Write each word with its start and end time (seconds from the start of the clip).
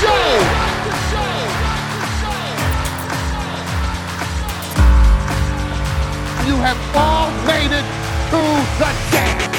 show. 0.00 0.24
You 6.48 6.56
have 6.64 6.80
all 6.96 7.30
made 7.44 7.72
it 7.72 7.86
to 8.32 8.40
the 8.80 8.90
dance. 9.12 9.50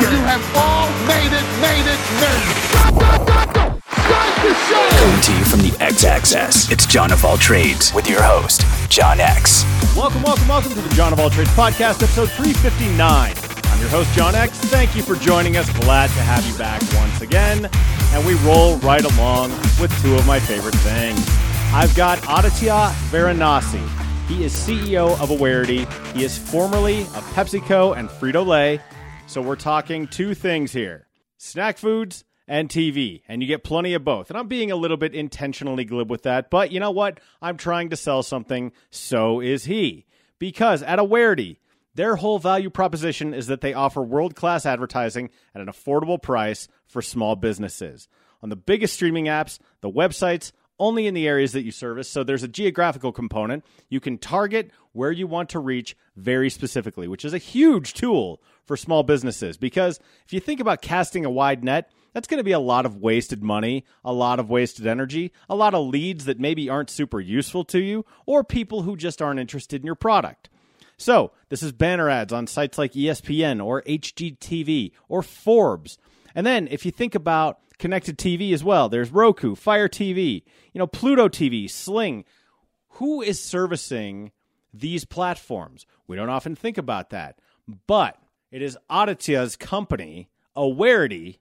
You 0.00 0.22
have 0.22 0.44
all 0.56 0.88
made 1.06 1.32
it, 1.32 1.46
made 1.62 1.86
it, 1.86 2.00
made 2.20 2.42
it. 2.42 3.82
Start 3.86 4.34
the 4.42 4.52
show. 4.66 4.88
Coming 4.98 5.20
to 5.20 5.32
you 5.32 5.44
from 5.44 5.60
the 5.60 5.76
X 5.80 6.04
Access, 6.04 6.70
it's 6.72 6.86
Jon 6.86 7.12
of 7.12 7.24
All 7.24 7.36
Trades 7.36 7.94
with 7.94 8.08
your 8.08 8.22
host, 8.22 8.62
Jon 8.90 9.20
Acks. 9.20 9.64
Welcome, 9.96 10.22
welcome, 10.22 10.48
welcome 10.48 10.72
to 10.72 10.80
the 10.80 10.94
Jon 10.94 11.12
of 11.12 11.20
All 11.20 11.30
Trades 11.30 11.50
podcast, 11.50 12.02
episode 12.02 12.30
359. 12.30 13.55
Your 13.86 14.02
host, 14.02 14.12
Jon 14.14 14.34
Acks. 14.34 14.58
Thank 14.58 14.96
you 14.96 15.02
for 15.04 15.14
joining 15.14 15.56
us. 15.56 15.72
Glad 15.78 16.08
to 16.08 16.14
have 16.14 16.44
you 16.44 16.58
back 16.58 16.82
once 16.94 17.20
again. 17.20 17.70
And 18.12 18.26
we 18.26 18.34
roll 18.44 18.78
right 18.78 19.04
along 19.04 19.50
with 19.80 19.96
two 20.02 20.16
of 20.16 20.26
my 20.26 20.40
favorite 20.40 20.74
things. 20.74 21.24
I've 21.72 21.94
got 21.94 22.18
Aditya 22.28 22.92
Varanasi. 23.12 23.88
He 24.26 24.42
is 24.42 24.52
CEO 24.52 25.12
of 25.20 25.28
Awarity. 25.28 25.86
He 26.14 26.24
is 26.24 26.36
formerly 26.36 27.02
of 27.02 27.22
PepsiCo 27.36 27.96
and 27.96 28.08
Frito 28.08 28.44
Lay. 28.44 28.80
So 29.28 29.40
we're 29.40 29.54
talking 29.54 30.08
two 30.08 30.34
things 30.34 30.72
here 30.72 31.06
snack 31.36 31.78
foods 31.78 32.24
and 32.48 32.68
TV, 32.68 33.22
and 33.28 33.40
you 33.40 33.46
get 33.46 33.62
plenty 33.62 33.94
of 33.94 34.02
both. 34.02 34.30
And 34.30 34.36
I'm 34.36 34.48
being 34.48 34.72
a 34.72 34.76
little 34.76 34.96
bit 34.96 35.14
intentionally 35.14 35.84
glib 35.84 36.10
with 36.10 36.24
that, 36.24 36.50
but 36.50 36.72
you 36.72 36.80
know 36.80 36.90
what? 36.90 37.20
I'm 37.40 37.56
trying 37.56 37.90
to 37.90 37.96
sell 37.96 38.24
something, 38.24 38.72
so 38.90 39.40
is 39.40 39.66
he. 39.66 40.06
Because 40.40 40.82
at 40.82 40.98
Awarity, 40.98 41.58
their 41.96 42.16
whole 42.16 42.38
value 42.38 42.70
proposition 42.70 43.34
is 43.34 43.46
that 43.48 43.62
they 43.62 43.74
offer 43.74 44.02
world 44.02 44.36
class 44.36 44.66
advertising 44.66 45.30
at 45.54 45.60
an 45.60 45.66
affordable 45.66 46.20
price 46.20 46.68
for 46.86 47.02
small 47.02 47.36
businesses. 47.36 48.08
On 48.42 48.50
the 48.50 48.56
biggest 48.56 48.94
streaming 48.94 49.24
apps, 49.24 49.58
the 49.80 49.90
websites, 49.90 50.52
only 50.78 51.06
in 51.06 51.14
the 51.14 51.26
areas 51.26 51.52
that 51.52 51.64
you 51.64 51.70
service. 51.70 52.08
So 52.08 52.22
there's 52.22 52.42
a 52.42 52.48
geographical 52.48 53.12
component. 53.12 53.64
You 53.88 53.98
can 53.98 54.18
target 54.18 54.70
where 54.92 55.10
you 55.10 55.26
want 55.26 55.48
to 55.50 55.58
reach 55.58 55.96
very 56.16 56.50
specifically, 56.50 57.08
which 57.08 57.24
is 57.24 57.32
a 57.32 57.38
huge 57.38 57.94
tool 57.94 58.42
for 58.64 58.76
small 58.76 59.02
businesses. 59.02 59.56
Because 59.56 59.98
if 60.26 60.34
you 60.34 60.40
think 60.40 60.60
about 60.60 60.82
casting 60.82 61.24
a 61.24 61.30
wide 61.30 61.64
net, 61.64 61.90
that's 62.12 62.28
going 62.28 62.38
to 62.38 62.44
be 62.44 62.52
a 62.52 62.58
lot 62.58 62.84
of 62.84 62.96
wasted 62.96 63.42
money, 63.42 63.86
a 64.04 64.12
lot 64.12 64.38
of 64.38 64.50
wasted 64.50 64.86
energy, 64.86 65.32
a 65.48 65.56
lot 65.56 65.74
of 65.74 65.86
leads 65.86 66.26
that 66.26 66.40
maybe 66.40 66.68
aren't 66.68 66.90
super 66.90 67.20
useful 67.20 67.64
to 67.64 67.78
you, 67.78 68.04
or 68.26 68.44
people 68.44 68.82
who 68.82 68.96
just 68.96 69.22
aren't 69.22 69.40
interested 69.40 69.80
in 69.80 69.86
your 69.86 69.94
product. 69.94 70.50
So, 70.98 71.32
this 71.48 71.62
is 71.62 71.72
banner 71.72 72.08
ads 72.08 72.32
on 72.32 72.46
sites 72.46 72.78
like 72.78 72.92
ESPN 72.92 73.64
or 73.64 73.82
HGTV 73.82 74.92
or 75.08 75.22
Forbes. 75.22 75.98
And 76.34 76.46
then 76.46 76.68
if 76.70 76.86
you 76.86 76.92
think 76.92 77.14
about 77.14 77.60
connected 77.78 78.18
TV 78.18 78.52
as 78.52 78.64
well, 78.64 78.88
there's 78.88 79.10
Roku, 79.10 79.54
Fire 79.54 79.88
TV, 79.88 80.42
you 80.72 80.78
know, 80.78 80.86
Pluto 80.86 81.28
TV, 81.28 81.68
Sling. 81.70 82.24
Who 82.90 83.20
is 83.20 83.42
servicing 83.42 84.32
these 84.72 85.04
platforms? 85.04 85.86
We 86.06 86.16
don't 86.16 86.30
often 86.30 86.56
think 86.56 86.78
about 86.78 87.10
that. 87.10 87.38
But 87.86 88.16
it 88.50 88.62
is 88.62 88.78
Aditya's 88.88 89.56
company, 89.56 90.30
Awarity, 90.56 91.38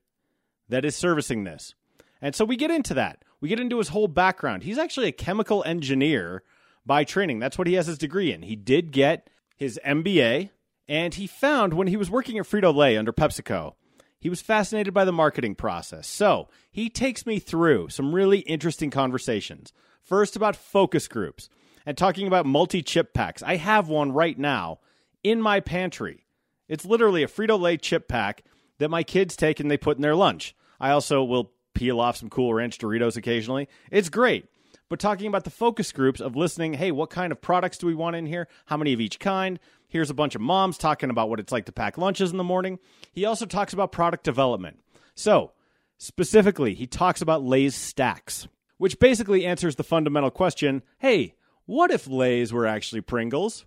that 0.67 0.83
is 0.83 0.95
servicing 0.95 1.43
this. 1.43 1.75
And 2.21 2.35
so 2.35 2.43
we 2.43 2.55
get 2.55 2.71
into 2.71 2.93
that. 2.95 3.23
We 3.39 3.49
get 3.49 3.59
into 3.59 3.77
his 3.77 3.89
whole 3.89 4.07
background. 4.07 4.63
He's 4.63 4.77
actually 4.77 5.07
a 5.07 5.13
chemical 5.13 5.63
engineer 5.65 6.43
by 6.85 7.03
training. 7.03 7.39
That's 7.39 7.57
what 7.57 7.67
he 7.67 7.75
has 7.75 7.87
his 7.87 7.97
degree 7.97 8.33
in. 8.33 8.41
He 8.41 8.55
did 8.55 8.91
get 8.91 9.29
his 9.55 9.79
MBA, 9.85 10.49
and 10.87 11.13
he 11.13 11.27
found 11.27 11.73
when 11.73 11.87
he 11.87 11.97
was 11.97 12.09
working 12.11 12.37
at 12.37 12.45
Frito 12.45 12.73
Lay 12.73 12.97
under 12.97 13.13
PepsiCo, 13.13 13.73
he 14.19 14.29
was 14.29 14.41
fascinated 14.41 14.93
by 14.93 15.05
the 15.05 15.11
marketing 15.11 15.55
process. 15.55 16.07
So 16.07 16.49
he 16.71 16.89
takes 16.89 17.25
me 17.25 17.39
through 17.39 17.89
some 17.89 18.13
really 18.13 18.39
interesting 18.39 18.89
conversations. 18.89 19.71
First, 20.03 20.35
about 20.35 20.55
focus 20.55 21.07
groups 21.07 21.49
and 21.85 21.97
talking 21.97 22.27
about 22.27 22.45
multi 22.45 22.81
chip 22.81 23.13
packs. 23.13 23.43
I 23.43 23.57
have 23.57 23.87
one 23.87 24.11
right 24.11 24.37
now 24.37 24.79
in 25.23 25.41
my 25.41 25.59
pantry. 25.59 26.25
It's 26.67 26.85
literally 26.85 27.23
a 27.23 27.27
Frito 27.27 27.59
Lay 27.59 27.77
chip 27.77 28.07
pack 28.07 28.43
that 28.79 28.89
my 28.89 29.03
kids 29.03 29.35
take 29.35 29.59
and 29.59 29.69
they 29.69 29.77
put 29.77 29.97
in 29.97 30.01
their 30.01 30.15
lunch. 30.15 30.55
I 30.79 30.91
also 30.91 31.23
will 31.23 31.51
peel 31.73 31.99
off 31.99 32.17
some 32.17 32.29
Cool 32.29 32.53
Ranch 32.53 32.77
Doritos 32.77 33.17
occasionally. 33.17 33.67
It's 33.91 34.09
great. 34.09 34.47
But 34.89 34.99
talking 34.99 35.27
about 35.27 35.43
the 35.43 35.49
focus 35.49 35.91
groups 35.91 36.21
of 36.21 36.35
listening, 36.35 36.73
hey, 36.73 36.91
what 36.91 37.09
kind 37.09 37.31
of 37.31 37.41
products 37.41 37.77
do 37.77 37.87
we 37.87 37.95
want 37.95 38.15
in 38.15 38.25
here? 38.27 38.47
How 38.67 38.77
many 38.77 38.93
of 38.93 39.01
each 39.01 39.19
kind? 39.19 39.59
Here's 39.87 40.09
a 40.09 40.15
bunch 40.15 40.35
of 40.35 40.41
moms 40.41 40.77
talking 40.77 41.09
about 41.09 41.29
what 41.29 41.39
it's 41.39 41.51
like 41.51 41.65
to 41.65 41.71
pack 41.71 41.97
lunches 41.97 42.31
in 42.31 42.37
the 42.37 42.43
morning. 42.43 42.79
He 43.11 43.25
also 43.25 43.45
talks 43.45 43.73
about 43.73 43.91
product 43.91 44.23
development. 44.23 44.79
So, 45.15 45.53
specifically, 45.97 46.75
he 46.75 46.85
talks 46.85 47.21
about 47.21 47.43
Lay's 47.43 47.75
Stax, 47.75 48.47
which 48.77 48.99
basically 48.99 49.45
answers 49.45 49.75
the 49.75 49.83
fundamental 49.83 50.31
question 50.31 50.83
hey, 50.99 51.33
what 51.65 51.89
if 51.89 52.07
Lay's 52.07 52.53
were 52.53 52.67
actually 52.67 53.01
Pringles? 53.01 53.65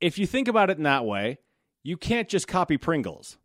If 0.00 0.18
you 0.18 0.26
think 0.26 0.48
about 0.48 0.68
it 0.68 0.76
in 0.76 0.82
that 0.82 1.06
way, 1.06 1.38
you 1.82 1.96
can't 1.96 2.28
just 2.28 2.46
copy 2.46 2.76
Pringles, 2.76 3.38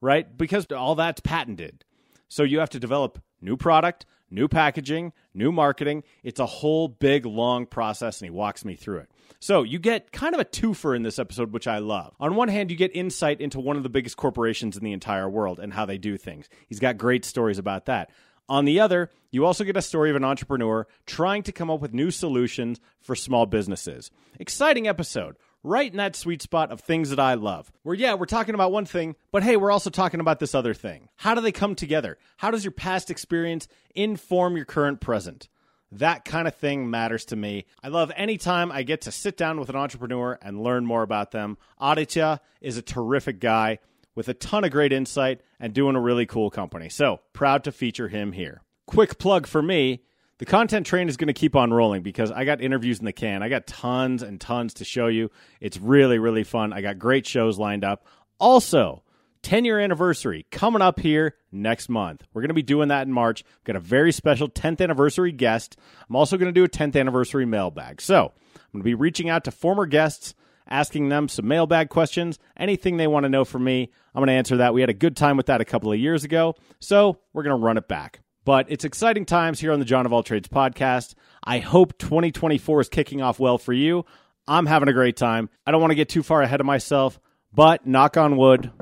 right? 0.00 0.36
Because 0.36 0.66
all 0.66 0.94
that's 0.94 1.20
patented. 1.20 1.84
So 2.28 2.42
you 2.42 2.60
have 2.60 2.70
to 2.70 2.78
develop 2.78 3.20
new 3.40 3.56
product, 3.56 4.04
new 4.30 4.48
packaging, 4.48 5.12
new 5.34 5.52
marketing. 5.52 6.04
It's 6.22 6.40
a 6.40 6.46
whole 6.46 6.88
big, 6.88 7.26
long 7.26 7.66
process, 7.66 8.20
and 8.20 8.26
he 8.26 8.30
walks 8.30 8.64
me 8.64 8.76
through 8.76 8.98
it. 8.98 9.10
So 9.40 9.62
you 9.62 9.78
get 9.78 10.10
kind 10.12 10.34
of 10.34 10.40
a 10.40 10.44
twofer 10.44 10.96
in 10.96 11.02
this 11.02 11.18
episode, 11.18 11.52
which 11.52 11.66
I 11.66 11.78
love. 11.78 12.14
On 12.18 12.34
one 12.34 12.48
hand, 12.48 12.70
you 12.70 12.76
get 12.76 12.94
insight 12.94 13.40
into 13.40 13.60
one 13.60 13.76
of 13.76 13.82
the 13.82 13.88
biggest 13.88 14.16
corporations 14.16 14.76
in 14.76 14.84
the 14.84 14.92
entire 14.92 15.28
world 15.28 15.60
and 15.60 15.72
how 15.72 15.86
they 15.86 15.98
do 15.98 16.16
things. 16.16 16.48
He's 16.66 16.80
got 16.80 16.98
great 16.98 17.24
stories 17.24 17.58
about 17.58 17.86
that. 17.86 18.10
On 18.48 18.64
the 18.64 18.80
other, 18.80 19.10
you 19.30 19.44
also 19.44 19.64
get 19.64 19.76
a 19.76 19.82
story 19.82 20.08
of 20.08 20.16
an 20.16 20.24
entrepreneur 20.24 20.86
trying 21.04 21.42
to 21.42 21.52
come 21.52 21.70
up 21.70 21.80
with 21.80 21.92
new 21.92 22.10
solutions 22.10 22.80
for 23.02 23.14
small 23.14 23.44
businesses. 23.44 24.10
Exciting 24.40 24.88
episode 24.88 25.36
right 25.68 25.90
in 25.90 25.98
that 25.98 26.16
sweet 26.16 26.42
spot 26.42 26.72
of 26.72 26.80
things 26.80 27.10
that 27.10 27.20
I 27.20 27.34
love. 27.34 27.70
Where, 27.82 27.94
yeah, 27.94 28.14
we're 28.14 28.26
talking 28.26 28.54
about 28.54 28.72
one 28.72 28.86
thing, 28.86 29.16
but 29.30 29.42
hey, 29.42 29.56
we're 29.56 29.70
also 29.70 29.90
talking 29.90 30.20
about 30.20 30.40
this 30.40 30.54
other 30.54 30.74
thing. 30.74 31.08
How 31.16 31.34
do 31.34 31.40
they 31.40 31.52
come 31.52 31.74
together? 31.74 32.18
How 32.38 32.50
does 32.50 32.64
your 32.64 32.72
past 32.72 33.10
experience 33.10 33.68
inform 33.94 34.56
your 34.56 34.64
current 34.64 35.00
present? 35.00 35.48
That 35.92 36.24
kind 36.24 36.46
of 36.46 36.54
thing 36.54 36.90
matters 36.90 37.24
to 37.26 37.36
me. 37.36 37.66
I 37.82 37.88
love 37.88 38.12
any 38.16 38.36
time 38.36 38.70
I 38.70 38.82
get 38.82 39.02
to 39.02 39.12
sit 39.12 39.36
down 39.36 39.58
with 39.58 39.70
an 39.70 39.76
entrepreneur 39.76 40.38
and 40.42 40.62
learn 40.62 40.84
more 40.84 41.02
about 41.02 41.30
them. 41.30 41.56
Aditya 41.80 42.40
is 42.60 42.76
a 42.76 42.82
terrific 42.82 43.40
guy 43.40 43.78
with 44.14 44.28
a 44.28 44.34
ton 44.34 44.64
of 44.64 44.70
great 44.70 44.92
insight 44.92 45.40
and 45.60 45.72
doing 45.72 45.96
a 45.96 46.00
really 46.00 46.26
cool 46.26 46.50
company. 46.50 46.88
So 46.88 47.20
proud 47.32 47.64
to 47.64 47.72
feature 47.72 48.08
him 48.08 48.32
here. 48.32 48.62
Quick 48.86 49.18
plug 49.18 49.46
for 49.46 49.62
me 49.62 50.02
the 50.38 50.46
content 50.46 50.86
train 50.86 51.08
is 51.08 51.16
going 51.16 51.28
to 51.28 51.32
keep 51.32 51.56
on 51.56 51.72
rolling 51.72 52.02
because 52.02 52.30
I 52.30 52.44
got 52.44 52.60
interviews 52.60 53.00
in 53.00 53.04
the 53.04 53.12
can. 53.12 53.42
I 53.42 53.48
got 53.48 53.66
tons 53.66 54.22
and 54.22 54.40
tons 54.40 54.74
to 54.74 54.84
show 54.84 55.08
you. 55.08 55.30
It's 55.60 55.78
really, 55.78 56.18
really 56.18 56.44
fun. 56.44 56.72
I 56.72 56.80
got 56.80 56.98
great 56.98 57.26
shows 57.26 57.58
lined 57.58 57.84
up. 57.84 58.06
Also, 58.38 59.02
10 59.42 59.64
year 59.64 59.80
anniversary 59.80 60.46
coming 60.50 60.82
up 60.82 61.00
here 61.00 61.34
next 61.50 61.88
month. 61.88 62.26
We're 62.32 62.42
going 62.42 62.48
to 62.48 62.54
be 62.54 62.62
doing 62.62 62.88
that 62.88 63.06
in 63.06 63.12
March. 63.12 63.44
We've 63.44 63.64
got 63.64 63.76
a 63.76 63.80
very 63.80 64.12
special 64.12 64.48
10th 64.48 64.80
anniversary 64.80 65.32
guest. 65.32 65.76
I'm 66.08 66.16
also 66.16 66.36
going 66.36 66.52
to 66.52 66.60
do 66.60 66.64
a 66.64 66.68
10th 66.68 66.98
anniversary 66.98 67.46
mailbag. 67.46 68.00
So 68.00 68.32
I'm 68.54 68.72
going 68.72 68.82
to 68.82 68.84
be 68.84 68.94
reaching 68.94 69.28
out 69.28 69.44
to 69.44 69.50
former 69.50 69.86
guests, 69.86 70.34
asking 70.68 71.08
them 71.08 71.28
some 71.28 71.48
mailbag 71.48 71.88
questions, 71.88 72.38
anything 72.56 72.96
they 72.96 73.06
want 73.06 73.24
to 73.24 73.30
know 73.30 73.44
from 73.44 73.64
me. 73.64 73.90
I'm 74.14 74.20
going 74.20 74.28
to 74.28 74.34
answer 74.34 74.58
that. 74.58 74.74
We 74.74 74.82
had 74.82 74.90
a 74.90 74.94
good 74.94 75.16
time 75.16 75.36
with 75.36 75.46
that 75.46 75.60
a 75.60 75.64
couple 75.64 75.90
of 75.92 75.98
years 75.98 76.22
ago. 76.22 76.54
So 76.80 77.18
we're 77.32 77.42
going 77.42 77.58
to 77.58 77.64
run 77.64 77.78
it 77.78 77.88
back. 77.88 78.20
But 78.48 78.70
it's 78.70 78.86
exciting 78.86 79.26
times 79.26 79.60
here 79.60 79.72
on 79.72 79.78
the 79.78 79.84
Jon 79.84 80.06
of 80.06 80.12
All 80.14 80.22
Trades 80.22 80.48
podcast. 80.48 81.14
I 81.44 81.58
hope 81.58 81.98
2024 81.98 82.80
is 82.80 82.88
kicking 82.88 83.20
off 83.20 83.38
well 83.38 83.58
for 83.58 83.74
you. 83.74 84.06
I'm 84.46 84.64
having 84.64 84.88
a 84.88 84.94
great 84.94 85.18
time. 85.18 85.50
I 85.66 85.70
don't 85.70 85.82
want 85.82 85.90
to 85.90 85.96
get 85.96 86.08
too 86.08 86.22
far 86.22 86.40
ahead 86.40 86.60
of 86.60 86.64
myself, 86.64 87.20
but 87.52 87.86
knock 87.86 88.16
on 88.16 88.38
wood, 88.38 88.72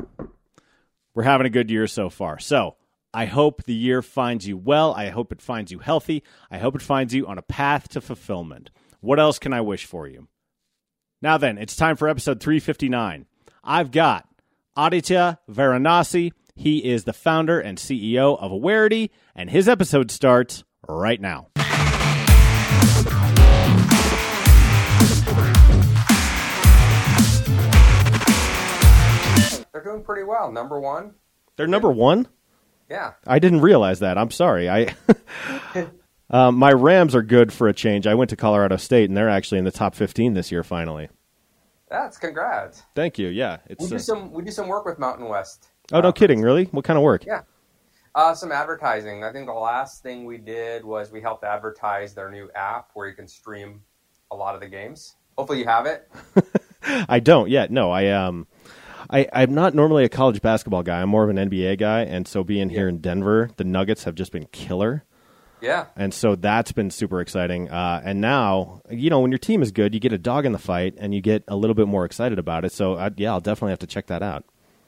we're 1.15 1.25
having 1.25 1.49
a 1.49 1.51
good 1.51 1.69
year 1.69 1.89
so 1.89 2.11
far. 2.11 2.39
So 2.39 2.77
I 3.13 3.25
hope 3.25 3.65
the 3.65 3.75
year 3.75 4.03
finds 4.03 4.47
you 4.47 4.57
well. 4.57 4.95
I 4.95 5.09
hope 5.09 5.33
it 5.33 5.43
finds 5.43 5.73
you 5.73 5.81
healthy. 5.81 6.23
I 6.49 6.59
hope 6.59 6.77
it 6.77 6.83
finds 6.83 7.13
you 7.13 7.27
on 7.27 7.37
a 7.37 7.43
path 7.43 7.89
to 7.89 8.01
fulfillment. 8.01 8.71
What 9.01 9.19
else 9.19 9.41
can 9.41 9.53
I 9.53 9.63
wish 9.63 9.85
for 9.85 10.07
you? 10.07 10.29
Now 11.21 11.39
then, 11.39 11.59
it's 11.59 11.75
time 11.75 11.97
for 11.97 12.09
episode 12.09 12.39
359. 12.39 13.27
I've 13.65 13.91
got 13.91 14.29
Aditya 14.77 15.41
Varanasi. 15.51 16.31
He 16.59 16.79
is 16.91 17.05
the 17.05 17.13
founder 17.13 17.61
and 17.61 17.77
CEO 17.77 18.41
of 18.41 18.51
Awarity, 18.51 19.11
and 19.35 19.51
his 19.51 19.69
episode 19.69 20.11
starts 20.11 20.65
right 20.89 21.21
now. 21.21 21.49
They're 29.73 29.85
doing 29.85 30.03
pretty 30.03 30.23
well. 30.23 30.51
Number 30.51 30.81
one. 30.81 31.13
They're 31.57 31.67
number 31.67 31.91
one? 31.91 32.27
Yeah. 32.89 33.13
I 33.27 33.39
didn't 33.39 33.61
realize 33.61 33.99
that. 34.01 34.17
I'm 34.17 34.31
sorry. 34.31 34.71
I 34.71 34.95
um, 36.31 36.55
my 36.59 36.73
Rams 36.73 37.15
are 37.15 37.23
good 37.23 37.53
for 37.53 37.69
a 37.69 37.75
change. 37.75 38.07
I 38.07 38.15
went 38.15 38.31
to 38.31 38.37
Colorado 38.37 38.77
State, 38.79 39.11
and 39.11 39.17
they're 39.17 39.29
actually 39.29 39.59
in 39.59 39.65
the 39.65 39.71
top 39.71 39.95
15 39.95 40.33
this 40.33 40.51
year. 40.51 40.63
Finally, 40.63 41.11
That's 41.91 42.17
congrats. 42.17 42.83
thank 42.95 43.19
you. 43.19 43.29
Yeah, 43.29 43.59
it's 43.67 43.83
We 43.85 43.91
do 43.91 43.97
uh, 43.97 43.99
some 43.99 44.33
we 44.33 44.43
do 44.43 44.51
some 44.51 44.69
work 44.69 44.87
with 44.87 44.99
Mountain 44.99 45.29
West. 45.29 45.69
Oh 45.93 46.01
no, 46.01 46.13
kidding! 46.13 46.43
Really? 46.43 46.65
What 46.67 46.85
kind 46.85 46.97
of 46.97 47.03
work? 47.03 47.25
Yeah. 47.25 47.43
Uh, 48.15 48.35
some 48.35 48.51
advertising. 48.51 49.25
I 49.25 49.33
think 49.33 49.47
the 49.47 49.53
last 49.53 50.03
thing 50.03 50.25
we 50.25 50.39
did 50.39 50.85
was 50.85 51.13
we 51.13 51.21
helped 51.21 51.45
advertise 51.45 52.15
their 52.15 52.31
new 52.31 52.49
app 52.55 52.91
where 52.95 53.09
you 53.09 53.15
can 53.15 53.29
stream 53.29 53.83
a 54.31 54.37
lot 54.37 54.55
of 54.55 54.63
the 54.63 54.69
games. 54.69 55.17
Hopefully, 55.37 55.59
you 55.59 55.67
have 55.67 55.85
it. 55.85 56.11
I 57.09 57.21
don't 57.21 57.51
yet. 57.51 57.71
No, 57.71 57.91
I 57.91 58.09
um, 58.09 58.47
I 59.11 59.29
I'm 59.33 59.55
not 59.55 59.75
normally 59.75 60.05
a 60.05 60.09
college 60.09 60.41
basketball 60.41 60.83
guy. 60.83 61.03
I'm 61.03 61.11
more 61.11 61.25
of 61.25 61.31
an 61.31 61.37
NBA 61.37 61.79
guy, 61.79 62.03
and 62.03 62.27
so 62.27 62.43
being 62.43 62.71
here 62.71 62.89
in 62.89 62.99
Denver, 62.99 63.51
the 63.57 63.65
Nuggets 63.65 64.05
have 64.05 64.15
just 64.15 64.33
been 64.33 64.47
killer. 64.47 65.05
Yeah. 65.61 65.87
And 65.97 66.13
so 66.13 66.37
that's 66.37 66.73
been 66.73 66.91
super 66.91 67.21
exciting. 67.21 67.71
Uh, 67.71 68.01
and 68.05 68.21
now, 68.21 68.83
you 68.91 69.11
know, 69.11 69.21
when 69.21 69.31
your 69.31 69.39
team 69.39 69.63
is 69.63 69.73
good, 69.73 69.95
you 69.95 70.01
get 70.01 70.13
a 70.13 70.19
dog 70.19 70.45
in 70.45 70.53
the 70.53 70.59
fight 70.59 70.95
and 70.99 71.15
you 71.15 71.21
get 71.21 71.45
a 71.49 71.57
little 71.57 71.75
bit 71.75 71.89
more 71.89 72.05
excited 72.05 72.39
about 72.39 72.65
it. 72.65 72.73
So, 72.73 72.97
I, 72.97 73.11
yeah, 73.17 73.33
I'll 73.33 73.41
definitely 73.41 73.71
have 73.71 73.79
to 73.81 73.87
check 73.87 74.07
that 74.09 74.23
out. 74.23 74.45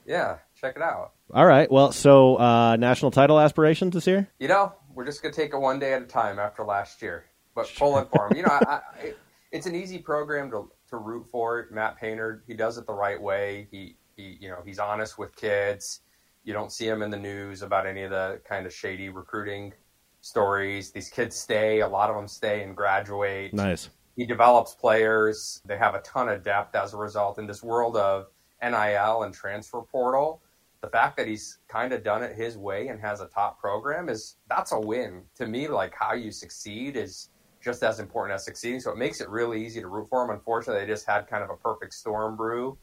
Yeah, 0.06 0.38
check 0.60 0.76
it 0.76 0.82
out. 0.82 1.12
All 1.32 1.46
right. 1.46 1.70
Well, 1.70 1.92
so 1.92 2.36
uh, 2.36 2.76
national 2.76 3.10
title 3.10 3.38
aspirations 3.38 3.94
this 3.94 4.06
year? 4.06 4.28
You 4.38 4.48
know, 4.48 4.74
we're 4.94 5.04
just 5.04 5.22
gonna 5.22 5.34
take 5.34 5.52
it 5.52 5.58
one 5.58 5.78
day 5.78 5.94
at 5.94 6.02
a 6.02 6.06
time 6.06 6.38
after 6.38 6.64
last 6.64 7.00
year, 7.02 7.26
but 7.54 7.70
pulling 7.76 8.06
for 8.06 8.28
them. 8.28 8.36
You 8.36 8.44
know, 8.44 8.52
I, 8.52 8.80
I, 9.00 9.14
it's 9.52 9.66
an 9.66 9.74
easy 9.74 9.98
program 9.98 10.50
to 10.50 10.70
to 10.90 10.96
root 10.96 11.26
for. 11.30 11.68
Matt 11.70 11.98
Painter, 11.98 12.42
he 12.46 12.54
does 12.54 12.78
it 12.78 12.86
the 12.86 12.92
right 12.92 13.20
way. 13.20 13.68
He 13.70 13.96
he, 14.16 14.38
you 14.40 14.48
know, 14.48 14.58
he's 14.64 14.78
honest 14.78 15.18
with 15.18 15.34
kids. 15.36 16.00
You 16.44 16.52
don't 16.54 16.72
see 16.72 16.86
him 16.86 17.02
in 17.02 17.10
the 17.10 17.18
news 17.18 17.62
about 17.62 17.86
any 17.86 18.02
of 18.02 18.10
the 18.10 18.40
kind 18.48 18.66
of 18.66 18.72
shady 18.72 19.10
recruiting 19.10 19.72
stories. 20.20 20.90
These 20.90 21.10
kids 21.10 21.36
stay. 21.36 21.80
A 21.80 21.88
lot 21.88 22.10
of 22.10 22.16
them 22.16 22.26
stay 22.26 22.62
and 22.62 22.74
graduate. 22.76 23.52
Nice. 23.52 23.90
He 24.16 24.24
develops 24.24 24.74
players. 24.74 25.60
They 25.64 25.76
have 25.76 25.94
a 25.94 26.00
ton 26.00 26.28
of 26.28 26.42
depth 26.42 26.74
as 26.74 26.94
a 26.94 26.96
result 26.96 27.38
in 27.38 27.46
this 27.46 27.62
world 27.62 27.96
of 27.96 28.26
NIL 28.62 29.22
and 29.22 29.32
transfer 29.32 29.82
portal 29.82 30.42
the 30.80 30.88
fact 30.88 31.16
that 31.16 31.26
he's 31.26 31.58
kind 31.68 31.92
of 31.92 32.04
done 32.04 32.22
it 32.22 32.36
his 32.36 32.56
way 32.56 32.88
and 32.88 33.00
has 33.00 33.20
a 33.20 33.26
top 33.26 33.60
program 33.60 34.08
is 34.08 34.36
that's 34.48 34.72
a 34.72 34.78
win. 34.78 35.22
To 35.36 35.46
me 35.46 35.68
like 35.68 35.94
how 35.94 36.14
you 36.14 36.30
succeed 36.30 36.96
is 36.96 37.30
just 37.60 37.82
as 37.82 37.98
important 37.98 38.34
as 38.34 38.44
succeeding. 38.44 38.80
So 38.80 38.92
it 38.92 38.96
makes 38.96 39.20
it 39.20 39.28
really 39.28 39.64
easy 39.64 39.80
to 39.80 39.88
root 39.88 40.08
for 40.08 40.24
him. 40.24 40.30
Unfortunately 40.30 40.84
they 40.84 40.90
just 40.90 41.06
had 41.06 41.26
kind 41.26 41.42
of 41.42 41.50
a 41.50 41.56
perfect 41.56 41.94
storm 41.94 42.36
brew. 42.36 42.78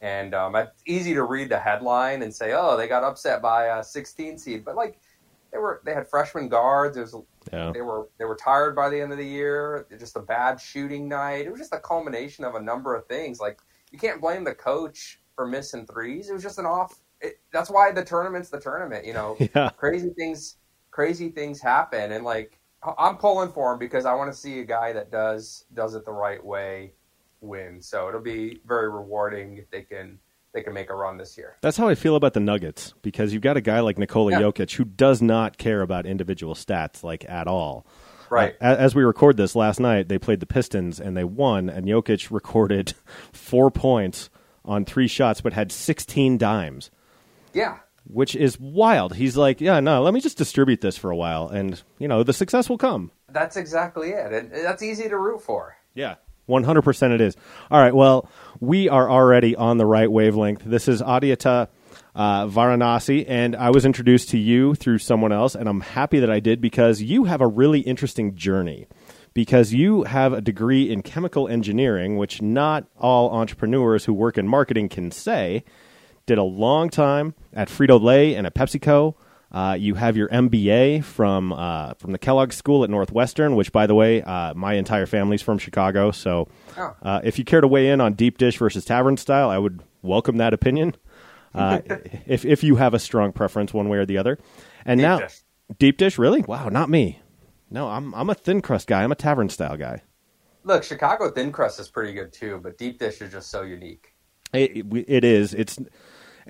And 0.00 0.34
um, 0.34 0.56
it's 0.56 0.82
easy 0.86 1.14
to 1.14 1.22
read 1.22 1.50
the 1.50 1.58
headline 1.58 2.22
and 2.22 2.34
say 2.34 2.52
oh 2.54 2.76
they 2.76 2.88
got 2.88 3.04
upset 3.04 3.40
by 3.40 3.78
a 3.78 3.84
16 3.84 4.38
seed. 4.38 4.64
But 4.64 4.74
like 4.74 4.98
they 5.52 5.58
were 5.58 5.82
they 5.84 5.94
had 5.94 6.08
freshman 6.08 6.48
guards. 6.48 6.96
Was, 6.96 7.14
yeah. 7.52 7.70
they 7.72 7.80
were 7.80 8.08
they 8.18 8.24
were 8.24 8.36
tired 8.36 8.74
by 8.74 8.88
the 8.88 9.00
end 9.00 9.12
of 9.12 9.18
the 9.18 9.26
year. 9.26 9.86
Just 9.98 10.16
a 10.16 10.20
bad 10.20 10.60
shooting 10.60 11.08
night. 11.08 11.46
It 11.46 11.50
was 11.50 11.60
just 11.60 11.74
a 11.74 11.78
culmination 11.78 12.44
of 12.44 12.56
a 12.56 12.60
number 12.60 12.96
of 12.96 13.06
things. 13.06 13.38
Like 13.38 13.60
you 13.92 13.98
can't 14.00 14.20
blame 14.20 14.42
the 14.42 14.54
coach 14.54 15.20
for 15.36 15.46
missing 15.46 15.86
threes. 15.86 16.28
It 16.28 16.32
was 16.32 16.42
just 16.42 16.58
an 16.58 16.66
off 16.66 17.00
it, 17.20 17.40
that's 17.52 17.70
why 17.70 17.92
the 17.92 18.04
tournament's 18.04 18.50
the 18.50 18.60
tournament. 18.60 19.04
You 19.04 19.12
know, 19.12 19.36
yeah. 19.54 19.70
crazy 19.70 20.10
things, 20.16 20.56
crazy 20.90 21.30
things 21.30 21.60
happen, 21.60 22.12
and 22.12 22.24
like 22.24 22.58
I'm 22.98 23.16
pulling 23.16 23.52
for 23.52 23.72
him 23.72 23.78
because 23.78 24.06
I 24.06 24.14
want 24.14 24.32
to 24.32 24.38
see 24.38 24.60
a 24.60 24.64
guy 24.64 24.92
that 24.92 25.10
does 25.10 25.64
does 25.74 25.94
it 25.94 26.04
the 26.04 26.12
right 26.12 26.44
way 26.44 26.92
win. 27.40 27.80
So 27.82 28.08
it'll 28.08 28.20
be 28.20 28.60
very 28.66 28.90
rewarding 28.90 29.58
if 29.58 29.70
they 29.70 29.82
can 29.82 30.18
they 30.52 30.62
can 30.62 30.72
make 30.72 30.90
a 30.90 30.94
run 30.94 31.16
this 31.16 31.36
year. 31.36 31.56
That's 31.60 31.76
how 31.76 31.88
I 31.88 31.94
feel 31.94 32.16
about 32.16 32.34
the 32.34 32.40
Nuggets 32.40 32.94
because 33.02 33.32
you've 33.32 33.42
got 33.42 33.56
a 33.56 33.60
guy 33.60 33.80
like 33.80 33.98
Nikola 33.98 34.32
yeah. 34.32 34.40
Jokic 34.40 34.74
who 34.74 34.84
does 34.84 35.22
not 35.22 35.58
care 35.58 35.82
about 35.82 36.06
individual 36.06 36.54
stats 36.54 37.02
like 37.02 37.28
at 37.28 37.46
all. 37.46 37.86
Right. 38.30 38.54
Uh, 38.60 38.76
as 38.78 38.94
we 38.94 39.02
record 39.02 39.36
this 39.36 39.56
last 39.56 39.80
night, 39.80 40.08
they 40.08 40.18
played 40.18 40.40
the 40.40 40.46
Pistons 40.46 41.00
and 41.00 41.16
they 41.16 41.24
won, 41.24 41.68
and 41.68 41.86
Jokic 41.86 42.30
recorded 42.30 42.94
four 43.32 43.70
points 43.70 44.30
on 44.64 44.84
three 44.84 45.08
shots, 45.08 45.40
but 45.40 45.52
had 45.52 45.72
16 45.72 46.38
dimes. 46.38 46.90
Yeah. 47.52 47.78
Which 48.06 48.34
is 48.34 48.58
wild. 48.58 49.14
He's 49.14 49.36
like, 49.36 49.60
yeah, 49.60 49.80
no, 49.80 50.02
let 50.02 50.14
me 50.14 50.20
just 50.20 50.38
distribute 50.38 50.80
this 50.80 50.96
for 50.96 51.10
a 51.10 51.16
while, 51.16 51.48
and 51.48 51.80
you 51.98 52.08
know, 52.08 52.22
the 52.22 52.32
success 52.32 52.68
will 52.68 52.78
come. 52.78 53.12
That's 53.28 53.56
exactly 53.56 54.10
it, 54.10 54.32
and 54.32 54.50
that's 54.52 54.82
easy 54.82 55.08
to 55.08 55.16
root 55.16 55.42
for. 55.42 55.76
Yeah. 55.94 56.16
100% 56.48 57.14
it 57.14 57.20
is. 57.20 57.36
All 57.70 57.80
right, 57.80 57.94
well, 57.94 58.28
we 58.58 58.88
are 58.88 59.08
already 59.08 59.54
on 59.54 59.78
the 59.78 59.86
right 59.86 60.10
wavelength. 60.10 60.62
This 60.64 60.88
is 60.88 61.00
Aditya 61.00 61.68
uh, 62.14 62.46
Varanasi, 62.46 63.24
and 63.28 63.54
I 63.54 63.70
was 63.70 63.84
introduced 63.84 64.30
to 64.30 64.38
you 64.38 64.74
through 64.74 64.98
someone 64.98 65.32
else, 65.32 65.54
and 65.54 65.68
I'm 65.68 65.80
happy 65.80 66.18
that 66.20 66.30
I 66.30 66.40
did 66.40 66.60
because 66.60 67.00
you 67.00 67.24
have 67.24 67.40
a 67.40 67.46
really 67.46 67.80
interesting 67.80 68.34
journey. 68.34 68.86
Because 69.32 69.72
you 69.72 70.02
have 70.02 70.32
a 70.32 70.40
degree 70.40 70.90
in 70.90 71.02
chemical 71.02 71.46
engineering, 71.46 72.16
which 72.16 72.42
not 72.42 72.86
all 72.98 73.30
entrepreneurs 73.30 74.04
who 74.04 74.12
work 74.12 74.36
in 74.36 74.48
marketing 74.48 74.88
can 74.88 75.12
say 75.12 75.62
did 76.26 76.38
a 76.38 76.42
long 76.42 76.90
time 76.90 77.34
at 77.52 77.68
Frito 77.68 78.00
Lay 78.00 78.34
and 78.34 78.46
at 78.46 78.54
PepsiCo. 78.54 79.14
Uh, 79.52 79.76
you 79.78 79.94
have 79.94 80.16
your 80.16 80.28
MBA 80.28 81.02
from 81.02 81.52
uh, 81.52 81.94
from 81.94 82.12
the 82.12 82.18
Kellogg 82.18 82.52
School 82.52 82.84
at 82.84 82.90
Northwestern, 82.90 83.56
which, 83.56 83.72
by 83.72 83.86
the 83.86 83.96
way, 83.96 84.22
uh, 84.22 84.54
my 84.54 84.74
entire 84.74 85.06
family's 85.06 85.42
from 85.42 85.58
Chicago. 85.58 86.12
So, 86.12 86.48
oh. 86.78 86.94
Uh, 87.02 87.20
if 87.24 87.36
you 87.36 87.44
care 87.44 87.60
to 87.60 87.66
weigh 87.66 87.90
in 87.90 88.00
on 88.00 88.14
deep 88.14 88.38
dish 88.38 88.58
versus 88.58 88.84
tavern 88.84 89.16
style, 89.16 89.50
I 89.50 89.58
would 89.58 89.82
welcome 90.02 90.36
that 90.38 90.54
opinion. 90.54 90.96
Uh, 91.52 91.80
if 92.26 92.44
if 92.44 92.62
you 92.62 92.76
have 92.76 92.94
a 92.94 92.98
strong 93.00 93.32
preference 93.32 93.74
one 93.74 93.88
way 93.88 93.98
or 93.98 94.06
the 94.06 94.18
other, 94.18 94.38
and 94.84 94.98
deep 94.98 95.02
now 95.02 95.18
dish. 95.18 95.40
deep 95.80 95.98
dish, 95.98 96.16
really? 96.16 96.42
Wow, 96.42 96.68
not 96.68 96.88
me. 96.88 97.18
No, 97.70 97.88
I'm 97.88 98.14
I'm 98.14 98.30
a 98.30 98.34
thin 98.34 98.62
crust 98.62 98.86
guy. 98.86 99.02
I'm 99.02 99.10
a 99.10 99.16
tavern 99.16 99.48
style 99.48 99.76
guy. 99.76 100.02
Look, 100.62 100.84
Chicago 100.84 101.28
thin 101.28 101.50
crust 101.50 101.80
is 101.80 101.88
pretty 101.88 102.12
good 102.12 102.32
too, 102.32 102.60
but 102.62 102.78
deep 102.78 103.00
dish 103.00 103.20
is 103.20 103.32
just 103.32 103.50
so 103.50 103.62
unique. 103.62 104.14
It, 104.52 104.86
it 105.08 105.24
is. 105.24 105.52
It's 105.54 105.76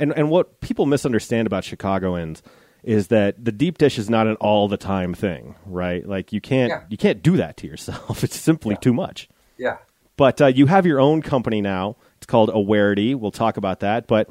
and 0.00 0.12
and 0.17 0.31
what 0.31 0.61
people 0.61 0.87
misunderstand 0.87 1.47
about 1.47 1.64
Chicagoans 1.64 2.43
is 2.82 3.08
that 3.08 3.44
the 3.44 3.52
deep 3.52 3.76
dish 3.79 3.99
is 3.99 4.08
not 4.08 4.26
an 4.26 4.37
all 4.37 4.67
the 4.67 4.76
time 4.79 5.12
thing, 5.14 5.55
right? 5.67 6.06
Like 6.06 6.32
you 6.32 6.41
can't 6.41 6.70
Yeah. 6.70 6.82
you 6.88 6.97
can't 6.97 7.23
do 7.23 7.37
that 7.37 7.56
to 7.58 7.67
yourself. 7.67 8.25
It's 8.25 8.38
simply 8.38 8.76
too 8.76 8.94
much. 8.94 9.29
Yeah. 9.58 9.76
But 10.17 10.41
uh, 10.41 10.47
you 10.47 10.67
have 10.67 10.87
your 10.87 11.00
own 11.00 11.23
company 11.23 11.61
now. 11.61 11.97
It's 12.17 12.26
called 12.26 12.50
Awarity. 12.50 13.14
We'll 13.14 13.31
talk 13.31 13.56
about 13.56 13.81
that. 13.81 14.06
But 14.06 14.29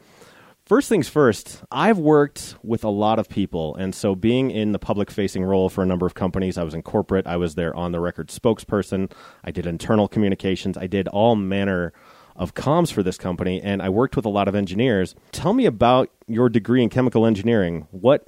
first 0.65 0.87
things 0.89 1.07
first, 1.09 1.63
I've 1.71 1.97
worked 1.97 2.55
with 2.63 2.83
a 2.83 2.89
lot 2.89 3.17
of 3.17 3.27
people. 3.27 3.75
And 3.75 3.95
so 3.95 4.13
being 4.13 4.51
in 4.51 4.71
the 4.71 4.77
public 4.79 5.09
facing 5.09 5.43
role 5.43 5.67
for 5.69 5.81
a 5.83 5.87
number 5.87 6.05
of 6.05 6.13
companies, 6.13 6.57
I 6.59 6.63
was 6.63 6.75
in 6.75 6.83
corporate, 6.83 7.25
I 7.25 7.37
was 7.37 7.55
their 7.55 7.75
on 7.75 7.91
the 7.91 7.99
record 7.99 8.27
spokesperson, 8.29 9.11
I 9.43 9.49
did 9.51 9.65
internal 9.65 10.07
communications, 10.07 10.77
I 10.77 10.85
did 10.85 11.07
all 11.07 11.35
manner 11.35 11.91
of 12.39 12.55
comms 12.55 12.91
for 12.91 13.03
this 13.03 13.17
company. 13.17 13.61
And 13.61 13.81
I 13.83 13.89
worked 13.89 14.15
with 14.15 14.25
a 14.25 14.29
lot 14.29 14.47
of 14.47 14.55
engineers. 14.55 15.13
Tell 15.31 15.53
me 15.53 15.65
about 15.65 16.09
your 16.25 16.49
degree 16.49 16.81
in 16.81 16.89
chemical 16.89 17.25
engineering. 17.25 17.87
What 17.91 18.25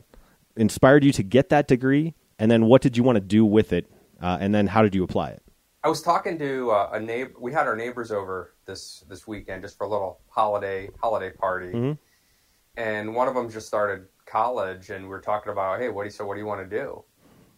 inspired 0.57 1.03
you 1.03 1.13
to 1.13 1.23
get 1.23 1.49
that 1.49 1.67
degree? 1.67 2.13
And 2.37 2.51
then 2.51 2.65
what 2.65 2.81
did 2.81 2.97
you 2.97 3.03
want 3.03 3.15
to 3.15 3.21
do 3.21 3.45
with 3.45 3.71
it? 3.71 3.89
Uh, 4.21 4.37
and 4.39 4.53
then 4.53 4.67
how 4.67 4.83
did 4.83 4.93
you 4.93 5.03
apply 5.03 5.29
it? 5.29 5.41
I 5.83 5.87
was 5.89 6.01
talking 6.03 6.37
to 6.37 6.69
uh, 6.71 6.89
a 6.93 6.99
neighbor. 6.99 7.31
We 7.39 7.51
had 7.53 7.65
our 7.65 7.75
neighbors 7.75 8.11
over 8.11 8.53
this 8.65 9.03
this 9.09 9.25
weekend 9.25 9.63
just 9.63 9.77
for 9.77 9.85
a 9.85 9.89
little 9.89 10.19
holiday 10.27 10.89
holiday 11.01 11.31
party, 11.31 11.71
Mhm. 11.71 11.97
and 12.77 13.15
one 13.15 13.27
of 13.27 13.33
them 13.33 13.49
just 13.49 13.65
started 13.65 14.05
college, 14.27 14.91
and 14.91 15.05
we 15.05 15.09
were 15.09 15.21
talking 15.21 15.51
about, 15.51 15.79
hey, 15.79 15.89
what 15.89 16.03
do 16.03 16.07
you 16.07 16.11
so 16.11 16.23
what 16.27 16.35
do 16.35 16.39
you 16.39 16.45
want 16.45 16.61
to 16.69 16.77
do? 16.77 17.03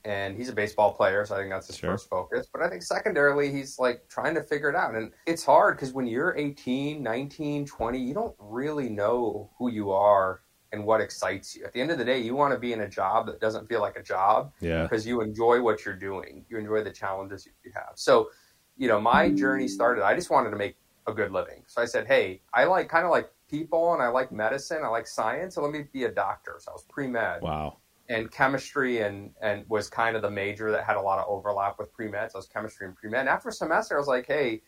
And 0.05 0.35
he's 0.35 0.49
a 0.49 0.53
baseball 0.53 0.93
player, 0.93 1.25
so 1.25 1.35
I 1.35 1.39
think 1.39 1.51
that's 1.51 1.67
his 1.67 1.77
Sure. 1.77 1.91
first 1.91 2.09
focus. 2.09 2.47
But 2.51 2.61
I 2.61 2.69
think 2.69 2.81
secondarily, 2.83 3.51
he's 3.51 3.79
like 3.79 4.07
trying 4.09 4.35
to 4.35 4.43
figure 4.43 4.69
it 4.69 4.75
out, 4.75 4.95
and 4.95 5.13
it's 5.25 5.45
hard 5.45 5.77
because 5.77 5.93
when 5.93 6.07
you're 6.07 6.35
18, 6.37 7.01
19, 7.01 7.65
20, 7.65 7.99
you 7.99 8.13
don't 8.13 8.35
really 8.39 8.89
know 8.89 9.49
who 9.57 9.69
you 9.71 9.91
are 9.91 10.41
and 10.73 10.85
what 10.85 10.99
excites 10.99 11.55
you. 11.55 11.63
At 11.63 11.71
the 11.71 11.79
end 11.79 11.91
of 11.91 11.97
the 11.99 12.03
day, 12.05 12.19
you 12.19 12.35
want 12.35 12.51
to 12.53 12.59
be 12.59 12.73
in 12.73 12.81
a 12.81 12.89
job 12.89 13.27
that 13.27 13.39
doesn't 13.39 13.67
feel 13.67 13.79
like 13.79 13.95
a 13.95 14.03
job 14.03 14.51
Yeah. 14.59 14.83
because 14.83 15.05
you 15.05 15.21
enjoy 15.21 15.61
what 15.61 15.85
you're 15.85 15.95
doing. 15.95 16.45
You 16.49 16.57
enjoy 16.57 16.83
the 16.83 16.91
challenges 16.91 17.45
you 17.45 17.71
have. 17.75 17.91
So, 17.95 18.31
you 18.75 18.87
know, 18.87 18.99
my 18.99 19.29
journey 19.29 19.67
started, 19.67 20.03
I 20.03 20.15
just 20.15 20.31
wanted 20.31 20.49
to 20.49 20.55
make 20.57 20.75
a 21.05 21.13
good 21.13 21.31
living. 21.31 21.63
So 21.67 21.81
I 21.81 21.85
said, 21.85 22.07
hey, 22.07 22.41
I 22.53 22.63
like 22.63 22.89
kind 22.89 23.05
of 23.05 23.11
like 23.11 23.31
people 23.47 23.93
and 23.93 24.01
I 24.01 24.07
like 24.07 24.31
medicine, 24.31 24.79
I 24.83 24.87
like 24.87 25.05
science, 25.05 25.55
so 25.55 25.61
let 25.61 25.71
me 25.71 25.83
be 25.93 26.05
a 26.05 26.11
doctor. 26.11 26.55
So 26.59 26.71
I 26.71 26.73
was 26.73 26.83
pre 26.89 27.07
med 27.07 27.43
Wow. 27.43 27.77
And 28.09 28.31
chemistry 28.31 29.01
and, 29.01 29.31
and 29.41 29.65
was 29.69 29.89
kind 29.89 30.15
of 30.15 30.21
the 30.21 30.29
major 30.29 30.71
that 30.71 30.83
had 30.83 30.97
a 30.97 31.01
lot 31.01 31.19
of 31.19 31.25
overlap 31.27 31.79
with 31.79 31.93
pre 31.93 32.07
med. 32.07 32.31
So 32.31 32.37
I 32.37 32.39
was 32.39 32.47
chemistry 32.47 32.87
and 32.87 32.95
pre 32.95 33.09
med. 33.09 33.21
And 33.21 33.29
after 33.29 33.49
a 33.49 33.53
semester, 33.53 33.95
I 33.95 33.99
was 33.99 34.07
like, 34.07 34.27
hey, 34.27 34.61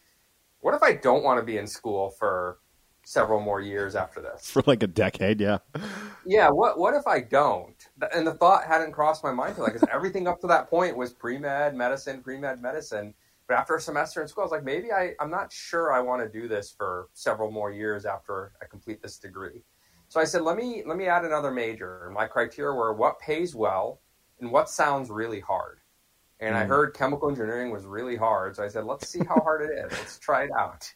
what 0.62 0.74
if 0.74 0.82
I 0.82 0.94
don't 0.94 1.24
want 1.24 1.40
to 1.40 1.46
be 1.46 1.58
in 1.58 1.68
school 1.68 2.10
for 2.12 2.60
several 3.04 3.40
more 3.40 3.62
years 3.62 3.96
after 3.96 4.22
this? 4.22 4.50
For 4.52 4.64
like 4.66 4.82
a 4.82 4.88
decade, 4.88 5.40
yeah. 5.40 5.60
yeah, 6.26 6.50
what 6.50 6.80
what 6.80 6.94
if 6.96 7.06
I 7.08 7.22
don't? 7.22 7.76
And 8.14 8.26
the 8.26 8.34
thought 8.34 8.66
hadn't 8.66 8.92
crossed 8.92 9.24
my 9.24 9.32
mind 9.32 9.58
because 9.58 9.84
everything 9.92 10.28
up 10.28 10.42
to 10.42 10.48
that 10.48 10.70
point 10.70 10.98
was 10.98 11.14
pre 11.14 11.38
med 11.38 11.76
medicine, 11.76 12.22
pre 12.22 12.38
med 12.38 12.62
medicine. 12.62 13.14
But 13.48 13.58
after 13.58 13.76
a 13.76 13.82
semester 13.82 14.24
in 14.24 14.28
school, 14.28 14.42
I 14.42 14.46
was 14.46 14.52
like, 14.52 14.64
maybe 14.64 14.92
I, 14.92 15.12
I'm 15.20 15.30
not 15.30 15.54
sure 15.54 15.94
I 15.94 16.00
want 16.00 16.24
to 16.24 16.28
do 16.28 16.48
this 16.48 16.74
for 16.76 17.10
several 17.14 17.52
more 17.52 17.72
years 17.72 18.06
after 18.06 18.54
I 18.60 18.66
complete 18.66 19.04
this 19.04 19.20
degree. 19.20 19.62
So 20.16 20.22
I 20.22 20.24
said, 20.24 20.44
let 20.44 20.56
me 20.56 20.82
let 20.86 20.96
me 20.96 21.08
add 21.08 21.26
another 21.26 21.52
major. 21.52 22.10
My 22.16 22.26
criteria 22.26 22.74
were 22.74 22.94
what 22.94 23.20
pays 23.20 23.54
well 23.54 24.00
and 24.40 24.50
what 24.50 24.70
sounds 24.70 25.10
really 25.10 25.42
hard. 25.42 25.80
And 26.40 26.56
I 26.56 26.64
Mm. 26.64 26.70
heard 26.70 26.94
chemical 26.94 27.28
engineering 27.28 27.70
was 27.70 27.84
really 27.86 28.16
hard, 28.16 28.56
so 28.56 28.64
I 28.64 28.70
said, 28.70 28.86
let's 28.86 29.10
see 29.10 29.20
how 29.26 29.36
hard 29.42 29.64
it 29.70 29.72
is. 29.78 29.92
Let's 30.00 30.18
try 30.18 30.44
it 30.46 30.52
out. 30.58 30.90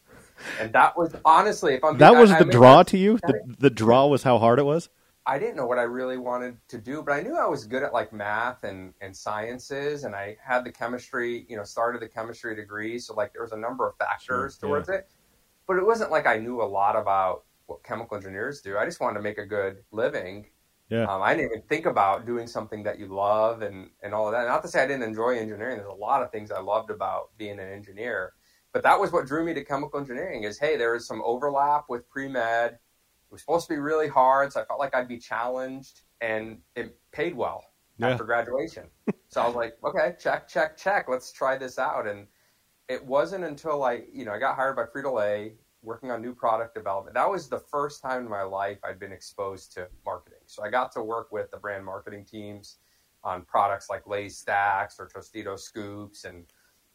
And 0.58 0.72
that 0.72 0.96
was 0.96 1.14
honestly, 1.26 1.74
if 1.74 1.84
I'm 1.84 1.98
That 1.98 2.12
being- 2.12 2.20
was 2.22 2.30
I- 2.30 2.36
I 2.36 2.38
the 2.38 2.44
may 2.46 2.52
draw 2.52 2.82
to 2.82 2.96
you? 2.96 3.18
The, 3.18 3.42
the 3.58 3.68
draw 3.68 4.06
was 4.06 4.22
how 4.22 4.38
hard 4.38 4.58
it 4.58 4.62
was? 4.62 4.88
I 5.26 5.38
didn't 5.38 5.56
know 5.56 5.66
what 5.66 5.78
I 5.78 5.82
really 5.82 6.16
wanted 6.16 6.56
to 6.68 6.78
do, 6.78 7.02
but 7.02 7.12
I 7.12 7.20
knew 7.20 7.36
I 7.36 7.44
was 7.44 7.66
good 7.66 7.82
at 7.82 7.92
like 7.92 8.14
math 8.14 8.64
and, 8.64 8.94
and 9.02 9.14
sciences, 9.14 10.04
and 10.04 10.16
I 10.16 10.38
had 10.42 10.64
the 10.64 10.72
chemistry, 10.72 11.44
you 11.46 11.58
know, 11.58 11.64
started 11.64 12.00
the 12.00 12.08
chemistry 12.08 12.56
degree. 12.56 12.98
So 12.98 13.12
like 13.12 13.34
there 13.34 13.42
was 13.42 13.52
a 13.52 13.58
number 13.58 13.86
of 13.86 13.96
factors 13.98 14.56
Sure, 14.56 14.68
towards 14.70 14.88
it, 14.88 15.10
but 15.68 15.76
it 15.76 15.84
wasn't 15.84 16.10
like 16.10 16.26
I 16.26 16.38
knew 16.38 16.62
a 16.62 16.64
lot 16.64 16.96
about 16.96 17.44
what 17.70 17.84
chemical 17.84 18.16
engineers 18.16 18.60
do. 18.60 18.76
I 18.76 18.84
just 18.84 19.00
wanted 19.00 19.14
to 19.18 19.22
make 19.22 19.38
a 19.38 19.46
good 19.46 19.78
living. 19.92 20.46
Yeah. 20.88 21.04
Um, 21.04 21.22
I 21.22 21.34
didn't 21.34 21.52
even 21.52 21.62
think 21.68 21.86
about 21.86 22.26
doing 22.26 22.46
something 22.46 22.82
that 22.82 22.98
you 22.98 23.06
love 23.06 23.62
and, 23.62 23.90
and 24.02 24.12
all 24.12 24.26
of 24.26 24.32
that. 24.32 24.46
Not 24.48 24.62
to 24.62 24.68
say 24.68 24.82
I 24.82 24.86
didn't 24.86 25.04
enjoy 25.04 25.38
engineering. 25.38 25.76
There's 25.76 25.88
a 25.88 25.92
lot 25.92 26.22
of 26.22 26.32
things 26.32 26.50
I 26.50 26.60
loved 26.60 26.90
about 26.90 27.30
being 27.38 27.60
an 27.60 27.72
engineer, 27.72 28.32
but 28.72 28.82
that 28.82 28.98
was 28.98 29.12
what 29.12 29.26
drew 29.26 29.44
me 29.44 29.54
to 29.54 29.64
chemical 29.64 30.00
engineering. 30.00 30.42
Is 30.44 30.58
hey, 30.58 30.76
there 30.76 30.94
is 30.96 31.06
some 31.06 31.22
overlap 31.24 31.84
with 31.88 32.08
pre 32.10 32.28
med 32.28 32.78
it 33.30 33.34
was 33.34 33.42
supposed 33.42 33.68
to 33.68 33.74
be 33.74 33.78
really 33.78 34.08
hard, 34.08 34.52
so 34.52 34.60
I 34.60 34.64
felt 34.64 34.80
like 34.80 34.92
I'd 34.92 35.06
be 35.06 35.18
challenged, 35.18 36.00
and 36.20 36.58
it 36.74 36.98
paid 37.12 37.36
well 37.36 37.62
Yeah. 37.96 38.08
after 38.08 38.24
graduation. 38.24 38.88
so 39.28 39.40
I 39.40 39.46
was 39.46 39.54
like, 39.54 39.74
okay, 39.84 40.16
check, 40.18 40.48
check, 40.48 40.76
check. 40.76 41.08
Let's 41.08 41.30
try 41.30 41.56
this 41.56 41.78
out. 41.78 42.08
And 42.08 42.26
it 42.88 43.04
wasn't 43.04 43.44
until 43.44 43.84
I, 43.84 44.02
you 44.12 44.24
know, 44.24 44.32
I 44.32 44.40
got 44.40 44.56
hired 44.56 44.74
by 44.74 44.82
Frito 44.86 45.14
Lay, 45.14 45.54
working 45.82 46.10
on 46.10 46.20
new 46.20 46.34
product 46.34 46.74
development. 46.74 47.14
That 47.14 47.30
was 47.30 47.48
the 47.48 47.58
first 47.58 48.02
time 48.02 48.22
in 48.22 48.28
my 48.28 48.42
life 48.42 48.78
I'd 48.84 48.98
been 48.98 49.12
exposed 49.12 49.72
to 49.74 49.88
marketing. 50.04 50.40
So 50.46 50.62
I 50.62 50.70
got 50.70 50.92
to 50.92 51.02
work 51.02 51.32
with 51.32 51.50
the 51.50 51.56
brand 51.56 51.84
marketing 51.84 52.26
teams 52.30 52.78
on 53.24 53.44
products 53.44 53.88
like 53.90 54.06
Lay's 54.06 54.42
Stax 54.42 54.98
or 54.98 55.08
Tostito 55.08 55.58
Scoops, 55.58 56.24
and 56.24 56.46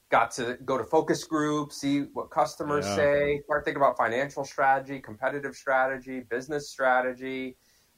got 0.09 0.31
to 0.31 0.57
go 0.65 0.77
to 0.77 0.83
focus 0.83 1.23
groups, 1.23 1.77
see 1.81 2.01
what 2.13 2.29
customers 2.29 2.85
Yeah. 2.85 2.95
say, 2.95 3.41
start 3.45 3.65
thinking 3.65 3.81
about 3.81 3.97
financial 3.97 4.45
strategy, 4.45 4.99
competitive 4.99 5.55
strategy, 5.55 6.19
business 6.21 6.69
strategy, 6.69 7.57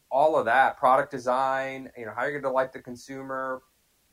all 0.10 0.38
of 0.38 0.46
that, 0.46 0.78
product 0.78 1.12
design, 1.12 1.92
you 1.98 2.06
know, 2.06 2.14
how 2.16 2.24
you're 2.24 2.32
going 2.32 2.44
to 2.44 2.50
delight 2.50 2.72
the 2.72 2.82
consumer, 2.82 3.62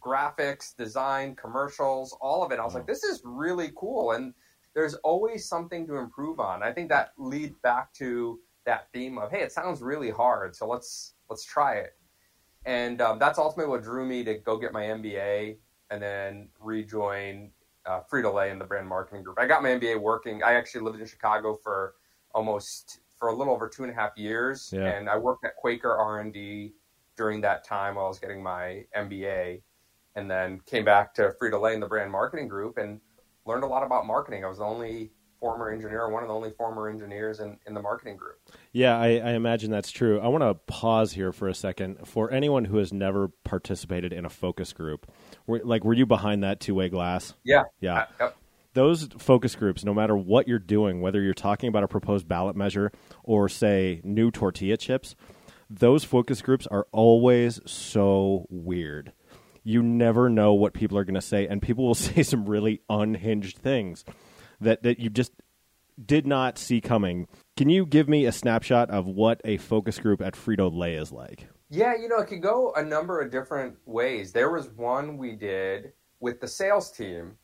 graphics, 0.05 0.77
design, 0.77 1.37
commercials, 1.37 2.17
all 2.21 2.43
of 2.45 2.51
it. 2.53 2.59
I 2.59 2.65
was 2.65 2.75
like, 2.75 2.87
this 2.87 3.05
is 3.05 3.23
really 3.25 3.71
cool. 3.77 4.13
And 4.13 4.35
there's 4.75 4.95
always 4.97 5.47
something 5.47 5.87
to 5.87 5.97
improve 5.97 6.41
on. 6.41 6.63
I 6.63 6.73
think 6.73 6.89
that 6.91 7.13
leads 7.17 7.57
back 7.63 7.93
to 7.95 8.41
that 8.67 8.89
theme 8.93 9.19
of, 9.19 9.31
hey, 9.31 9.41
it 9.43 9.53
sounds 9.53 9.83
really 9.83 10.11
hard, 10.11 10.55
so 10.57 10.67
let's 10.67 11.15
let's 11.31 11.45
try 11.45 11.75
it. 11.77 11.97
And 12.67 13.01
um, 13.01 13.19
that's 13.19 13.39
ultimately 13.39 13.71
what 13.71 13.83
drew 13.83 14.07
me 14.07 14.25
to 14.25 14.35
go 14.35 14.57
get 14.57 14.73
my 14.73 14.83
MBA 14.85 15.57
and 15.91 16.03
then 16.03 16.49
rejoin 16.61 17.51
uh, 17.87 18.01
Frito 18.11 18.33
Lay 18.33 18.51
in 18.51 18.59
the 18.59 18.65
brand 18.65 18.89
marketing 18.89 19.23
group. 19.23 19.39
I 19.39 19.47
got 19.47 19.63
my 19.63 19.69
MBA 19.71 20.01
working. 20.01 20.43
I 20.43 20.55
actually 20.55 20.81
lived 20.81 20.99
in 21.01 21.07
Chicago 21.07 21.59
for 21.63 21.95
almost 22.35 23.01
for 23.19 23.29
a 23.29 23.35
little 23.35 23.53
over 23.55 23.69
two 23.69 23.85
and 23.85 23.93
a 23.93 23.95
half 23.95 24.17
years, 24.17 24.73
Yeah. 24.75 24.87
and 24.87 25.09
I 25.09 25.17
worked 25.17 25.45
at 25.45 25.57
Quaker 25.57 25.95
R 25.95 26.21
and 26.21 26.33
D 26.33 26.73
during 27.17 27.41
that 27.43 27.65
time 27.65 27.95
while 27.95 28.07
I 28.07 28.09
was 28.09 28.19
getting 28.19 28.43
my 28.43 28.85
MBA, 28.97 29.63
and 30.17 30.29
then 30.31 30.61
came 30.67 30.85
back 30.85 31.15
to 31.15 31.33
Frito 31.41 31.61
Lay 31.61 31.75
in 31.75 31.81
the 31.81 31.87
brand 31.87 32.11
marketing 32.11 32.49
group 32.49 32.79
and 32.79 33.01
learned 33.47 33.65
a 33.65 33.67
lot 33.67 33.85
about 33.85 34.07
marketing. 34.07 34.45
I 34.45 34.49
was 34.49 34.59
the 34.59 34.65
only 34.65 35.13
former 35.41 35.71
engineer, 35.71 36.09
one 36.09 36.23
of 36.23 36.29
the 36.29 36.35
only 36.35 36.51
former 36.53 36.89
engineers 36.89 37.41
in, 37.41 37.59
in 37.67 37.75
the 37.75 37.83
marketing 37.83 38.17
group. 38.17 38.39
Yeah, 38.73 38.99
I, 38.99 39.19
I 39.19 39.31
imagine 39.33 39.71
that's 39.71 39.91
true. 39.91 40.19
I 40.21 40.29
want 40.29 40.43
to 40.43 40.55
pause 40.55 41.13
here 41.13 41.33
for 41.33 41.49
a 41.49 41.55
second. 41.55 41.99
For 42.07 42.31
anyone 42.31 42.65
who 42.65 42.79
has 42.79 42.93
never 42.93 43.29
participated 43.45 44.13
in 44.13 44.25
a 44.25 44.31
focus 44.31 44.73
group, 44.73 45.11
were, 45.47 45.61
like, 45.63 45.85
were 45.85 45.93
you 45.93 46.07
behind 46.07 46.43
that 46.45 46.61
two 46.61 46.75
way 46.75 46.89
glass? 46.89 47.35
Yeah, 47.45 47.65
Yeah. 47.81 48.07
Those 48.73 49.09
focus 49.19 49.55
groups, 49.55 49.85
no 49.85 49.95
matter 49.95 50.17
what 50.17 50.49
you're 50.49 50.59
doing, 50.59 51.01
whether 51.01 51.23
you're 51.23 51.33
talking 51.33 51.69
about 51.69 51.85
a 51.85 51.89
proposed 51.89 52.27
ballot 52.27 52.57
measure 52.57 52.91
or, 53.23 53.49
say, 53.49 54.01
new 54.03 54.33
tortilla 54.33 54.77
chips, 54.77 55.15
those 55.71 56.03
focus 56.03 56.43
groups 56.43 56.67
are 56.67 56.87
always 56.91 57.61
so 57.67 58.47
weird. 58.51 59.13
You 59.65 59.83
never 59.83 60.29
know 60.29 60.55
what 60.55 60.75
people 60.75 60.97
are 60.99 61.05
going 61.05 61.15
to 61.15 61.23
say, 61.23 61.47
and 61.47 61.61
people 61.61 61.87
will 61.87 61.95
say 61.95 62.23
some 62.23 62.47
really 62.47 62.83
unhinged 62.89 63.59
things 63.59 64.05
that, 64.61 64.83
that 64.83 65.01
you 65.01 65.11
just 65.11 65.33
did 66.05 66.27
not 66.27 66.59
see 66.59 66.81
coming. 66.81 67.27
Can 67.57 67.69
you 67.69 67.87
give 67.87 68.09
me 68.09 68.27
a 68.27 68.33
snapshot 68.33 68.91
of 68.91 69.07
what 69.07 69.41
a 69.45 69.57
focus 69.57 69.99
group 69.99 70.21
at 70.21 70.35
Frito 70.35 70.73
Lay 70.73 70.95
is 70.95 71.13
like? 71.13 71.49
Yeah, 71.71 71.95
you 71.97 72.09
know, 72.09 72.19
it 72.19 72.27
could 72.27 72.43
go 72.43 72.73
a 72.77 72.83
number 72.83 73.21
of 73.21 73.31
different 73.31 73.77
ways. 73.87 74.33
There 74.33 74.51
was 74.51 74.69
one 74.71 75.17
we 75.19 75.33
did 75.33 75.93
with 76.21 76.41
the 76.41 76.49
sales 76.49 76.91
team, 76.91 77.37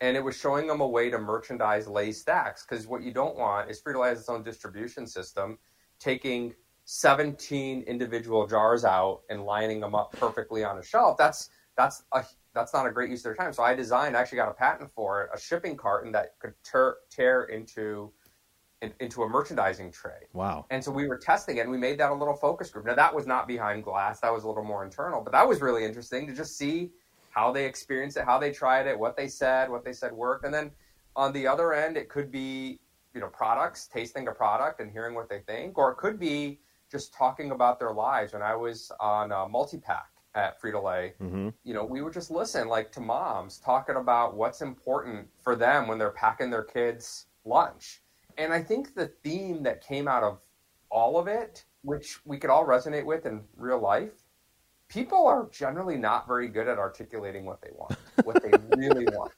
and 0.00 0.16
it 0.16 0.24
was 0.24 0.36
showing 0.36 0.66
them 0.66 0.80
a 0.80 0.86
way 0.86 1.10
to 1.10 1.18
merchandise 1.18 1.88
Lay 1.88 2.10
Stax. 2.10 2.66
Because 2.68 2.86
what 2.86 3.02
you 3.02 3.12
don't 3.12 3.36
want 3.36 3.70
is 3.70 3.80
Frito 3.82 4.00
Lay 4.00 4.10
has 4.10 4.20
its 4.20 4.28
own 4.28 4.42
distribution 4.42 5.06
system, 5.06 5.58
taking 5.98 6.54
17 6.84 7.82
individual 7.82 8.46
jars 8.46 8.84
out 8.84 9.22
and 9.28 9.44
lining 9.44 9.80
them 9.80 9.94
up 9.94 10.12
perfectly 10.12 10.64
on 10.64 10.78
a 10.78 10.82
shelf. 10.82 11.16
That's 11.18 11.50
that's 11.76 12.04
a 12.12 12.24
that's 12.54 12.72
not 12.72 12.86
a 12.86 12.90
great 12.90 13.10
use 13.10 13.20
of 13.20 13.24
their 13.24 13.34
time. 13.34 13.52
So 13.52 13.62
I 13.62 13.74
designed, 13.74 14.16
I 14.16 14.20
actually 14.20 14.36
got 14.36 14.48
a 14.48 14.54
patent 14.54 14.90
for 14.94 15.22
it, 15.22 15.30
a 15.34 15.38
shipping 15.38 15.76
carton 15.76 16.10
that 16.12 16.38
could 16.38 16.54
tear, 16.64 16.96
tear 17.10 17.44
into 17.44 18.10
in, 18.80 18.94
into 19.00 19.22
a 19.22 19.28
merchandising 19.28 19.92
tray. 19.92 20.26
Wow. 20.32 20.64
And 20.70 20.82
so 20.82 20.90
we 20.90 21.06
were 21.06 21.18
testing 21.18 21.58
it 21.58 21.60
and 21.60 21.70
we 21.70 21.76
made 21.76 21.98
that 21.98 22.10
a 22.10 22.14
little 22.14 22.34
focus 22.34 22.70
group. 22.70 22.86
Now 22.86 22.94
that 22.94 23.14
was 23.14 23.26
not 23.26 23.46
behind 23.46 23.84
glass, 23.84 24.20
that 24.20 24.32
was 24.32 24.44
a 24.44 24.48
little 24.48 24.64
more 24.64 24.84
internal, 24.84 25.20
but 25.20 25.32
that 25.32 25.46
was 25.46 25.60
really 25.60 25.84
interesting 25.84 26.26
to 26.26 26.34
just 26.34 26.56
see 26.56 26.90
how 27.30 27.52
they 27.52 27.66
experienced 27.66 28.16
it, 28.16 28.24
how 28.24 28.38
they 28.38 28.50
tried 28.50 28.86
it, 28.86 28.98
what 28.98 29.16
they 29.16 29.28
said, 29.28 29.70
what 29.70 29.84
they 29.84 29.92
said 29.92 30.12
worked. 30.12 30.46
And 30.46 30.54
then 30.54 30.70
on 31.14 31.32
the 31.32 31.46
other 31.46 31.74
end, 31.74 31.98
it 31.98 32.08
could 32.08 32.30
be, 32.30 32.78
you 33.14 33.20
know, 33.20 33.28
products, 33.28 33.86
tasting 33.86 34.28
a 34.28 34.32
product 34.32 34.80
and 34.80 34.90
hearing 34.90 35.14
what 35.14 35.28
they 35.28 35.40
think, 35.40 35.76
or 35.76 35.92
it 35.92 35.96
could 35.96 36.18
be 36.18 36.58
just 36.90 37.12
talking 37.12 37.50
about 37.50 37.78
their 37.78 37.92
lives. 37.92 38.32
When 38.32 38.42
I 38.42 38.54
was 38.54 38.90
on 39.00 39.32
a 39.32 39.46
multi-pack 39.46 40.08
at 40.36 40.60
Frito-Lay, 40.60 41.14
hmm 41.18 41.48
you 41.64 41.74
know, 41.74 41.84
we 41.84 42.02
would 42.02 42.12
just 42.12 42.30
listen 42.30 42.68
like 42.68 42.92
to 42.92 43.00
moms 43.00 43.58
talking 43.58 43.96
about 43.96 44.36
what's 44.36 44.62
important 44.62 45.26
for 45.42 45.56
them 45.56 45.88
when 45.88 45.98
they're 45.98 46.10
packing 46.10 46.50
their 46.50 46.62
kids 46.62 47.26
lunch. 47.44 48.02
And 48.38 48.52
I 48.52 48.62
think 48.62 48.94
the 48.94 49.08
theme 49.24 49.62
that 49.64 49.84
came 49.84 50.06
out 50.06 50.22
of 50.22 50.38
all 50.90 51.18
of 51.18 51.26
it, 51.26 51.64
which 51.82 52.20
we 52.24 52.38
could 52.38 52.50
all 52.50 52.66
resonate 52.66 53.04
with 53.04 53.26
in 53.26 53.42
real 53.56 53.80
life, 53.80 54.12
people 54.88 55.26
are 55.26 55.48
generally 55.50 55.96
not 55.96 56.28
very 56.28 56.48
good 56.48 56.68
at 56.68 56.78
articulating 56.78 57.44
what 57.44 57.60
they 57.62 57.70
want, 57.72 57.96
what 58.24 58.42
they 58.42 58.52
really 58.76 59.06
want. 59.06 59.32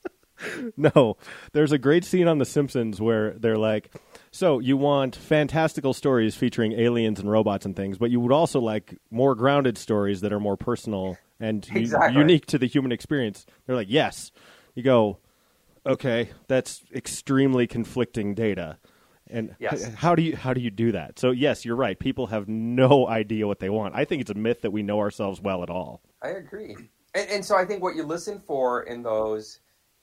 No, 0.77 1.17
there's 1.53 1.73
a 1.73 1.79
great 1.79 2.05
scene 2.05 2.29
on 2.29 2.39
The 2.39 2.45
Simpsons 2.45 3.01
where 3.01 3.33
they're 3.33 3.59
like, 3.59 3.93
"So 4.39 4.61
you 4.61 4.77
want 4.77 5.17
fantastical 5.17 5.93
stories 5.93 6.37
featuring 6.37 6.73
aliens 6.73 7.19
and 7.19 7.29
robots 7.29 7.67
and 7.67 7.75
things, 7.75 7.99
but 7.99 8.13
you 8.13 8.21
would 8.21 8.31
also 8.31 8.61
like 8.61 8.97
more 9.11 9.35
grounded 9.35 9.77
stories 9.77 10.21
that 10.21 10.33
are 10.33 10.39
more 10.39 10.57
personal 10.57 11.19
and 11.41 11.69
u- 11.69 11.99
unique 12.13 12.47
to 12.47 12.57
the 12.59 12.67
human 12.67 12.93
experience." 12.93 13.47
They're 13.67 13.75
like, 13.75 13.91
"Yes." 13.91 14.31
You 14.77 14.85
go, 14.85 15.19
"Okay, 15.85 16.31
that's 16.47 16.85
extremely 16.95 17.67
conflicting 17.67 18.35
data." 18.35 18.79
And 19.29 19.57
Yes. 19.59 19.85
h- 19.85 19.95
how 19.95 20.15
do 20.15 20.23
you 20.23 20.37
how 20.37 20.55
do 20.55 20.61
you 20.61 20.71
do 20.71 20.93
that? 20.93 21.19
So 21.19 21.33
yes, 21.33 21.65
you're 21.65 21.75
right. 21.75 21.99
People 21.99 22.29
have 22.29 22.47
no 22.47 23.09
idea 23.09 23.49
what 23.49 23.59
they 23.59 23.71
want. 23.71 23.97
I 23.97 24.05
think 24.05 24.21
it's 24.21 24.31
a 24.31 24.35
myth 24.35 24.61
that 24.61 24.71
we 24.71 24.85
know 24.85 25.01
ourselves 25.01 25.41
well 25.41 25.65
at 25.65 25.69
all. 25.69 26.01
I 26.23 26.29
agree. 26.29 26.77
And, 27.13 27.29
and 27.29 27.45
so 27.45 27.57
I 27.57 27.65
think 27.65 27.83
what 27.83 27.97
you 27.97 28.05
listen 28.05 28.39
for 28.39 28.85
in 28.85 29.03
those 29.03 29.59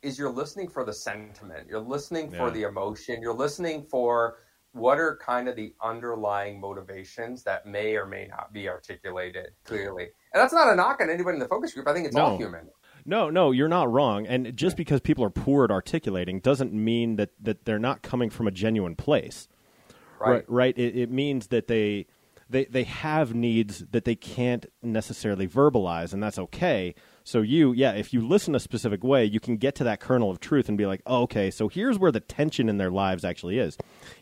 is 0.05 0.17
you're 0.19 0.31
listening 0.31 0.67
for 0.67 0.83
the 0.85 0.93
sentiment, 0.93 1.67
you're 1.67 1.79
listening 1.79 2.29
for 2.29 2.47
Yeah. 2.47 2.49
the 2.51 2.63
emotion, 2.63 3.21
you're 3.21 3.33
listening 3.33 3.83
for 3.89 4.37
what 4.73 4.99
are 4.99 5.17
kind 5.17 5.47
of 5.47 5.55
the 5.55 5.73
underlying 5.81 6.59
motivations 6.59 7.43
that 7.43 7.65
may 7.65 7.95
or 7.95 8.05
may 8.05 8.27
not 8.27 8.51
be 8.53 8.67
articulated 8.67 9.47
clearly. 9.63 10.03
And 10.33 10.41
that's 10.41 10.53
not 10.53 10.67
a 10.71 10.75
knock 10.75 10.99
on 11.01 11.09
anybody 11.09 11.35
in 11.35 11.39
the 11.39 11.47
focus 11.47 11.73
group. 11.73 11.87
I 11.87 11.93
think 11.93 12.07
it's 12.07 12.15
all 12.15 12.37
human. 12.37 12.69
No, 13.05 13.29
no, 13.29 13.51
you're 13.51 13.67
not 13.69 13.91
wrong. 13.91 14.25
And 14.27 14.55
just 14.57 14.75
because 14.75 14.99
people 14.99 15.23
are 15.23 15.29
poor 15.29 15.63
at 15.63 15.71
articulating 15.71 16.39
doesn't 16.39 16.73
mean 16.73 17.15
that, 17.15 17.29
that 17.41 17.63
they're 17.65 17.79
not 17.79 18.01
coming 18.01 18.29
from 18.29 18.47
a 18.47 18.51
genuine 18.51 18.95
place. 18.95 19.47
Right. 20.19 20.43
Right. 20.47 20.77
It, 20.77 20.97
it 20.97 21.11
means 21.11 21.47
that 21.47 21.67
they, 21.67 22.07
they 22.49 22.65
they 22.65 22.83
have 22.83 23.33
needs 23.33 23.85
that 23.91 24.05
they 24.05 24.15
can't 24.15 24.65
necessarily 24.83 25.47
verbalize, 25.47 26.13
and 26.13 26.21
that's 26.21 26.37
okay. 26.37 26.93
So 27.25 27.41
you, 27.41 27.73
yeah, 27.73 27.93
if 27.93 28.13
you 28.13 28.25
listen 28.25 28.53
a 28.53 28.59
specific 28.59 29.03
way, 29.03 29.25
you 29.25 29.39
can 29.39 29.57
get 29.57 29.73
to 29.75 29.83
that 29.85 29.99
kernel 29.99 30.29
of 30.29 30.39
truth 30.39 30.69
and 30.69 30.77
be 30.77 30.85
like, 30.85 31.01
oh, 31.07 31.23
okay, 31.23 31.49
so 31.49 31.67
here's 31.67 31.97
where 31.97 32.11
the 32.11 32.19
tension 32.19 32.69
in 32.69 32.77
their 32.77 32.91
lives 32.91 33.25
actually 33.25 33.57
is. 33.57 33.77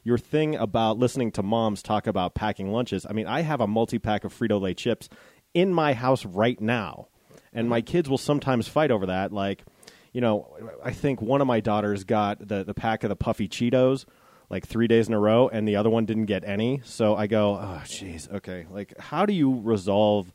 Your 0.06 0.18
thing 0.18 0.56
about 0.56 0.98
listening 0.98 1.30
to 1.34 1.44
moms 1.44 1.84
talk 1.84 2.08
about 2.08 2.34
packing 2.34 2.72
lunches. 2.72 3.06
I 3.08 3.12
mean, 3.12 3.28
I 3.28 3.42
have 3.42 3.60
a 3.60 3.68
multi 3.68 4.00
pack 4.00 4.24
of 4.24 4.34
Frito 4.34 4.60
Lay 4.60 4.74
chips 4.74 5.10
in 5.54 5.74
my 5.74 5.94
house 5.94 6.26
right 6.26 6.60
now, 6.62 7.10
and 7.52 7.68
my 7.68 7.82
kids 7.82 8.10
will 8.10 8.18
sometimes 8.18 8.70
fight 8.70 8.90
over 8.90 9.08
that. 9.08 9.34
Like, 9.34 9.66
you 10.14 10.22
know, 10.22 10.48
I 10.82 10.94
think 10.94 11.22
one 11.22 11.42
of 11.42 11.48
my 11.48 11.60
daughters 11.60 12.06
got 12.06 12.48
the 12.48 12.64
the 12.64 12.74
pack 12.74 13.04
of 13.04 13.10
the 13.10 13.18
puffy 13.18 13.50
Cheetos 13.50 14.06
like 14.50 14.66
three 14.66 14.88
days 14.88 15.10
in 15.10 15.14
a 15.14 15.20
row, 15.20 15.50
and 15.50 15.68
the 15.68 15.76
other 15.76 15.90
one 15.90 16.06
didn't 16.06 16.28
get 16.28 16.46
any. 16.46 16.80
So 16.86 17.16
I 17.18 17.28
go, 17.28 17.56
oh, 17.56 17.82
jeez, 17.86 18.32
okay. 18.32 18.66
Like, 18.70 18.98
how 18.98 19.26
do 19.26 19.34
you 19.34 19.60
resolve 19.60 20.32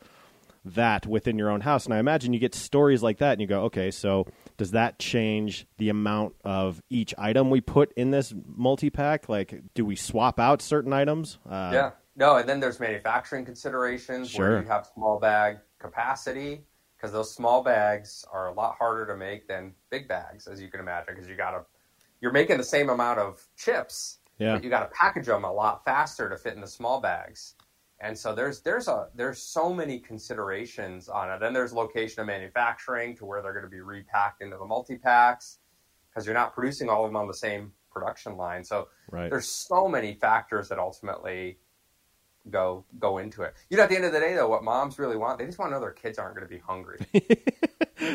that 0.65 1.07
within 1.07 1.39
your 1.39 1.51
own 1.51 1.61
house? 1.63 1.85
And 1.85 1.95
I 1.95 1.99
imagine 1.99 2.33
you 2.33 2.39
get 2.39 2.55
stories 2.55 3.03
like 3.03 3.19
that, 3.19 3.33
and 3.33 3.41
you 3.41 3.47
go, 3.47 3.63
okay, 3.65 3.91
so 3.91 4.27
does 4.57 4.73
that 4.73 4.99
change 4.99 5.67
the 5.79 5.89
amount 5.89 6.35
of 6.45 6.83
each 6.91 7.15
item 7.19 7.51
we 7.51 7.61
put 7.61 7.93
in 7.93 8.11
this 8.11 8.35
multi 8.57 8.91
pack? 8.91 9.29
Like, 9.29 9.61
do 9.75 9.85
we 9.85 9.97
swap 9.97 10.39
out 10.41 10.61
certain 10.63 10.93
items? 10.93 11.39
Uh, 11.49 11.71
Yeah. 11.73 11.91
No, 12.17 12.35
and 12.37 12.49
then 12.49 12.59
there's 12.59 12.81
manufacturing 12.81 13.45
considerations 13.45 14.31
Sure. 14.31 14.51
where 14.55 14.63
you 14.63 14.69
have 14.69 14.91
small 14.93 15.21
bag 15.21 15.59
capacity 15.79 16.65
because 16.97 17.13
those 17.13 17.33
small 17.33 17.63
bags 17.63 18.25
are 18.33 18.49
a 18.49 18.53
lot 18.53 18.75
harder 18.77 19.07
to 19.07 19.17
make 19.17 19.47
than 19.47 19.73
big 19.91 20.09
bags, 20.09 20.49
as 20.49 20.61
you 20.61 20.69
can 20.69 20.81
imagine, 20.81 21.15
because 21.15 21.29
you 21.29 21.37
got 21.37 21.53
to 21.53 21.65
you're 22.21 22.33
making 22.33 22.57
the 22.59 22.65
same 22.65 22.91
amount 22.91 23.21
of 23.21 23.47
chips, 23.57 24.19
Yeah. 24.39 24.55
but 24.55 24.65
you 24.65 24.71
got 24.71 24.81
to 24.81 24.89
package 24.93 25.27
them 25.27 25.45
a 25.45 25.53
lot 25.53 25.85
faster 25.85 26.29
to 26.29 26.37
fit 26.37 26.55
in 26.55 26.61
the 26.61 26.67
small 26.67 27.01
bags. 27.01 27.55
And 28.01 28.17
so 28.17 28.35
there's 28.35 28.61
there's 28.63 28.87
a 28.87 29.09
there's 29.15 29.39
so 29.43 29.73
many 29.75 29.99
considerations 29.99 31.09
on 31.09 31.31
it. 31.31 31.41
Then 31.41 31.53
there's 31.53 31.73
location 31.73 32.21
of 32.21 32.27
manufacturing 32.27 33.17
to 33.17 33.25
where 33.25 33.43
they're 33.43 33.53
going 33.53 33.65
to 33.65 33.71
be 33.71 33.81
repacked 33.81 34.41
into 34.41 34.57
the 34.57 34.65
multi 34.65 34.97
packs 34.97 35.59
because 36.11 36.25
you're 36.25 36.35
not 36.35 36.55
producing 36.55 36.89
all 36.89 37.05
of 37.05 37.11
them 37.11 37.17
on 37.17 37.27
the 37.27 37.35
same 37.35 37.73
production 37.91 38.37
line. 38.37 38.63
So 38.65 38.89
Right. 39.11 39.31
there's 39.31 39.49
so 39.49 39.89
many 39.89 40.15
factors 40.15 40.69
that 40.69 40.79
ultimately 40.79 41.59
go 42.51 42.85
go 42.99 43.19
into 43.19 43.43
it. 43.43 43.55
You 43.69 43.77
know, 43.77 43.83
at 43.83 43.89
the 43.89 43.97
end 43.97 44.05
of 44.05 44.13
the 44.13 44.21
day, 44.21 44.35
though, 44.35 44.49
what 44.49 44.63
moms 44.63 44.99
really 44.99 45.17
want, 45.17 45.39
they 45.39 45.47
just 45.47 45.59
want 45.59 45.71
to 45.71 45.75
know 45.75 45.81
their 45.81 45.91
kids 45.91 46.19
aren't 46.19 46.37
going 46.37 46.47
to 46.47 46.55
be 46.55 46.61
hungry. 46.61 46.99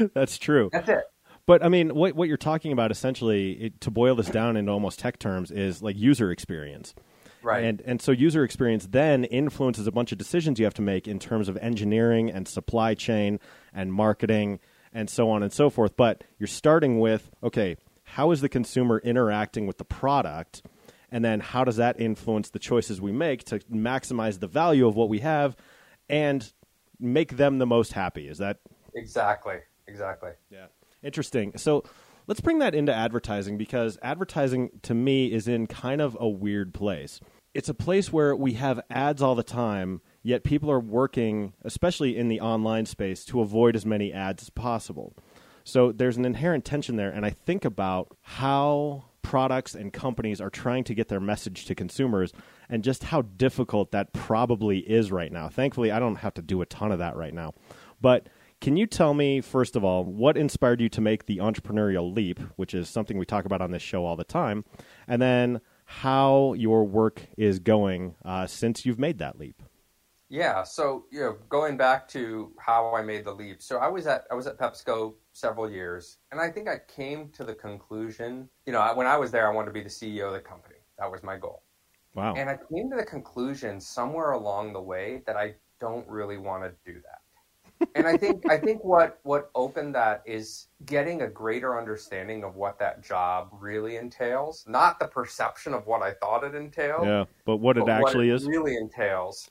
That's 0.14 0.38
true. 0.38 0.70
That's 0.72 0.90
it. 0.90 1.04
But 1.46 1.64
I 1.64 1.68
mean, 1.68 1.94
what 1.94 2.16
what 2.16 2.28
you're 2.30 2.38
talking 2.38 2.72
about 2.72 2.90
essentially, 2.90 3.52
it, 3.54 3.82
to 3.82 3.92
boil 3.92 4.16
this 4.16 4.30
down 4.30 4.56
into 4.56 4.72
almost 4.72 5.00
tech 5.00 5.20
terms, 5.20 5.52
is 5.52 5.82
like 5.82 5.98
user 5.98 6.32
experience. 6.32 6.96
Right. 7.44 7.64
And 7.64 7.82
and 7.82 8.02
so 8.02 8.12
user 8.12 8.44
experience 8.44 8.88
then 8.90 9.26
influences 9.26 9.86
a 9.86 9.92
bunch 9.92 10.12
of 10.12 10.18
decisions 10.18 10.60
you 10.60 10.66
have 10.66 10.74
to 10.76 10.82
make 10.82 11.08
in 11.08 11.20
terms 11.20 11.50
of 11.50 11.58
engineering 11.58 12.30
and 12.32 12.48
supply 12.48 12.94
chain 12.94 13.40
and 13.74 13.94
marketing 13.94 14.60
and 14.94 15.10
so 15.10 15.30
on 15.30 15.44
and 15.44 15.52
so 15.52 15.70
forth. 15.70 15.98
But 15.98 16.24
you're 16.40 16.48
starting 16.48 17.00
with 17.00 17.30
okay, 17.44 17.76
how 18.04 18.32
is 18.32 18.42
the 18.42 18.50
consumer 18.50 19.00
interacting 19.00 19.68
with 19.68 19.78
the 19.78 19.86
product? 19.86 20.64
And 21.12 21.24
then 21.24 21.42
how 21.42 21.64
does 21.64 21.76
that 21.76 22.00
influence 22.00 22.50
the 22.50 22.60
choices 22.60 23.00
we 23.00 23.12
make 23.12 23.44
to 23.46 23.60
maximize 23.72 24.40
the 24.40 24.48
value 24.48 24.88
of 24.88 24.96
what 24.96 25.10
we 25.10 25.20
have 25.20 25.56
and 26.10 26.52
make 27.00 27.38
them 27.38 27.60
the 27.60 27.68
most 27.68 27.94
happy? 27.94 28.28
Is 28.28 28.40
that 28.40 28.60
exactly. 28.96 29.58
Exactly. 29.88 30.32
yeah. 30.50 30.68
Interesting. 31.04 31.52
So 31.58 31.84
let's 32.28 32.42
bring 32.42 32.60
that 32.60 32.74
into 32.74 32.94
advertising 32.94 33.58
because 33.58 33.98
advertising 34.02 34.70
to 34.84 34.94
me 34.94 35.32
is 35.32 35.48
in 35.48 35.68
kind 35.68 36.02
of 36.02 36.18
a 36.20 36.28
weird 36.28 36.74
place. 36.74 37.20
It's 37.54 37.70
a 37.70 37.74
place 37.74 38.12
where 38.12 38.36
we 38.36 38.54
have 38.54 38.82
ads 38.90 39.22
all 39.22 39.36
the 39.36 39.44
time, 39.44 40.02
yet 40.24 40.44
people 40.44 40.72
are 40.72 40.80
working, 40.80 41.54
especially 41.64 42.18
in 42.18 42.28
the 42.28 42.42
online 42.42 42.88
space, 42.88 43.24
to 43.26 43.42
avoid 43.42 43.76
as 43.76 43.86
many 43.86 44.12
ads 44.12 44.44
as 44.44 44.50
possible. 44.50 45.14
So 45.64 45.92
there's 45.92 46.18
an 46.18 46.26
inherent 46.26 46.66
tension 46.66 46.96
there. 46.96 47.12
And 47.12 47.26
I 47.26 47.30
think 47.30 47.64
about 47.64 48.18
how 48.22 49.06
products 49.22 49.76
and 49.76 49.94
companies 49.94 50.42
are 50.42 50.50
trying 50.50 50.84
to 50.86 50.94
get 50.94 51.08
their 51.08 51.20
message 51.20 51.66
to 51.66 51.76
consumers 51.76 52.34
and 52.70 52.84
just 52.84 53.06
how 53.06 53.22
difficult 53.22 53.92
that 53.92 54.14
probably 54.14 54.80
is 54.80 55.12
right 55.12 55.32
now. 55.32 55.48
Thankfully, 55.48 55.92
I 55.92 56.00
don't 56.00 56.18
have 56.18 56.34
to 56.36 56.42
do 56.42 56.62
a 56.62 56.66
ton 56.66 56.92
of 56.92 57.00
that 57.00 57.16
right 57.16 57.34
now. 57.34 57.54
But 58.02 58.28
can 58.62 58.78
you 58.78 58.88
tell 58.88 59.14
me, 59.14 59.42
first 59.42 59.76
of 59.76 59.84
all, 59.84 60.04
what 60.04 60.38
inspired 60.38 60.82
you 60.82 60.90
to 60.90 61.02
make 61.02 61.26
the 61.26 61.38
entrepreneurial 61.38 62.14
leap, 62.14 62.40
which 62.56 62.74
is 62.74 62.90
something 62.90 63.18
we 63.18 63.26
talk 63.26 63.46
about 63.46 63.62
on 63.62 63.72
this 63.72 63.82
show 63.82 64.06
all 64.06 64.16
the 64.16 64.24
time, 64.24 64.66
and 65.08 65.22
then 65.22 65.62
how 66.00 66.54
your 66.54 66.84
work 66.84 67.22
is 67.38 67.60
going 67.60 68.16
uh, 68.26 68.48
since 68.48 68.86
you've 68.86 69.00
made 69.00 69.20
that 69.20 69.38
leap? 69.38 69.62
Yeah. 70.28 70.64
So 70.64 71.06
you 71.12 71.20
know, 71.20 71.38
going 71.50 71.78
back 71.78 72.08
to 72.10 72.52
how 72.58 72.96
I 72.96 73.04
made 73.04 73.26
the 73.26 73.32
leap. 73.32 73.62
So 73.62 73.78
I 73.78 73.88
was 73.88 74.08
at 74.08 74.26
I 74.32 74.34
was 74.34 74.48
at 74.48 74.58
PepsiCo 74.58 75.14
several 75.34 75.70
years, 75.70 76.18
and 76.32 76.42
I 76.42 76.50
think 76.50 76.68
I 76.68 76.80
came 76.88 77.30
to 77.30 77.44
the 77.44 77.54
conclusion. 77.54 78.50
You 78.66 78.74
know, 78.74 78.92
when 78.96 79.06
I 79.06 79.18
was 79.18 79.32
there, 79.32 79.48
I 79.48 79.54
wanted 79.54 79.68
to 79.68 79.74
be 79.74 79.84
the 79.84 79.90
CEO 79.90 80.28
of 80.28 80.34
the 80.34 80.40
company. 80.40 80.76
That 80.98 81.12
was 81.12 81.22
my 81.24 81.38
goal. 81.38 81.64
Wow. 82.16 82.34
And 82.36 82.50
I 82.50 82.58
came 82.72 82.90
to 82.90 82.96
the 82.96 83.06
conclusion 83.06 83.80
somewhere 83.80 84.32
along 84.32 84.74
the 84.74 84.82
way 84.82 85.22
that 85.26 85.36
I 85.36 85.56
don't 85.80 86.08
really 86.08 86.38
want 86.38 86.64
to 86.64 86.72
do 86.92 87.00
that. 87.02 87.23
And 87.96 88.08
I 88.08 88.18
think 88.18 88.50
I 88.50 88.58
think 88.58 88.84
what 88.84 89.20
what 89.24 89.52
opened 89.56 89.96
that 89.96 90.24
is 90.26 90.68
getting 90.86 91.22
a 91.22 91.28
greater 91.28 91.78
understanding 91.78 92.44
of 92.44 92.56
what 92.56 92.80
that 92.80 93.04
job 93.04 93.50
really 93.52 93.98
entails, 93.98 94.66
not 94.68 95.00
the 95.00 95.08
perception 95.08 95.74
of 95.74 95.88
what 95.88 96.02
I 96.02 96.14
thought 96.14 96.44
it 96.44 96.56
entailed, 96.56 97.06
yeah, 97.06 97.26
but 97.46 97.58
what 97.58 97.78
it 97.78 97.86
but 97.86 97.90
actually 97.90 98.30
it 98.30 98.36
is? 98.36 98.46
really 98.46 98.76
entails. 98.76 99.50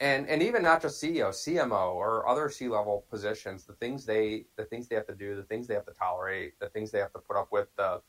And 0.00 0.28
and 0.28 0.42
even 0.42 0.62
not 0.62 0.82
just 0.82 1.02
CEO, 1.02 1.30
CMO 1.30 1.94
or 1.94 2.28
other 2.28 2.50
C 2.50 2.68
level 2.68 3.06
positions, 3.10 3.64
the 3.64 3.72
things 3.74 4.04
they 4.04 4.44
the 4.56 4.64
things 4.64 4.88
they 4.88 4.96
have 4.96 5.06
to 5.06 5.14
do, 5.14 5.34
the 5.34 5.44
things 5.44 5.66
they 5.66 5.74
have 5.74 5.86
to 5.86 5.94
tolerate, 5.94 6.58
the 6.60 6.68
things 6.68 6.90
they 6.90 6.98
have 6.98 7.12
to 7.14 7.18
put 7.18 7.36
up 7.36 7.48
with. 7.50 7.68
The, 7.76 8.02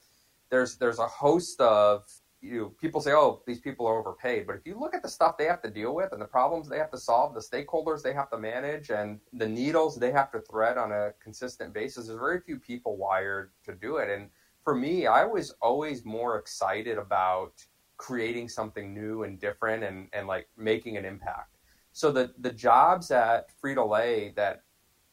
there's 0.49 0.77
there's 0.77 0.99
a 0.99 1.07
host 1.07 1.59
of 1.61 2.05
you 2.47 2.59
know, 2.61 2.73
people 2.81 3.01
say, 3.01 3.11
oh, 3.11 3.41
these 3.45 3.59
people 3.59 3.85
are 3.85 3.99
overpaid, 3.99 4.47
but 4.47 4.55
if 4.55 4.65
you 4.65 4.79
look 4.79 4.95
at 4.95 5.03
the 5.03 5.09
stuff 5.09 5.37
they 5.37 5.45
have 5.45 5.61
to 5.61 5.69
deal 5.69 5.93
with 5.93 6.11
and 6.13 6.21
the 6.21 6.25
problems 6.25 6.67
they 6.67 6.77
have 6.77 6.91
to 6.91 6.97
solve, 6.97 7.33
the 7.33 7.39
stakeholders 7.39 8.01
they 8.01 8.13
have 8.13 8.29
to 8.31 8.37
manage, 8.37 8.89
and 8.89 9.19
the 9.33 9.47
needles 9.47 9.97
they 9.97 10.11
have 10.11 10.31
to 10.31 10.39
thread 10.41 10.77
on 10.77 10.91
a 10.91 11.11
consistent 11.21 11.73
basis, 11.73 12.07
there's 12.07 12.19
very 12.19 12.39
few 12.41 12.57
people 12.57 12.97
wired 12.97 13.51
to 13.65 13.73
do 13.73 13.97
it. 13.97 14.09
And 14.09 14.29
for 14.63 14.75
me, 14.75 15.07
I 15.07 15.23
was 15.25 15.55
always 15.61 16.05
more 16.05 16.37
excited 16.37 16.97
about 16.97 17.53
creating 17.97 18.47
something 18.49 18.93
new 18.93 19.23
and 19.23 19.39
different 19.39 19.83
and, 19.83 20.07
and 20.13 20.27
like 20.27 20.47
making 20.57 20.97
an 20.97 21.05
impact. 21.05 21.57
So 21.91 22.11
the 22.11 22.33
the 22.39 22.51
jobs 22.51 23.09
at 23.09 23.49
Frito 23.59 23.89
Lay 23.89 24.33
that 24.35 24.61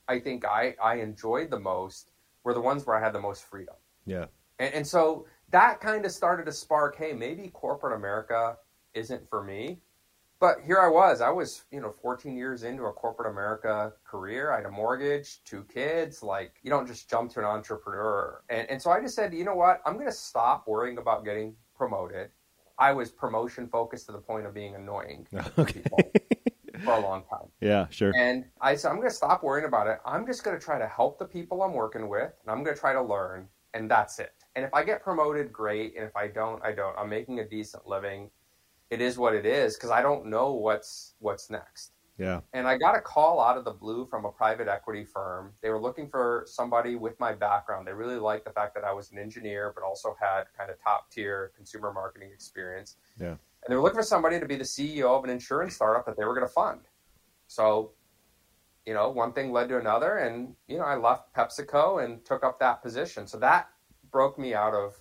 I 0.06 0.20
think 0.20 0.44
I, 0.44 0.74
I 0.82 0.96
enjoyed 0.96 1.50
the 1.50 1.58
most 1.58 2.10
were 2.42 2.52
the 2.52 2.60
ones 2.60 2.84
where 2.84 2.96
I 2.96 3.00
had 3.00 3.14
the 3.14 3.20
most 3.20 3.44
freedom. 3.44 3.74
Yeah. 4.04 4.26
And, 4.58 4.74
and 4.74 4.86
so 4.86 5.26
that 5.50 5.80
kind 5.80 6.04
of 6.04 6.12
started 6.12 6.46
to 6.46 6.52
spark, 6.52 6.96
hey, 6.96 7.12
maybe 7.12 7.48
corporate 7.48 7.96
America 7.96 8.56
isn't 8.94 9.28
for 9.28 9.42
me. 9.42 9.80
But 10.40 10.56
here 10.66 10.80
I 10.80 10.88
was. 10.88 11.20
I 11.20 11.30
was, 11.30 11.64
you 11.70 11.80
know, 11.80 11.90
14 11.90 12.36
years 12.36 12.64
into 12.64 12.84
a 12.84 12.92
corporate 12.92 13.30
America 13.30 13.92
career. 14.04 14.52
I 14.52 14.56
had 14.56 14.66
a 14.66 14.70
mortgage, 14.70 15.42
two 15.44 15.64
kids. 15.72 16.22
Like, 16.22 16.56
you 16.62 16.70
don't 16.70 16.86
just 16.86 17.08
jump 17.08 17.32
to 17.32 17.38
an 17.38 17.44
entrepreneur. 17.46 18.42
And, 18.50 18.68
and 18.68 18.82
so 18.82 18.90
I 18.90 19.00
just 19.00 19.14
said, 19.14 19.32
you 19.32 19.44
know 19.44 19.54
what? 19.54 19.80
I'm 19.86 19.94
going 19.94 20.06
to 20.06 20.12
stop 20.12 20.66
worrying 20.66 20.98
about 20.98 21.24
getting 21.24 21.54
promoted. 21.74 22.30
I 22.78 22.92
was 22.92 23.10
promotion 23.10 23.68
focused 23.68 24.06
to 24.06 24.12
the 24.12 24.18
point 24.18 24.46
of 24.46 24.52
being 24.52 24.74
annoying 24.74 25.26
Okay. 25.58 25.82
for 26.84 26.92
a 26.92 27.00
long 27.00 27.24
time. 27.30 27.48
Yeah, 27.60 27.86
sure. 27.88 28.12
And 28.16 28.44
I 28.60 28.74
said, 28.74 28.90
I'm 28.90 28.96
going 28.96 29.08
to 29.08 29.14
stop 29.14 29.42
worrying 29.42 29.66
about 29.66 29.86
it. 29.86 29.98
I'm 30.04 30.26
just 30.26 30.42
going 30.42 30.58
to 30.58 30.62
try 30.62 30.78
to 30.78 30.88
help 30.88 31.18
the 31.18 31.24
people 31.24 31.62
I'm 31.62 31.72
working 31.72 32.08
with, 32.08 32.32
and 32.42 32.50
I'm 32.50 32.64
going 32.64 32.74
to 32.74 32.80
try 32.80 32.92
to 32.92 33.02
learn, 33.02 33.48
and 33.72 33.90
that's 33.90 34.18
it. 34.18 34.43
And 34.56 34.64
if 34.64 34.72
I 34.72 34.84
get 34.84 35.02
promoted, 35.02 35.52
great. 35.52 35.94
And 35.96 36.04
if 36.04 36.14
I 36.16 36.28
don't, 36.28 36.62
I 36.64 36.72
don't. 36.72 36.96
I'm 36.98 37.08
making 37.08 37.40
a 37.40 37.48
decent 37.48 37.86
living. 37.86 38.30
It 38.90 39.00
is 39.00 39.18
what 39.18 39.34
it 39.34 39.46
is 39.46 39.76
because 39.76 39.90
I 39.90 40.02
don't 40.02 40.26
know 40.26 40.52
what's 40.52 41.14
what's 41.18 41.50
next. 41.50 41.92
Yeah. 42.18 42.40
And 42.52 42.66
I 42.68 42.78
got 42.78 42.96
a 42.96 43.00
call 43.00 43.40
out 43.40 43.56
of 43.56 43.64
the 43.64 43.72
blue 43.72 44.06
from 44.06 44.24
a 44.24 44.30
private 44.30 44.68
equity 44.68 45.04
firm. 45.04 45.52
They 45.62 45.70
were 45.70 45.80
looking 45.80 46.08
for 46.08 46.44
somebody 46.46 46.94
with 46.94 47.18
my 47.18 47.32
background. 47.32 47.86
They 47.86 47.92
really 47.92 48.18
liked 48.18 48.44
the 48.44 48.52
fact 48.52 48.74
that 48.74 48.84
I 48.84 48.92
was 48.92 49.10
an 49.10 49.18
engineer, 49.18 49.72
but 49.74 49.82
also 49.82 50.16
had 50.20 50.44
kind 50.56 50.70
of 50.70 50.80
top 50.80 51.10
tier 51.10 51.50
consumer 51.56 51.92
marketing 51.92 52.30
experience. 52.32 52.96
Yeah. 53.20 53.30
And 53.30 53.68
they 53.68 53.74
were 53.74 53.82
looking 53.82 53.98
for 53.98 54.04
somebody 54.04 54.38
to 54.38 54.46
be 54.46 54.56
the 54.56 54.64
CEO 54.64 55.16
of 55.18 55.24
an 55.24 55.30
insurance 55.30 55.74
startup 55.74 56.06
that 56.06 56.16
they 56.16 56.24
were 56.24 56.34
going 56.34 56.46
to 56.46 56.52
fund. 56.52 56.82
So, 57.48 57.92
you 58.86 58.94
know, 58.94 59.10
one 59.10 59.32
thing 59.32 59.50
led 59.50 59.68
to 59.70 59.78
another. 59.78 60.18
And, 60.18 60.54
you 60.68 60.78
know, 60.78 60.84
I 60.84 60.96
left 60.96 61.34
PepsiCo 61.34 62.04
and 62.04 62.24
took 62.24 62.44
up 62.44 62.60
that 62.60 62.82
position. 62.82 63.26
So 63.26 63.38
that 63.38 63.68
broke 64.14 64.38
me 64.38 64.54
out 64.54 64.74
of 64.74 64.94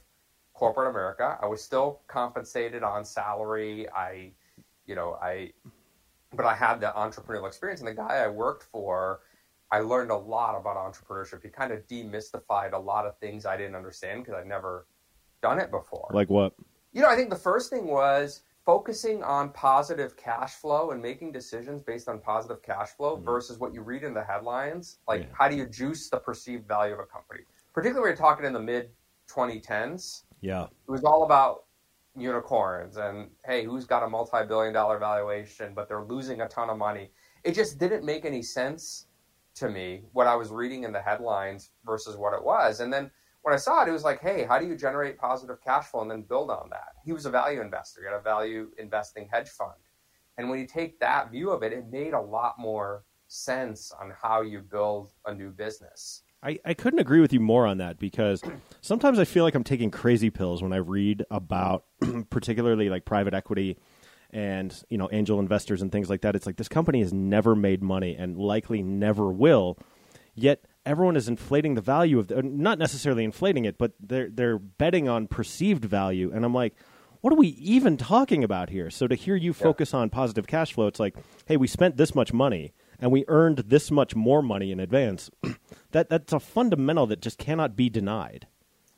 corporate 0.55 0.89
America. 0.89 1.37
I 1.39 1.45
was 1.45 1.63
still 1.63 2.01
compensated 2.07 2.81
on 2.81 3.05
salary. 3.05 3.87
I, 3.91 4.31
you 4.87 4.95
know, 4.95 5.19
I, 5.21 5.51
but 6.33 6.47
I 6.47 6.55
had 6.55 6.81
the 6.81 6.91
entrepreneurial 6.97 7.45
experience. 7.45 7.79
And 7.79 7.87
the 7.87 7.93
guy 7.93 8.23
I 8.25 8.27
worked 8.27 8.63
for, 8.63 9.21
I 9.71 9.81
learned 9.81 10.09
a 10.09 10.17
lot 10.17 10.59
about 10.59 10.77
entrepreneurship. 10.77 11.43
He 11.43 11.49
kind 11.49 11.71
of 11.71 11.85
demystified 11.87 12.73
a 12.73 12.77
lot 12.77 13.05
of 13.05 13.15
things 13.19 13.45
I 13.45 13.55
didn't 13.55 13.75
understand 13.75 14.23
because 14.23 14.39
I'd 14.39 14.47
never 14.47 14.87
done 15.43 15.59
it 15.59 15.69
before. 15.69 16.09
Like 16.11 16.31
what? 16.31 16.53
You 16.91 17.03
know, 17.03 17.09
I 17.09 17.15
think 17.15 17.29
the 17.29 17.35
first 17.35 17.69
thing 17.69 17.85
was 17.85 18.41
focusing 18.65 19.21
on 19.23 19.49
positive 19.51 20.17
cash 20.17 20.53
flow 20.53 20.89
and 20.89 20.99
making 20.99 21.33
decisions 21.33 21.83
based 21.83 22.07
on 22.09 22.19
positive 22.19 22.63
cash 22.63 22.89
flow 22.89 23.15
mm-hmm. 23.15 23.25
versus 23.25 23.59
what 23.59 23.75
you 23.75 23.81
read 23.81 24.03
in 24.03 24.15
the 24.15 24.23
headlines. 24.23 24.97
Like, 25.07 25.21
Yeah. 25.21 25.27
how 25.37 25.49
do 25.49 25.55
you 25.55 25.67
juice 25.67 26.09
the 26.09 26.17
perceived 26.17 26.67
value 26.67 26.93
of 26.93 26.99
a 26.99 27.05
company? 27.05 27.41
Particularly, 27.73 28.09
when 28.09 28.09
you're 28.09 28.27
talking 28.27 28.45
in 28.45 28.53
the 28.53 28.59
mid 28.59 28.89
2010s, 29.27 30.23
Yeah. 30.41 30.63
it 30.65 30.91
was 30.91 31.03
all 31.03 31.23
about 31.23 31.65
unicorns 32.15 32.97
and 32.97 33.29
hey, 33.45 33.63
who's 33.65 33.85
got 33.85 34.03
a 34.03 34.09
multi 34.09 34.45
billion 34.45 34.73
dollar 34.73 34.99
valuation, 34.99 35.73
but 35.73 35.87
they're 35.87 36.03
losing 36.03 36.41
a 36.41 36.47
ton 36.47 36.69
of 36.69 36.77
money. 36.77 37.11
It 37.43 37.53
just 37.55 37.77
didn't 37.79 38.05
make 38.05 38.25
any 38.25 38.41
sense 38.41 39.07
to 39.55 39.69
me 39.69 40.03
what 40.13 40.27
I 40.27 40.35
was 40.35 40.49
reading 40.49 40.83
in 40.83 40.91
the 40.91 41.01
headlines 41.01 41.71
versus 41.85 42.15
what 42.17 42.33
it 42.33 42.43
was. 42.43 42.79
And 42.79 42.91
then 42.91 43.11
when 43.41 43.53
I 43.53 43.57
saw 43.57 43.83
it, 43.83 43.89
it 43.89 43.91
was 43.91 44.03
like, 44.03 44.21
hey, 44.21 44.45
how 44.45 44.57
do 44.57 44.65
you 44.65 44.75
generate 44.75 45.17
positive 45.17 45.61
cash 45.61 45.85
flow 45.87 46.01
and 46.01 46.09
then 46.09 46.21
build 46.23 46.49
on 46.49 46.69
that? 46.71 46.93
He 47.05 47.13
was 47.13 47.25
a 47.25 47.29
value 47.29 47.61
investor, 47.61 48.01
he 48.01 48.05
had 48.07 48.15
a 48.15 48.21
value 48.21 48.71
investing 48.77 49.27
hedge 49.31 49.49
fund. 49.49 49.73
And 50.37 50.49
when 50.49 50.59
you 50.59 50.65
take 50.65 50.99
that 50.99 51.29
view 51.31 51.51
of 51.51 51.61
it, 51.61 51.73
it 51.73 51.91
made 51.91 52.13
a 52.13 52.21
lot 52.21 52.55
more 52.57 53.03
sense 53.27 53.91
on 53.99 54.11
how 54.19 54.41
you 54.41 54.59
build 54.61 55.11
a 55.25 55.33
new 55.33 55.51
business. 55.51 56.22
I, 56.43 56.59
I 56.65 56.73
couldn't 56.73 56.99
agree 56.99 57.21
with 57.21 57.31
you 57.31 57.39
more 57.39 57.65
on 57.65 57.77
that 57.77 57.97
because 57.97 58.41
sometimes 58.81 59.17
I 59.17 59.25
feel 59.25 59.43
like 59.43 59.55
I'm 59.55 59.63
taking 59.63 59.91
crazy 59.91 60.29
pills 60.29 60.61
when 60.61 60.73
I 60.73 60.77
read 60.77 61.25
about 61.31 61.85
particularly 62.29 62.89
like 62.89 63.05
private 63.05 63.33
equity 63.33 63.77
and 64.31 64.75
you 64.89 64.97
know 64.97 65.07
angel 65.11 65.39
investors 65.39 65.81
and 65.81 65.91
things 65.91 66.09
like 66.09 66.21
that. 66.21 66.35
It's 66.35 66.45
like 66.45 66.57
this 66.57 66.67
company 66.67 66.99
has 66.99 67.13
never 67.13 67.55
made 67.55 67.81
money 67.81 68.15
and 68.17 68.37
likely 68.37 68.83
never 68.83 69.31
will. 69.31 69.77
Yet 70.35 70.65
everyone 70.85 71.15
is 71.15 71.29
inflating 71.29 71.75
the 71.75 71.81
value 71.81 72.19
of 72.19 72.27
the, 72.27 72.41
not 72.41 72.77
necessarily 72.77 73.23
inflating 73.23 73.63
it, 73.65 73.77
but 73.77 73.93
they're 73.99 74.29
they're 74.29 74.59
betting 74.59 75.07
on 75.07 75.27
perceived 75.27 75.85
value. 75.85 76.31
And 76.33 76.43
I'm 76.43 76.53
like, 76.53 76.75
what 77.21 77.31
are 77.31 77.37
we 77.37 77.49
even 77.49 77.95
talking 77.95 78.43
about 78.43 78.69
here? 78.69 78.89
So 78.89 79.07
to 79.07 79.15
hear 79.15 79.35
you 79.35 79.53
focus 79.53 79.93
on 79.93 80.09
positive 80.09 80.45
cash 80.45 80.73
flow, 80.73 80.87
it's 80.87 80.99
like, 80.99 81.15
hey, 81.45 81.55
we 81.55 81.67
spent 81.67 81.95
this 81.95 82.13
much 82.13 82.33
money 82.33 82.73
and 82.99 83.11
we 83.11 83.25
earned 83.27 83.57
this 83.59 83.91
much 83.91 84.15
more 84.15 84.41
money 84.41 84.71
in 84.71 84.79
advance. 84.79 85.29
that 85.91 86.09
that's 86.09 86.33
a 86.33 86.39
fundamental 86.39 87.05
that 87.07 87.21
just 87.21 87.37
cannot 87.37 87.75
be 87.75 87.89
denied. 87.89 88.47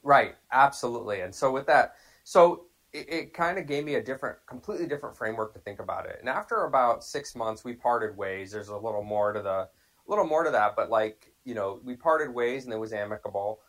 Right, 0.04 0.36
absolutely. 0.52 1.22
And 1.22 1.34
so 1.34 1.52
with 1.52 1.66
that, 1.68 1.96
so 2.24 2.66
it, 2.94 3.12
it 3.12 3.34
kind 3.34 3.58
of 3.58 3.68
gave 3.68 3.84
me 3.84 3.96
a 3.96 4.04
different, 4.04 4.38
completely 4.48 4.88
different 4.88 5.18
framework 5.18 5.54
to 5.54 5.60
think 5.60 5.80
about 5.80 6.06
it. 6.06 6.18
And 6.20 6.30
after 6.30 6.66
about 6.66 7.04
six 7.04 7.36
months, 7.36 7.64
we 7.64 7.74
parted 7.74 8.16
ways. 8.16 8.52
There's 8.52 8.70
a 8.70 8.78
little 8.78 9.04
more 9.04 9.34
to 9.34 9.42
the, 9.42 9.50
a 9.50 9.70
little 10.08 10.26
more 10.26 10.44
to 10.44 10.52
that, 10.52 10.76
but 10.76 10.90
like 10.90 11.34
you 11.46 11.54
know, 11.54 11.80
we 11.84 11.96
parted 11.96 12.34
ways 12.34 12.66
and 12.66 12.74
it 12.74 12.78
was 12.78 12.92
amicable. 12.92 13.62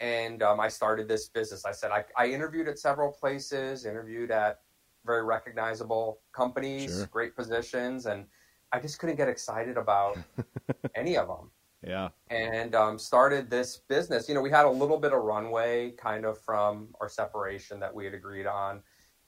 And 0.00 0.42
um, 0.42 0.58
I 0.58 0.68
started 0.68 1.06
this 1.06 1.28
business. 1.28 1.64
I 1.64 1.72
said 1.72 1.92
I, 1.92 2.04
I 2.16 2.26
interviewed 2.26 2.66
at 2.66 2.78
several 2.78 3.12
places, 3.12 3.86
interviewed 3.86 4.30
at 4.30 4.60
very 5.06 5.22
recognizable 5.22 6.20
companies, 6.32 6.96
Sure. 6.96 7.06
great 7.06 7.36
positions, 7.36 8.06
and 8.06 8.26
I 8.74 8.80
just 8.80 8.98
couldn't 8.98 9.14
get 9.16 9.28
excited 9.28 9.76
about 9.76 10.18
any 10.96 11.16
of 11.16 11.28
them 11.28 11.50
Yeah. 11.86 12.08
and 12.28 12.74
um, 12.74 12.98
started 12.98 13.48
this 13.48 13.76
business. 13.88 14.28
You 14.28 14.34
know, 14.34 14.40
we 14.40 14.50
had 14.50 14.64
a 14.66 14.70
little 14.70 14.98
bit 14.98 15.12
of 15.12 15.22
runway 15.22 15.92
kind 15.92 16.24
of 16.24 16.40
from 16.40 16.88
our 17.00 17.08
separation 17.08 17.78
that 17.78 17.94
we 17.94 18.04
had 18.04 18.14
agreed 18.14 18.46
on, 18.46 18.82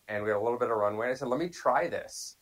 and 0.09 0.25
we 0.25 0.31
had 0.31 0.37
a 0.37 0.41
little 0.41 0.59
bit 0.59 0.69
of 0.71 0.77
runway. 0.77 1.11
I 1.11 1.15
said, 1.15 1.29
let 1.29 1.39
me 1.39 1.49
try 1.49 1.87
this. 1.89 2.39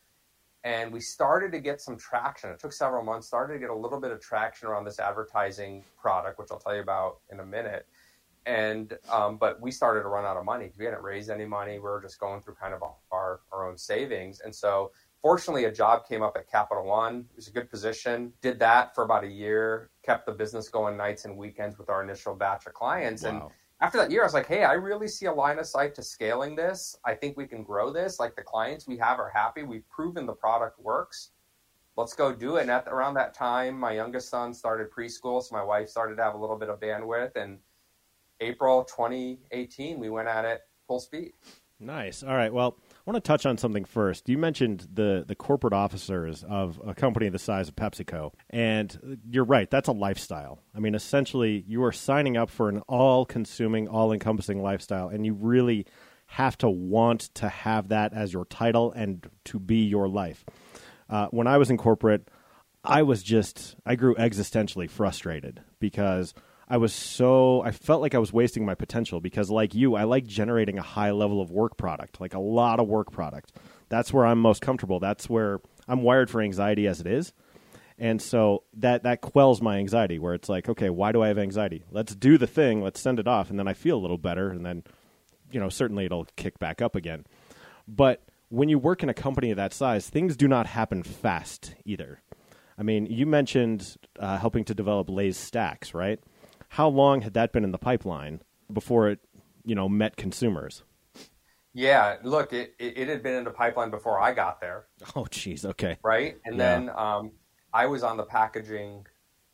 And 0.63 0.91
we 0.91 0.99
started 0.99 1.51
to 1.51 1.59
get 1.59 1.79
some 1.79 1.95
traction. 1.95 2.49
It 2.49 2.57
took 2.59 2.73
several 2.73 3.03
months, 3.03 3.27
started 3.27 3.53
to 3.53 3.59
get 3.59 3.69
a 3.69 3.75
little 3.75 3.99
bit 3.99 4.09
of 4.09 4.19
traction 4.19 4.67
around 4.67 4.85
this 4.85 4.97
advertising 4.97 5.83
product, 5.95 6.39
which 6.39 6.47
I'll 6.51 6.57
tell 6.57 6.73
you 6.73 6.81
about 6.81 7.19
in 7.31 7.39
a 7.39 7.45
minute. 7.45 7.85
And 8.47 8.97
um, 9.11 9.37
but 9.37 9.61
we 9.61 9.69
started 9.69 10.01
to 10.01 10.07
run 10.07 10.25
out 10.25 10.37
of 10.37 10.45
money. 10.45 10.71
We 10.77 10.85
hadn't 10.85 11.03
raised 11.03 11.29
any 11.29 11.45
money. 11.45 11.73
We 11.73 11.79
were 11.81 12.01
just 12.01 12.19
going 12.19 12.41
through 12.41 12.55
kind 12.55 12.73
of 12.73 12.81
our, 13.11 13.41
our 13.51 13.69
own 13.69 13.77
savings. 13.77 14.39
And 14.39 14.53
so 14.53 14.91
fortunately, 15.25 15.63
a 15.65 15.71
job 15.71 16.07
came 16.07 16.21
up 16.21 16.37
at 16.37 16.47
Capital 16.47 16.85
One. 16.85 17.25
It 17.31 17.35
was 17.35 17.47
a 17.47 17.51
good 17.51 17.67
position. 17.67 18.31
Did 18.43 18.59
that 18.59 18.93
for 18.93 19.03
about 19.03 19.23
a 19.23 19.27
year. 19.27 19.89
Kept 20.03 20.27
the 20.27 20.31
business 20.31 20.69
going 20.69 20.95
nights 20.95 21.25
and 21.25 21.35
weekends 21.35 21.79
with 21.79 21.89
our 21.89 22.03
initial 22.03 22.35
batch 22.35 22.67
of 22.67 22.75
clients. 22.75 23.23
And 23.23 23.41
after 23.81 23.97
that 23.97 24.11
year, 24.11 24.21
I 24.21 24.25
was 24.25 24.35
like, 24.35 24.45
hey, 24.45 24.65
I 24.65 24.73
really 24.73 25.07
see 25.07 25.25
a 25.25 25.33
line 25.33 25.57
of 25.57 25.65
sight 25.65 25.95
to 25.95 26.03
scaling 26.03 26.55
this. 26.55 26.95
I 27.03 27.15
think 27.15 27.37
we 27.37 27.47
can 27.47 27.63
grow 27.63 27.91
this. 27.91 28.19
Like 28.19 28.35
the 28.35 28.43
clients 28.43 28.87
we 28.87 28.97
have 28.97 29.17
are 29.17 29.31
happy. 29.33 29.63
We've 29.63 29.89
proven 29.89 30.27
the 30.27 30.33
product 30.33 30.79
works. 30.79 31.31
Let's 31.97 32.13
go 32.13 32.31
do 32.31 32.57
it. 32.57 32.61
And 32.61 32.69
at 32.69 32.87
around 32.87 33.15
that 33.15 33.33
time, 33.33 33.79
my 33.79 33.93
youngest 33.93 34.29
son 34.29 34.53
started 34.53 34.91
preschool, 34.91 35.41
so 35.41 35.55
my 35.55 35.63
wife 35.63 35.89
started 35.89 36.17
to 36.17 36.23
have 36.23 36.35
a 36.35 36.37
little 36.37 36.55
bit 36.55 36.69
of 36.69 36.79
bandwidth. 36.79 37.35
And 37.35 37.57
April 38.41 38.83
2018, 38.83 39.99
we 39.99 40.11
went 40.11 40.27
at 40.27 40.45
it 40.45 40.61
full 40.85 40.99
speed. 40.99 41.31
Nice. 41.79 42.21
All 42.21 42.35
right. 42.35 42.53
Well, 42.53 42.77
I 43.05 43.11
want 43.11 43.23
to 43.23 43.27
touch 43.27 43.45
on 43.45 43.59
something 43.59 43.85
first. 43.85 44.27
You 44.27 44.39
mentioned 44.39 44.87
the 44.91 45.23
the 45.27 45.35
corporate 45.35 45.73
officers 45.73 46.43
of 46.43 46.81
a 46.83 46.95
company 46.95 47.29
the 47.29 47.37
size 47.37 47.67
of 47.67 47.75
PepsiCo, 47.75 48.33
and 48.49 49.19
you're 49.29 49.45
right. 49.45 49.69
That's 49.69 49.87
a 49.87 49.91
lifestyle. 49.91 50.63
I 50.75 50.79
mean, 50.79 50.95
essentially, 50.95 51.63
you 51.67 51.83
are 51.83 51.91
signing 51.91 52.35
up 52.35 52.49
for 52.49 52.67
an 52.67 52.79
all-consuming, 52.87 53.87
all-encompassing 53.87 54.59
lifestyle, 54.59 55.09
and 55.09 55.23
you 55.23 55.35
really 55.35 55.85
have 56.25 56.57
to 56.57 56.69
want 56.69 57.21
to 57.35 57.47
have 57.47 57.89
that 57.89 58.11
as 58.13 58.33
your 58.33 58.45
title 58.45 58.91
and 58.93 59.29
to 59.45 59.59
be 59.59 59.85
your 59.85 60.07
life. 60.07 60.43
Uh, 61.07 61.27
when 61.27 61.45
I 61.45 61.57
was 61.59 61.69
in 61.69 61.77
corporate, 61.77 62.27
I 62.83 63.03
was 63.03 63.21
just 63.21 63.75
I 63.85 63.93
grew 63.93 64.15
existentially 64.15 64.89
frustrated 64.89 65.61
because 65.79 66.33
I 66.67 66.77
was 66.77 66.93
so 66.93 67.61
I 67.61 67.71
felt 67.71 68.01
like 68.01 68.15
I 68.15 68.19
was 68.19 68.33
wasting 68.33 68.65
my 68.65 68.75
potential 68.75 69.21
because 69.21 69.49
like 69.49 69.75
you, 69.75 69.95
I 69.95 70.03
like 70.03 70.25
generating 70.25 70.77
a 70.77 70.83
high 70.83 71.11
level 71.11 71.41
of 71.41 71.51
work 71.51 71.77
product, 71.77 72.19
like 72.19 72.33
a 72.33 72.39
lot 72.39 72.79
of 72.79 72.87
work 72.87 73.11
product. 73.11 73.53
That's 73.89 74.11
where 74.11 74.25
I'm 74.25 74.39
most 74.39 74.61
comfortable. 74.61 74.99
That's 74.99 75.29
where 75.29 75.61
I'm 75.87 76.01
wired 76.01 76.29
for 76.29 76.41
anxiety 76.41 76.87
as 76.87 76.99
it 76.99 77.07
is. 77.07 77.33
And 77.97 78.21
so 78.21 78.63
that 78.73 79.03
that 79.03 79.21
quells 79.21 79.61
my 79.61 79.77
anxiety 79.77 80.19
where 80.19 80.33
it's 80.33 80.49
like, 80.49 80.67
okay, 80.67 80.89
why 80.89 81.11
do 81.11 81.21
I 81.21 81.27
have 81.27 81.37
anxiety? 81.37 81.83
Let's 81.91 82.15
do 82.15 82.37
the 82.37 82.47
thing, 82.47 82.81
let's 82.81 82.99
send 82.99 83.19
it 83.19 83.27
off 83.27 83.49
and 83.49 83.59
then 83.59 83.67
I 83.67 83.73
feel 83.73 83.97
a 83.97 84.01
little 84.01 84.17
better 84.17 84.49
and 84.49 84.65
then 84.65 84.83
you 85.51 85.59
know, 85.59 85.69
certainly 85.69 86.05
it'll 86.05 86.27
kick 86.35 86.59
back 86.59 86.81
up 86.81 86.95
again. 86.95 87.25
But 87.87 88.23
when 88.49 88.69
you 88.69 88.79
work 88.79 89.03
in 89.03 89.09
a 89.09 89.13
company 89.13 89.51
of 89.51 89.57
that 89.57 89.73
size, 89.73 90.09
things 90.09 90.35
do 90.35 90.47
not 90.47 90.67
happen 90.67 91.03
fast 91.03 91.75
either. 91.85 92.21
I 92.77 92.83
mean, 92.83 93.05
you 93.05 93.25
mentioned 93.25 93.95
uh, 94.19 94.37
helping 94.37 94.65
to 94.65 94.73
develop 94.73 95.09
Lay's 95.09 95.37
Stax, 95.37 95.93
right? 95.93 96.19
How 96.75 96.89
long 96.89 97.21
had 97.21 97.35
that 97.35 97.53
been 97.53 97.63
in 97.63 97.71
the 97.71 97.77
pipeline 97.77 98.41
before 98.71 99.07
it, 99.07 99.19
you 99.63 99.75
know, 99.75 99.87
met 99.87 100.17
consumers? 100.17 100.83
Yeah, 101.73 102.17
look, 102.21 102.51
it, 102.51 102.75
it, 102.79 103.07
had 103.07 103.23
been 103.23 103.35
in 103.35 103.45
the 103.45 103.51
pipeline 103.51 103.91
before 103.91 104.19
I 104.19 104.33
got 104.33 104.59
there. 104.59 104.87
Oh, 105.15 105.23
jeez. 105.23 105.63
Okay. 105.63 105.97
right? 106.03 106.35
And 106.43 106.57
Yeah. 106.57 106.79
then 106.79 106.89
um, 106.89 107.31
I 107.73 107.85
was 107.85 108.03
on 108.03 108.17
the 108.17 108.25
packaging 108.25 109.07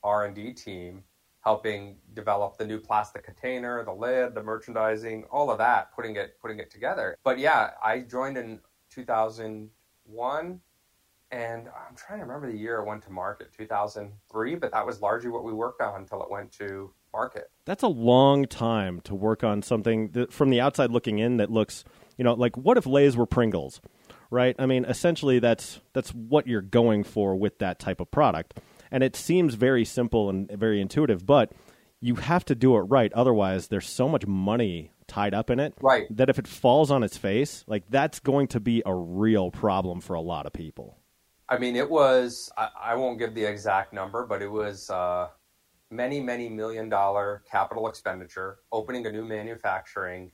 R 0.03 0.25
and 0.25 0.33
D 0.35 0.51
team, 0.51 1.03
helping 1.41 1.97
develop 2.15 2.57
the 2.57 2.65
new 2.65 2.79
plastic 2.79 3.23
container, 3.23 3.85
the 3.85 3.93
lid, 3.93 4.33
the 4.33 4.41
merchandising, 4.41 5.25
all 5.25 5.51
of 5.51 5.59
that, 5.59 5.93
putting 5.95 6.15
it 6.15 6.39
putting 6.41 6.57
it 6.57 6.71
together. 6.71 7.15
But 7.23 7.37
yeah, 7.37 7.69
I 7.83 7.99
joined 7.99 8.35
in 8.35 8.59
2001, 8.89 10.61
and 11.29 11.67
I'm 11.67 11.95
trying 11.95 12.17
to 12.17 12.25
remember 12.25 12.51
the 12.51 12.57
year 12.57 12.77
it 12.77 12.87
went 12.87 13.03
to 13.03 13.11
market, 13.11 13.53
2003. 13.55 14.55
But 14.55 14.71
that 14.71 14.87
was 14.87 15.01
largely 15.01 15.29
what 15.29 15.43
we 15.43 15.53
worked 15.53 15.81
on 15.81 16.01
until 16.01 16.23
it 16.23 16.31
went 16.31 16.51
to 16.53 16.91
market. 17.13 17.49
That's 17.65 17.83
a 17.83 17.87
long 17.87 18.45
time 18.45 19.01
to 19.01 19.15
work 19.15 19.43
on 19.43 19.61
something 19.61 20.09
that, 20.09 20.33
from 20.33 20.49
the 20.49 20.59
outside 20.61 20.91
looking 20.91 21.19
in 21.19 21.37
that 21.37 21.51
looks, 21.51 21.83
you 22.17 22.23
know, 22.23 22.33
like 22.33 22.57
what 22.57 22.77
if 22.77 22.85
Lay's 22.85 23.15
were 23.17 23.25
Pringles, 23.25 23.81
right? 24.29 24.55
I 24.57 24.65
mean, 24.65 24.85
essentially 24.85 25.39
that's 25.39 25.79
that's 25.93 26.09
what 26.11 26.47
you're 26.47 26.61
going 26.61 27.03
for 27.03 27.35
with 27.35 27.59
that 27.59 27.79
type 27.79 27.99
of 27.99 28.11
product. 28.11 28.59
And 28.91 29.03
it 29.03 29.15
seems 29.15 29.55
very 29.55 29.85
simple 29.85 30.29
and 30.29 30.49
very 30.51 30.81
intuitive, 30.81 31.25
but 31.25 31.51
you 32.01 32.15
have 32.15 32.43
to 32.45 32.55
do 32.55 32.75
it 32.77 32.81
right. 32.81 33.13
Otherwise, 33.13 33.67
there's 33.67 33.87
so 33.87 34.09
much 34.09 34.25
money 34.25 34.91
tied 35.07 35.33
up 35.33 35.49
in 35.49 35.59
it 35.59 35.73
Right. 35.81 36.07
that 36.15 36.29
if 36.29 36.39
it 36.39 36.47
falls 36.47 36.89
on 36.89 37.03
its 37.03 37.17
face, 37.17 37.63
like 37.67 37.83
that's 37.89 38.19
going 38.19 38.47
to 38.47 38.59
be 38.59 38.81
a 38.85 38.93
real 38.93 39.51
problem 39.51 40.01
for 40.01 40.13
a 40.13 40.21
lot 40.21 40.45
of 40.45 40.53
people. 40.53 40.97
I 41.47 41.57
mean, 41.57 41.75
it 41.75 41.89
was, 41.89 42.49
I, 42.57 42.69
I 42.81 42.95
won't 42.95 43.19
give 43.19 43.35
the 43.35 43.43
exact 43.43 43.91
number, 43.93 44.25
but 44.25 44.41
it 44.41 44.49
was 44.49 44.89
uh, 44.89 45.27
many, 45.91 46.19
many 46.19 46.49
million 46.49 46.89
dollar 46.89 47.43
capital 47.49 47.87
expenditure 47.87 48.59
opening 48.71 49.05
a 49.05 49.11
new 49.11 49.25
manufacturing 49.25 50.31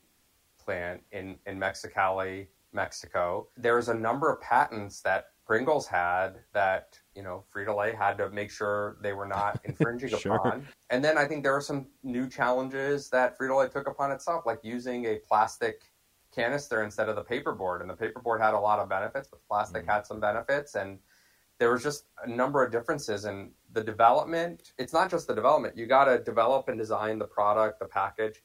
plant 0.58 1.02
in, 1.12 1.36
in 1.46 1.58
Mexicali, 1.58 2.46
Mexico. 2.72 3.48
There's 3.56 3.88
a 3.88 3.94
number 3.94 4.30
of 4.32 4.40
patents 4.40 5.00
that 5.02 5.26
Pringles 5.46 5.86
had 5.86 6.40
that, 6.52 6.98
you 7.14 7.22
know, 7.22 7.42
Frito 7.52 7.74
Lay 7.76 7.94
had 7.94 8.18
to 8.18 8.28
make 8.30 8.50
sure 8.50 8.98
they 9.02 9.14
were 9.14 9.26
not 9.26 9.58
infringing 9.64 10.10
Sure. 10.10 10.36
upon. 10.36 10.66
And 10.90 11.02
then 11.02 11.16
I 11.16 11.24
think 11.24 11.42
there 11.42 11.56
are 11.56 11.62
some 11.62 11.86
new 12.02 12.28
challenges 12.28 13.08
that 13.10 13.38
Frito 13.38 13.58
Lay 13.58 13.68
took 13.68 13.88
upon 13.88 14.12
itself, 14.12 14.44
like 14.44 14.60
using 14.62 15.06
a 15.06 15.16
plastic 15.26 15.82
canister 16.34 16.84
instead 16.84 17.08
of 17.08 17.16
the 17.16 17.24
paperboard. 17.24 17.80
And 17.80 17.88
the 17.88 17.94
paperboard 17.94 18.40
had 18.40 18.52
a 18.52 18.60
lot 18.60 18.78
of 18.78 18.90
benefits, 18.90 19.26
but 19.26 19.40
plastic 19.48 19.82
mm-hmm. 19.82 19.90
had 19.90 20.06
some 20.06 20.20
benefits. 20.20 20.74
And 20.74 20.98
there 21.58 21.72
was 21.72 21.82
just 21.82 22.04
a 22.22 22.28
number 22.28 22.62
of 22.62 22.70
differences 22.70 23.24
in 23.24 23.50
the 23.72 23.82
development. 23.82 24.72
It's 24.78 24.92
not 24.92 25.10
just 25.10 25.26
the 25.26 25.34
development. 25.34 25.76
You 25.76 25.86
got 25.86 26.06
to 26.06 26.18
develop 26.18 26.68
and 26.68 26.78
design 26.78 27.18
the 27.18 27.26
product, 27.26 27.80
the 27.80 27.86
package. 27.86 28.42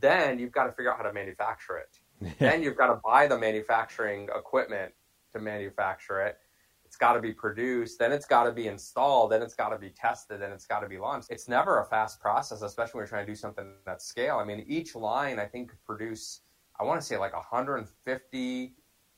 Then 0.00 0.38
you've 0.38 0.52
got 0.52 0.64
to 0.64 0.72
figure 0.72 0.92
out 0.92 0.98
how 0.98 1.04
to 1.04 1.12
manufacture 1.12 1.78
it. 1.78 1.98
then 2.38 2.62
you've 2.62 2.76
got 2.76 2.88
to 2.88 3.00
buy 3.04 3.26
the 3.26 3.38
manufacturing 3.38 4.28
equipment 4.36 4.92
to 5.32 5.40
manufacture 5.40 6.20
it. 6.20 6.38
It's 6.84 6.96
got 6.96 7.12
to 7.12 7.20
be 7.20 7.32
produced. 7.32 7.98
Then 7.98 8.10
it's 8.10 8.26
got 8.26 8.44
to 8.44 8.52
be 8.52 8.66
installed. 8.66 9.30
Then 9.30 9.42
it's 9.42 9.54
got 9.54 9.68
to 9.68 9.78
be 9.78 9.90
tested. 9.90 10.40
Then 10.40 10.50
it's 10.50 10.66
got 10.66 10.80
to 10.80 10.88
be 10.88 10.98
launched. 10.98 11.30
It's 11.30 11.48
never 11.48 11.80
a 11.80 11.84
fast 11.84 12.20
process, 12.20 12.62
especially 12.62 12.98
when 12.98 13.02
you're 13.02 13.08
trying 13.08 13.26
to 13.26 13.32
do 13.32 13.36
something 13.36 13.74
at 13.86 14.02
scale. 14.02 14.38
I 14.38 14.44
mean, 14.44 14.64
each 14.66 14.96
line 14.96 15.38
I 15.38 15.46
think 15.46 15.70
could 15.70 15.84
produce, 15.84 16.40
I 16.78 16.84
want 16.84 17.00
to 17.00 17.06
say 17.06 17.16
like 17.16 17.32
150 17.32 18.74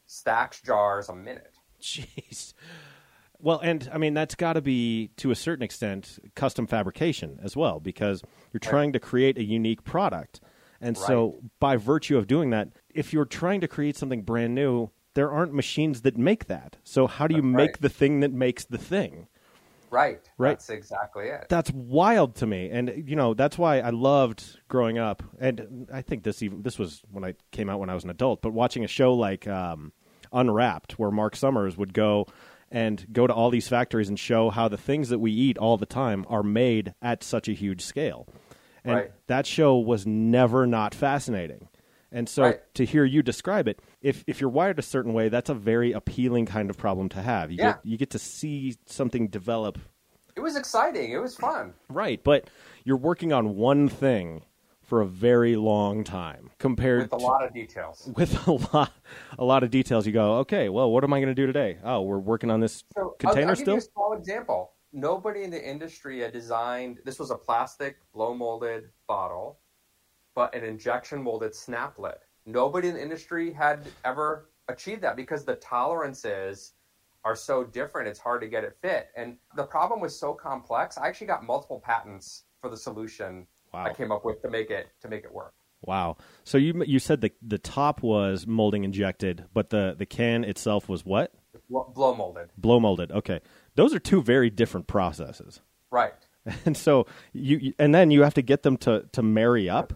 Stax 0.07 0.62
jars 0.62 1.09
a 1.09 1.15
minute. 1.15 1.55
Jeez. 1.81 2.53
Well, 3.42 3.59
and 3.59 3.90
I 3.92 3.98
mean 3.98 4.14
that's 4.14 4.37
got 4.37 4.55
to 4.55 4.62
be 4.62 5.11
to 5.18 5.31
a 5.31 5.35
certain 5.35 5.64
extent 5.64 6.18
custom 6.35 6.66
fabrication 6.66 7.40
as 7.42 7.57
well 7.57 7.81
because 7.81 8.22
you're 8.52 8.61
trying 8.61 8.92
to 8.92 9.00
create 9.00 9.37
a 9.37 9.42
unique 9.42 9.85
product. 9.85 10.40
And 10.81 10.96
so 10.96 11.40
by 11.61 11.76
virtue 11.76 12.16
of 12.18 12.26
doing 12.26 12.50
that, 12.50 12.70
if 12.90 13.12
you're 13.12 13.24
trying 13.24 13.61
to 13.61 13.68
create 13.68 13.96
something 13.96 14.22
brand 14.22 14.55
new, 14.55 14.90
there 15.14 15.31
aren't 15.31 15.55
machines 15.55 16.02
that 16.02 16.16
make 16.16 16.46
that. 16.46 16.76
So 16.83 17.07
how 17.07 17.26
do 17.26 17.37
you 17.37 17.42
make 17.42 17.70
right. 17.70 17.81
the 17.81 17.88
thing 17.88 18.20
that 18.20 18.33
makes 18.33 18.64
the 18.64 18.78
thing? 18.78 19.28
Right. 19.90 20.20
Right. 20.38 20.52
That's 20.52 20.70
exactly 20.70 21.26
it. 21.26 21.46
That's 21.50 21.70
wild 21.70 22.37
to 22.37 22.46
me, 22.46 22.70
and 22.70 23.05
you 23.07 23.14
know 23.14 23.35
that's 23.35 23.59
why 23.59 23.81
I 23.81 23.90
loved 23.90 24.59
growing 24.68 24.96
up. 24.96 25.22
And 25.38 25.87
I 25.92 26.00
think 26.00 26.22
this 26.22 26.42
even 26.42 26.62
this 26.62 26.78
was 26.78 27.02
when 27.11 27.24
I 27.24 27.35
came 27.50 27.68
out 27.68 27.78
when 27.78 27.90
I 27.90 27.94
was 27.94 28.05
an 28.05 28.11
adult. 28.11 28.40
But 28.40 28.55
watching 28.55 28.85
a 28.85 28.88
show 28.88 29.12
like 29.12 29.46
um, 29.46 29.92
Unwrapped, 30.33 30.98
where 30.98 31.11
Mark 31.11 31.37
Summers 31.37 31.76
would 31.76 31.92
go 31.92 32.26
and 32.72 33.06
go 33.12 33.26
to 33.26 33.32
all 33.32 33.50
these 33.50 33.68
factories 33.68 34.08
and 34.08 34.18
show 34.18 34.50
how 34.50 34.66
the 34.66 34.76
things 34.78 35.11
that 35.11 35.18
we 35.20 35.30
eat 35.30 35.58
all 35.58 35.76
the 35.76 35.87
time 35.87 36.24
are 36.28 36.42
made 36.42 36.94
at 37.02 37.22
such 37.22 37.46
a 37.48 37.52
huge 37.52 37.82
scale. 37.82 38.26
And 38.85 38.96
Right. 38.96 39.12
that 39.28 39.46
show 39.46 39.78
was 39.78 40.06
never 40.06 40.66
not 40.66 40.94
fascinating. 40.94 41.68
And 42.11 42.28
so 42.28 42.42
Right. 42.44 42.74
to 42.74 42.85
hear 42.85 43.04
you 43.04 43.22
describe 43.22 43.68
it, 43.68 43.78
if 44.00 44.24
if 44.26 44.40
you're 44.40 44.50
wired 44.50 44.78
a 44.78 44.82
certain 44.82 45.12
way, 45.12 45.28
that's 45.28 45.48
a 45.50 45.54
very 45.54 45.92
appealing 45.92 46.46
kind 46.46 46.68
of 46.70 46.76
problem 46.76 47.08
to 47.11 47.22
have. 47.22 47.50
You 47.50 47.58
Yeah. 47.58 47.64
get 47.74 47.80
you 47.85 47.96
get 47.98 48.11
to 48.11 48.18
see 48.18 48.74
something 48.87 49.28
develop 49.28 49.78
It 50.35 50.40
was 50.40 50.56
exciting. 50.56 51.12
It 51.12 51.18
was 51.20 51.37
fun. 51.37 51.74
right, 51.90 52.22
but 52.24 52.48
you're 52.85 52.96
working 52.96 53.32
on 53.35 53.54
one 53.56 53.87
thing 53.88 54.42
for 54.92 55.00
a 55.00 55.07
very 55.07 55.57
long 55.57 56.05
time 56.05 56.50
compared 56.59 57.00
With 57.05 57.14
a 57.14 57.16
to, 57.16 57.24
lot 57.24 57.42
of 57.42 57.55
details. 57.55 58.11
with 58.16 58.46
a 58.46 58.52
lot 58.74 58.92
a 59.38 59.42
lot 59.42 59.62
of 59.62 59.70
details. 59.70 60.07
You 60.07 60.12
go, 60.12 60.35
okay, 60.40 60.68
well, 60.68 60.90
what 60.92 61.02
am 61.02 61.14
I 61.14 61.18
going 61.18 61.35
to 61.35 61.35
do 61.35 61.46
today? 61.46 61.78
Oh, 61.83 62.02
we're 62.02 62.18
working 62.18 62.50
on 62.50 62.61
this 62.61 62.85
So 62.94 63.00
I'll- 63.05 63.11
container 63.18 63.48
I'll, 63.52 63.55
give 63.55 63.62
still. 63.62 63.74
you 63.76 63.78
a 63.78 63.81
small 63.81 64.12
example. 64.12 64.72
Nobody 64.92 65.44
in 65.44 65.50
the 65.50 65.66
industry 65.66 66.20
had 66.20 66.35
designed. 66.35 66.98
This 67.07 67.18
was 67.18 67.31
a 67.31 67.35
plastic 67.38 67.96
blow 68.12 68.35
molded 68.35 68.90
bottle, 69.09 69.61
but 70.35 70.55
an 70.55 70.62
injection 70.62 71.22
molded 71.22 71.55
snap 71.55 71.98
lid. 71.98 72.16
Nobody 72.44 72.88
in 72.88 72.94
the 72.94 73.02
industry 73.02 73.50
had 73.50 73.87
ever 74.05 74.50
achieved 74.68 75.00
that 75.05 75.16
because 75.16 75.42
the 75.46 75.55
tolerances 75.55 76.74
are 77.24 77.35
so 77.35 77.64
different. 77.64 78.09
It's 78.09 78.20
hard 78.20 78.42
to 78.42 78.46
get 78.46 78.62
it 78.62 78.76
fit, 78.83 79.09
and 79.16 79.38
the 79.57 79.64
problem 79.64 80.00
was 80.00 80.14
so 80.20 80.35
complex. 80.35 80.98
I 80.98 81.09
actually 81.09 81.28
got 81.28 81.46
multiple 81.46 81.81
patents 81.83 82.42
for 82.61 82.68
the 82.68 82.76
solution 82.76 83.46
Wow. 83.72 83.85
I 83.85 83.92
came 83.94 84.12
up 84.12 84.24
with 84.24 84.42
to 84.42 84.50
make 84.50 84.70
it 84.70 84.88
to 85.02 85.08
make 85.08 85.24
it 85.24 85.32
work. 85.32 85.54
Wow. 85.85 86.16
So 86.44 86.58
you 86.58 86.85
you 86.87 86.98
said 86.98 87.20
the 87.22 87.32
the 87.40 87.58
top 87.58 88.02
was 88.02 88.46
molding 88.46 88.85
injected, 88.85 89.44
but 89.52 89.70
the 89.70 89.94
the 89.98 90.06
can 90.06 90.44
itself 90.44 90.88
was 90.88 91.04
what? 91.04 91.32
Blow 91.68 92.14
molded, 92.14 92.50
Blow 92.56 92.80
molded. 92.80 93.11
Okay. 93.12 93.40
Those 93.74 93.94
are 93.94 93.98
two 93.98 94.22
very 94.22 94.50
different 94.50 94.87
processes. 94.87 95.61
right? 95.90 96.12
And 96.64 96.76
so 96.76 97.06
you 97.32 97.72
and 97.78 97.94
then 97.94 98.11
you 98.11 98.22
have 98.22 98.35
to 98.35 98.42
get 98.42 98.62
them 98.62 98.76
to 98.78 99.04
to 99.12 99.22
marry 99.22 99.68
up. 99.68 99.92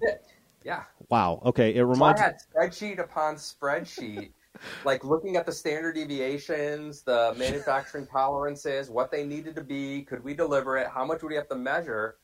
Yeah. 0.65 0.83
Wow. 1.09 1.43
Okay. 1.45 1.71
It 1.71 1.79
So 1.79 1.81
I 1.81 1.83
reminds 1.83 2.21
had 2.21 2.37
spreadsheet 2.55 2.99
upon 2.99 3.37
spreadsheet, 3.37 4.31
like 4.85 5.05
looking 5.05 5.37
at 5.37 5.45
the 5.47 5.53
standard 5.53 5.95
deviations, 5.95 7.03
the 7.03 7.35
manufacturing 7.37 8.07
tolerances, 8.07 8.91
what 8.91 9.11
they 9.11 9.25
needed 9.25 9.55
to 9.57 9.63
be, 9.63 10.03
could 10.03 10.23
we 10.25 10.35
deliver 10.35 10.77
it, 10.77 10.89
how 10.89 11.05
much 11.05 11.23
would 11.23 11.29
we 11.31 11.37
have 11.37 11.49
to 11.49 11.57
measure 11.57 12.17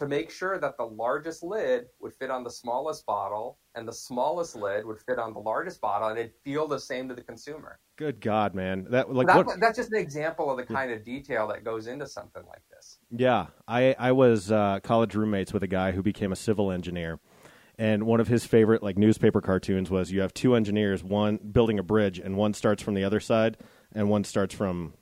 to 0.00 0.08
make 0.08 0.30
sure 0.30 0.58
that 0.58 0.78
the 0.78 0.84
largest 0.84 1.42
lid 1.42 1.84
would 2.00 2.14
fit 2.14 2.30
on 2.30 2.42
the 2.42 2.50
smallest 2.50 3.04
bottle 3.04 3.58
and 3.74 3.86
the 3.86 3.92
smallest 3.92 4.56
lid 4.56 4.86
would 4.86 4.98
fit 4.98 5.18
on 5.18 5.34
the 5.34 5.38
largest 5.38 5.78
bottle 5.78 6.08
and 6.08 6.18
it'd 6.18 6.32
feel 6.42 6.66
the 6.66 6.78
same 6.80 7.06
to 7.06 7.14
the 7.14 7.20
consumer. 7.20 7.78
Good 7.96 8.18
God, 8.22 8.54
man. 8.54 8.86
That 8.88 9.12
like 9.12 9.26
That- 9.26 9.44
what? 9.44 9.60
That's 9.60 9.76
just 9.76 9.92
an 9.92 9.98
example 9.98 10.50
of 10.50 10.56
the 10.56 10.64
kind 10.64 10.90
of 10.90 11.04
detail 11.04 11.46
that 11.48 11.64
goes 11.64 11.86
into 11.86 12.06
something 12.06 12.42
like 12.48 12.62
this. 12.70 12.98
Yeah, 13.10 13.48
I 13.68 13.94
I 13.98 14.12
was 14.12 14.50
uh, 14.50 14.80
college 14.82 15.14
roommates 15.14 15.52
with 15.52 15.62
a 15.62 15.68
guy 15.68 15.92
who 15.92 16.02
became 16.02 16.32
a 16.32 16.36
civil 16.36 16.70
engineer, 16.70 17.20
and 17.76 18.04
one 18.04 18.20
of 18.20 18.28
his 18.28 18.46
favorite 18.46 18.82
like 18.82 18.96
newspaper 18.96 19.42
cartoons 19.42 19.90
was 19.90 20.10
you 20.10 20.22
have 20.22 20.32
two 20.32 20.54
engineers, 20.54 21.04
one 21.04 21.36
building 21.36 21.78
a 21.78 21.82
bridge, 21.82 22.18
and 22.18 22.38
one 22.38 22.54
starts 22.54 22.82
from 22.82 22.94
the 22.94 23.04
other 23.04 23.20
side, 23.20 23.58
and 23.92 24.08
one 24.08 24.24
starts 24.24 24.54
from 24.54 24.94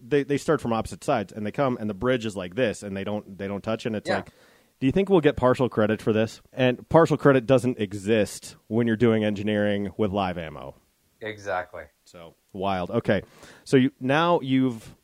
they 0.00 0.22
they 0.24 0.38
start 0.38 0.62
from 0.62 0.72
opposite 0.72 1.04
sides, 1.04 1.34
and 1.34 1.44
they 1.44 1.52
come, 1.52 1.76
and 1.78 1.90
the 1.90 1.94
bridge 1.94 2.24
is 2.24 2.34
like 2.34 2.54
this, 2.54 2.82
and 2.82 2.96
they 2.96 3.04
don't 3.04 3.36
they 3.36 3.46
don't 3.48 3.62
touch, 3.62 3.84
and 3.84 3.94
it's 3.94 4.08
Yeah. 4.08 4.16
like. 4.16 4.30
Do 4.78 4.86
you 4.86 4.92
think 4.92 5.08
we'll 5.08 5.20
get 5.20 5.36
partial 5.36 5.68
credit 5.68 6.02
for 6.02 6.12
this? 6.12 6.42
And 6.52 6.86
partial 6.88 7.16
credit 7.16 7.46
doesn't 7.46 7.78
exist 7.80 8.56
when 8.66 8.86
you're 8.86 8.96
doing 8.96 9.24
engineering 9.24 9.90
with 9.96 10.10
live 10.12 10.36
ammo. 10.36 10.74
Exactly. 11.20 11.84
So 12.04 12.34
wild. 12.52 12.90
Okay, 12.90 13.22
so 13.64 13.76
you 13.76 13.90
now 14.00 14.40
you've 14.40 14.94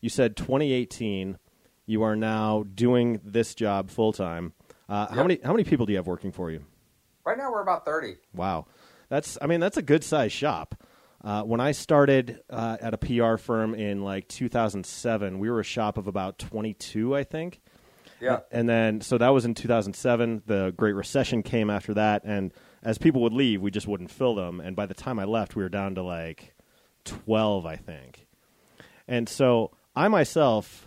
you 0.00 0.08
said 0.10 0.36
2018. 0.36 1.38
You 1.86 2.02
are 2.02 2.14
now 2.14 2.64
doing 2.74 3.20
this 3.24 3.54
job 3.54 3.90
full 3.90 4.12
time. 4.12 4.52
Uh, 4.88 5.06
How 5.12 5.22
many 5.22 5.40
how 5.42 5.52
many 5.52 5.64
people 5.64 5.86
do 5.86 5.92
you 5.92 5.98
have 5.98 6.06
working 6.06 6.30
for 6.30 6.50
you? 6.50 6.64
Right 7.24 7.38
now 7.38 7.50
we're 7.50 7.62
about 7.62 7.84
30. 7.86 8.16
Wow, 8.34 8.66
that's 9.08 9.38
I 9.40 9.46
mean 9.46 9.60
that's 9.60 9.78
a 9.78 9.82
good 9.82 10.04
size 10.04 10.32
shop. 10.32 10.74
Uh, 11.24 11.42
when 11.42 11.60
I 11.60 11.72
started 11.72 12.40
uh, 12.50 12.76
at 12.80 12.94
a 12.94 12.98
PR 12.98 13.36
firm 13.36 13.74
in 13.74 14.02
like 14.02 14.26
2007, 14.28 15.38
we 15.38 15.48
were 15.50 15.60
a 15.60 15.64
shop 15.64 15.96
of 15.96 16.08
about 16.08 16.36
22, 16.38 17.14
I 17.14 17.22
think. 17.22 17.60
Yeah. 18.22 18.40
And 18.52 18.68
then, 18.68 19.00
so 19.00 19.18
that 19.18 19.30
was 19.30 19.44
in 19.44 19.54
2007. 19.54 20.42
The 20.46 20.72
Great 20.76 20.92
Recession 20.92 21.42
came 21.42 21.68
after 21.68 21.92
that. 21.94 22.22
And 22.24 22.52
as 22.82 22.96
people 22.96 23.20
would 23.22 23.32
leave, 23.32 23.60
we 23.60 23.70
just 23.70 23.88
wouldn't 23.88 24.12
fill 24.12 24.36
them. 24.36 24.60
And 24.60 24.76
by 24.76 24.86
the 24.86 24.94
time 24.94 25.18
I 25.18 25.24
left, 25.24 25.56
we 25.56 25.62
were 25.62 25.68
down 25.68 25.96
to 25.96 26.02
like 26.02 26.54
12, 27.04 27.66
I 27.66 27.76
think. 27.76 28.26
And 29.08 29.28
so 29.28 29.72
I 29.96 30.06
myself 30.06 30.86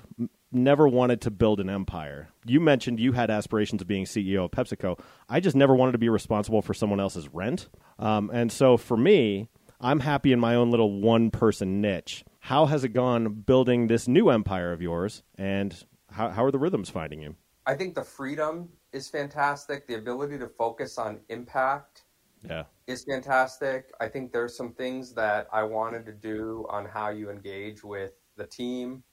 never 0.50 0.88
wanted 0.88 1.20
to 1.22 1.32
build 1.32 1.60
an 1.60 1.70
empire. 1.70 2.30
You 2.46 2.62
mentioned 2.62 3.00
you 3.02 3.12
had 3.12 3.30
aspirations 3.30 3.82
of 3.82 3.88
being 3.88 4.06
CEO 4.06 4.46
of 4.46 4.52
PepsiCo. 4.52 4.98
I 5.28 5.42
just 5.42 5.58
never 5.58 5.76
wanted 5.76 5.92
to 5.92 5.98
be 5.98 6.08
responsible 6.08 6.62
for 6.62 6.74
someone 6.74 7.02
else's 7.02 7.28
rent. 7.28 7.68
Um, 8.00 8.32
and 8.34 8.50
so 8.50 8.78
for 8.78 8.96
me, 8.96 9.50
I'm 9.82 10.00
happy 10.00 10.32
in 10.32 10.40
my 10.40 10.56
own 10.56 10.72
little 10.72 11.02
one 11.02 11.32
person 11.32 11.82
niche. 11.82 12.24
How 12.40 12.66
has 12.68 12.84
it 12.84 12.90
gone 12.90 13.30
building 13.30 13.88
this 13.88 14.08
new 14.08 14.30
empire 14.30 14.72
of 14.72 14.82
yours? 14.82 15.24
And 15.38 15.76
how, 16.16 16.30
how 16.30 16.44
are 16.46 16.52
the 16.52 16.58
rhythms 16.60 16.90
finding 16.90 17.22
you? 17.22 17.36
I 17.66 17.76
think 17.76 17.94
the 17.94 18.04
freedom 18.04 18.70
is 18.94 19.10
fantastic. 19.10 19.86
The 19.86 19.96
ability 19.96 20.38
to 20.40 20.48
focus 20.48 20.98
on 20.98 21.20
impact 21.30 22.04
Yeah. 22.48 22.64
is 22.88 23.04
fantastic. 23.04 23.92
I 24.00 24.08
think 24.08 24.32
there's 24.32 24.56
some 24.56 24.74
things 24.74 25.14
that 25.16 25.48
I 25.52 25.64
wanted 25.64 26.06
to 26.06 26.14
do 26.14 26.66
on 26.70 26.86
how 26.86 27.10
you 27.10 27.30
engage 27.30 27.84
with 27.84 28.14
the 28.38 28.46
team, 28.48 29.04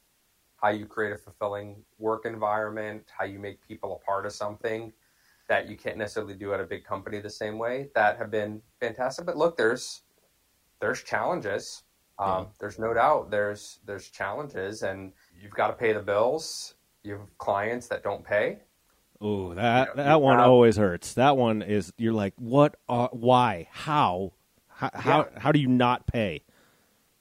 how 0.62 0.68
you 0.68 0.86
create 0.86 1.12
a 1.12 1.18
fulfilling 1.18 1.82
work 1.98 2.24
environment, 2.24 3.10
how 3.18 3.24
you 3.24 3.38
make 3.40 3.66
people 3.66 3.96
a 4.00 4.04
part 4.04 4.24
of 4.26 4.32
something 4.32 4.92
that 5.48 5.68
you 5.68 5.76
can't 5.76 5.96
necessarily 5.96 6.34
do 6.34 6.54
at 6.54 6.60
a 6.60 6.64
big 6.64 6.84
company 6.84 7.18
the 7.20 7.30
same 7.30 7.58
way 7.58 7.90
that 7.96 8.16
have 8.16 8.30
been 8.30 8.62
fantastic. 8.80 9.26
But 9.26 9.36
look, 9.36 9.56
there's 9.56 10.02
there's 10.80 11.02
challenges. 11.02 11.82
Um, 12.18 12.28
Yeah. 12.28 12.44
There's 12.60 12.78
no 12.78 12.94
doubt 12.94 13.30
there's 13.30 13.80
there's 13.86 14.08
challenges, 14.08 14.82
and 14.82 15.12
you've 15.40 15.52
got 15.52 15.68
to 15.68 15.72
pay 15.72 15.92
the 15.92 16.00
bills. 16.02 16.74
You 17.04 17.12
have 17.14 17.38
clients 17.38 17.88
that 17.88 18.02
don't 18.02 18.24
pay. 18.24 18.58
Ooh, 19.22 19.54
that 19.54 19.88
You 19.90 19.94
know, 19.96 20.04
that 20.04 20.20
one 20.20 20.38
have- 20.38 20.48
always 20.48 20.76
hurts. 20.76 21.14
That 21.14 21.36
one 21.36 21.62
is 21.62 21.92
you're 21.96 22.12
like, 22.12 22.34
what? 22.36 22.76
Are, 22.88 23.08
why? 23.12 23.68
How? 23.70 24.32
How? 24.68 24.90
How, 24.94 25.18
Yeah. 25.32 25.38
how 25.38 25.52
do 25.52 25.60
you 25.60 25.68
not 25.68 26.06
pay? 26.06 26.44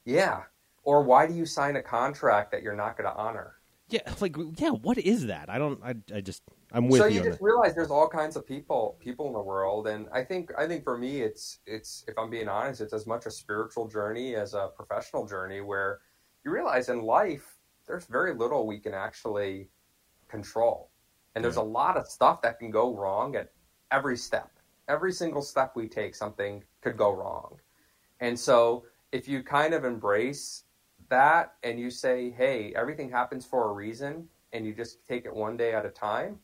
Yeah. 0.05 0.43
Or 0.83 1.03
why 1.03 1.27
do 1.27 1.33
you 1.33 1.45
sign 1.45 1.75
a 1.75 1.83
contract 1.83 2.51
that 2.51 2.63
you're 2.63 2.75
not 2.75 2.97
going 2.97 3.09
to 3.09 3.15
honor? 3.15 3.55
Yeah, 3.89 4.01
like 4.21 4.35
yeah. 4.55 4.69
What 4.69 4.97
is 4.97 5.27
that? 5.27 5.49
I 5.49 5.57
don't. 5.59 5.79
I, 5.83 5.95
I 6.15 6.21
just. 6.21 6.43
I'm 6.71 6.87
with 6.87 7.01
so 7.01 7.05
you. 7.07 7.17
you 7.19 7.23
just 7.25 7.39
that. 7.39 7.45
realize 7.45 7.75
there's 7.75 7.91
all 7.91 8.07
kinds 8.07 8.37
of 8.37 8.47
people 8.47 8.95
people 9.01 9.27
in 9.27 9.33
the 9.33 9.41
world 9.41 9.87
and 9.87 10.07
i 10.13 10.23
think 10.23 10.53
i 10.57 10.65
think 10.65 10.85
for 10.85 10.97
me 10.97 11.19
it's 11.21 11.59
it's 11.65 12.05
if 12.07 12.17
i'm 12.17 12.29
being 12.29 12.47
honest 12.47 12.79
it's 12.79 12.93
as 12.93 13.05
much 13.05 13.25
a 13.25 13.29
spiritual 13.31 13.89
journey 13.89 14.35
as 14.35 14.53
a 14.53 14.69
professional 14.73 15.27
journey 15.27 15.59
where 15.59 15.99
you 16.45 16.51
realize 16.51 16.87
in 16.87 17.01
life 17.01 17.57
there's 17.87 18.05
very 18.05 18.33
little 18.33 18.65
we 18.65 18.79
can 18.79 18.93
actually 18.93 19.69
control. 20.27 20.89
And 21.35 21.43
there's 21.43 21.57
a 21.57 21.61
lot 21.61 21.97
of 21.97 22.07
stuff 22.07 22.41
that 22.41 22.59
can 22.59 22.71
go 22.71 22.95
wrong 22.95 23.35
at 23.35 23.51
every 23.91 24.17
step. 24.17 24.51
Every 24.87 25.13
single 25.13 25.41
step 25.41 25.73
we 25.75 25.87
take 25.87 26.15
something 26.15 26.63
could 26.81 26.97
go 26.97 27.11
wrong. 27.13 27.57
And 28.19 28.37
so 28.37 28.83
if 29.11 29.27
you 29.27 29.43
kind 29.43 29.73
of 29.73 29.85
embrace 29.85 30.63
that 31.09 31.55
and 31.63 31.79
you 31.79 31.89
say 31.89 32.31
hey 32.31 32.73
everything 32.75 33.11
happens 33.11 33.45
for 33.45 33.69
a 33.69 33.73
reason 33.73 34.27
and 34.53 34.65
you 34.65 34.73
just 34.73 35.05
take 35.07 35.25
it 35.25 35.33
one 35.33 35.57
day 35.57 35.73
at 35.73 35.85
a 35.85 35.89
time 35.89 36.39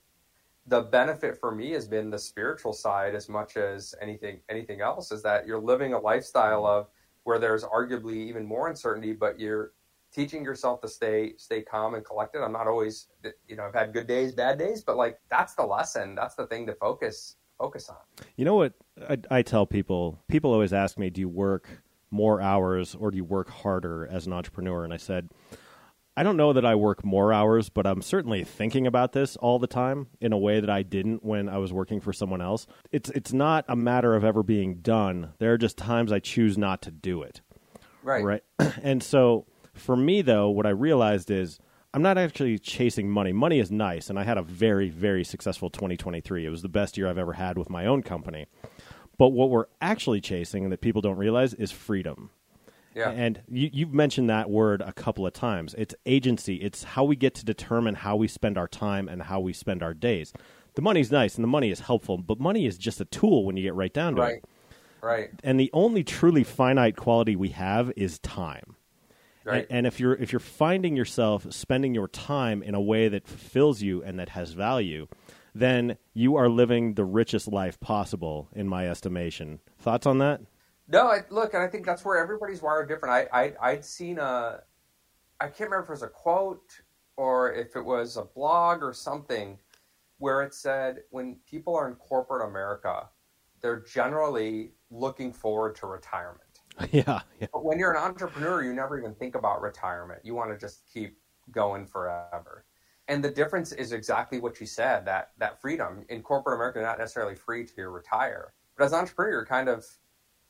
the 0.67 0.82
benefit 0.82 1.39
for 1.39 1.56
me 1.56 1.71
has 1.71 1.88
been 1.88 2.10
the 2.10 2.19
spiritual 2.19 2.73
side 2.73 3.15
as 3.15 3.30
much 3.30 3.56
as 3.56 3.95
anything 4.02 4.39
anything 4.50 4.82
else 4.82 5.12
is 5.12 5.23
that 5.23 5.47
you're 5.47 5.60
living 5.60 5.93
a 5.93 6.00
lifestyle 6.00 6.63
mm-hmm. 6.63 6.80
of 6.80 6.88
where 7.23 7.39
there's 7.39 7.63
arguably 7.63 8.15
even 8.15 8.45
more 8.45 8.67
uncertainty 8.67 9.13
but 9.13 9.39
you're 9.39 9.71
teaching 10.17 10.43
yourself 10.43 10.82
to 10.82 10.88
stay 10.88 11.34
stay 11.38 11.62
calm 11.62 11.93
and 11.93 12.03
collected 12.03 12.43
i'm 12.43 12.51
not 12.51 12.67
always 12.67 13.08
you 13.47 13.56
know 13.56 13.63
i've 13.63 13.73
had 13.75 13.93
good 13.93 14.08
days 14.08 14.32
bad 14.34 14.58
days 14.58 14.82
but 14.82 14.97
like 14.97 15.19
that's 15.30 15.53
the 15.53 15.63
lesson 15.63 16.15
that's 16.15 16.34
the 16.34 16.47
thing 16.47 16.65
to 16.65 16.73
focus 16.73 17.36
focus 17.60 17.89
on 17.89 17.97
You 18.36 18.45
know 18.45 18.56
what 18.56 18.73
I, 19.10 19.17
I 19.30 19.41
tell 19.41 19.65
people? 19.65 20.19
People 20.27 20.53
always 20.53 20.73
ask 20.73 20.97
me, 20.97 21.10
"Do 21.10 21.21
you 21.21 21.30
work 21.30 21.67
more 22.12 22.41
hours 22.41 22.95
or 22.95 23.12
do 23.12 23.17
you 23.17 23.23
work 23.23 23.49
harder 23.49 24.08
as 24.08 24.27
an 24.27 24.34
entrepreneur?" 24.34 24.84
And 24.84 24.93
I 24.93 24.97
said, 24.97 25.30
I 26.15 26.23
don't 26.23 26.38
know 26.38 26.51
that 26.53 26.65
I 26.65 26.73
work 26.73 27.06
more 27.06 27.32
hours, 27.32 27.69
but 27.69 27.86
I'm 27.86 28.01
certainly 28.01 28.43
thinking 28.43 28.88
about 28.88 29.13
this 29.13 29.36
all 29.36 29.60
the 29.60 29.67
time 29.67 30.08
in 30.19 30.34
a 30.34 30.38
way 30.38 30.60
that 30.60 30.69
I 30.69 30.82
didn't 30.82 31.23
when 31.23 31.47
I 31.47 31.60
was 31.60 31.71
working 31.71 31.99
for 31.99 32.12
someone 32.12 32.41
else. 32.41 32.65
It's 32.91 33.10
it's 33.12 33.34
not 33.34 33.65
a 33.67 33.75
matter 33.75 34.15
of 34.15 34.23
ever 34.23 34.41
being 34.41 34.75
done. 34.77 35.34
There 35.38 35.53
are 35.53 35.60
just 35.60 35.77
times 35.77 36.12
I 36.12 36.19
choose 36.19 36.58
not 36.58 36.82
to 36.84 36.91
do 36.91 37.21
it. 37.21 37.41
right 38.01 38.23
Right. 38.23 38.43
and 38.82 39.03
so 39.03 39.45
for 39.77 39.95
me, 39.95 40.21
though, 40.21 40.49
what 40.49 40.65
I 40.65 40.69
realized 40.69 41.31
is 41.31 41.59
I'm 41.93 42.01
not 42.01 42.17
actually 42.17 42.59
chasing 42.59 43.09
money. 43.09 43.31
Money 43.31 43.59
is 43.59 43.71
nice, 43.71 44.09
and 44.09 44.19
I 44.19 44.23
had 44.23 44.37
a 44.37 44.41
very, 44.43 44.89
very 44.89 45.23
successful 45.23 45.69
2023. 45.69 46.45
It 46.45 46.49
was 46.49 46.61
the 46.61 46.69
best 46.69 46.97
year 46.97 47.07
I've 47.07 47.17
ever 47.17 47.33
had 47.33 47.57
with 47.57 47.69
my 47.69 47.85
own 47.85 48.03
company. 48.03 48.47
But 49.17 49.29
what 49.29 49.49
we're 49.49 49.65
actually 49.81 50.21
chasing, 50.21 50.63
and 50.63 50.71
that 50.71 50.81
people 50.81 51.01
don't 51.01 51.17
realize, 51.17 51.53
is 51.53 51.71
freedom. 51.71 52.29
Yeah. 52.93 53.11
And 53.11 53.41
you, 53.49 53.69
you've 53.71 53.93
mentioned 53.93 54.29
that 54.29 54.49
word 54.49 54.81
a 54.81 54.91
couple 54.93 55.25
of 55.25 55.33
times. 55.33 55.75
It's 55.77 55.93
agency. 56.05 56.55
It's 56.55 56.83
how 56.83 57.03
we 57.03 57.15
get 57.15 57.35
to 57.35 57.45
determine 57.45 57.95
how 57.95 58.15
we 58.15 58.27
spend 58.27 58.57
our 58.57 58.67
time 58.67 59.07
and 59.07 59.21
how 59.23 59.39
we 59.39 59.53
spend 59.53 59.83
our 59.83 59.93
days. 59.93 60.33
The 60.73 60.81
money's 60.81 61.11
nice 61.11 61.35
and 61.35 61.43
the 61.43 61.47
money 61.47 61.69
is 61.69 61.81
helpful, 61.81 62.17
but 62.17 62.39
money 62.39 62.65
is 62.65 62.77
just 62.77 62.99
a 62.99 63.05
tool 63.05 63.45
when 63.45 63.55
you 63.55 63.63
get 63.63 63.75
right 63.75 63.93
down 63.93 64.15
to 64.15 64.21
Right. 64.21 64.35
it. 64.37 64.45
Right. 65.01 65.29
And 65.43 65.59
the 65.59 65.69
only 65.73 66.03
truly 66.03 66.43
finite 66.43 66.95
quality 66.95 67.35
we 67.35 67.49
have 67.49 67.91
is 67.95 68.17
time. 68.19 68.76
Right. 69.47 69.65
And, 69.69 69.79
and 69.79 69.88
if 69.88 69.99
you're 69.99 70.15
if 70.15 70.33
you're 70.33 70.39
finding 70.41 70.97
yourself 70.97 71.47
spending 71.53 71.95
your 71.95 72.10
time 72.10 72.62
in 72.62 72.75
a 72.75 72.81
way 72.81 73.07
that 73.07 73.25
fulfills 73.25 73.81
you 73.81 74.03
and 74.03 74.19
that 74.19 74.29
has 74.29 74.51
value, 74.51 75.07
then 75.55 75.97
you 76.13 76.36
are 76.36 76.49
living 76.49 76.95
the 76.95 77.05
richest 77.05 77.47
life 77.47 77.79
possible, 77.79 78.49
in 78.53 78.67
my 78.67 78.89
estimation. 78.89 79.60
Thoughts 79.79 80.05
on 80.05 80.17
that? 80.19 80.41
No, 80.89 81.07
I, 81.07 81.21
look, 81.29 81.53
and 81.53 81.63
I 81.63 81.67
think 81.67 81.86
that's 81.86 82.05
where 82.05 82.17
everybody's 82.17 82.62
wired 82.62 82.88
different. 82.88 83.13
I, 83.33 83.43
I 83.45 83.53
I'd 83.62 83.86
seen 83.86 84.19
a, 84.19 84.62
I 85.39 85.47
can't 85.47 85.69
remember 85.69 85.83
if 85.83 85.89
it 85.89 85.93
was 85.93 86.03
a 86.03 86.07
quote 86.07 86.81
or 87.15 87.53
if 87.53 87.75
it 87.75 87.83
was 87.83 88.17
a 88.17 88.23
blog 88.23 88.83
or 88.83 88.93
something, 88.93 89.57
where 90.17 90.43
it 90.43 90.53
said 90.53 90.99
when 91.10 91.38
people 91.49 91.75
are 91.75 91.88
in 91.88 91.95
corporate 91.95 92.47
America, 92.47 93.10
they're 93.62 93.81
generally 93.81 94.71
looking 94.91 95.33
forward 95.33 95.75
to 95.77 95.88
retirement. 95.88 96.41
yeah, 96.91 97.21
yeah, 97.39 97.47
But 97.51 97.63
when 97.63 97.79
you're 97.79 97.91
an 97.91 98.01
entrepreneur, 98.01 98.63
you 98.63 98.73
never 98.73 98.99
even 98.99 99.15
think 99.15 99.35
about 99.35 99.61
retirement. 99.61 100.21
You 100.23 100.35
want 100.35 100.51
to 100.51 100.57
just 100.57 100.83
keep 100.91 101.17
going 101.51 101.85
forever. 101.85 102.65
And 103.07 103.23
the 103.23 103.31
difference 103.31 103.71
is 103.71 103.93
exactly 103.93 104.39
what 104.39 104.59
you 104.59 104.65
said 104.65 105.05
that 105.05 105.31
that 105.37 105.61
freedom 105.61 106.05
in 106.09 106.21
corporate 106.21 106.55
America, 106.55 106.79
you're 106.79 106.87
not 106.87 106.99
necessarily 106.99 107.35
free 107.35 107.65
to 107.65 107.89
retire, 107.89 108.53
but 108.77 108.85
as 108.85 108.91
an 108.91 108.99
entrepreneur, 108.99 109.31
you're 109.31 109.45
kind 109.45 109.69
of 109.69 109.85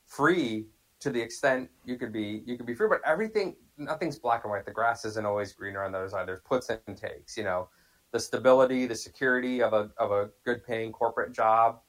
free 0.06 0.68
to 1.00 1.12
the 1.12 1.22
extent 1.22 1.70
you 1.86 1.98
could 1.98 2.12
be 2.12 2.42
you 2.46 2.58
could 2.58 2.66
be 2.66 2.74
free. 2.74 2.88
But 2.88 3.02
everything, 3.06 3.56
nothing's 3.78 4.18
black 4.18 4.44
and 4.44 4.52
white. 4.52 4.66
The 4.66 4.72
grass 4.72 5.06
isn't 5.06 5.26
always 5.26 5.54
greener 5.54 5.84
on 5.84 5.92
the 5.92 6.00
other 6.00 6.10
side. 6.10 6.28
There's 6.28 6.42
puts 6.42 6.70
and 6.70 6.98
takes. 6.98 7.38
You 7.38 7.44
know, 7.44 7.70
the 8.12 8.20
stability, 8.20 8.88
the 8.88 8.96
security 8.96 9.62
of 9.62 9.74
a 9.74 9.92
of 9.98 10.12
a 10.12 10.30
good 10.44 10.66
paying 10.66 10.92
corporate 10.92 11.34
job. 11.34 11.80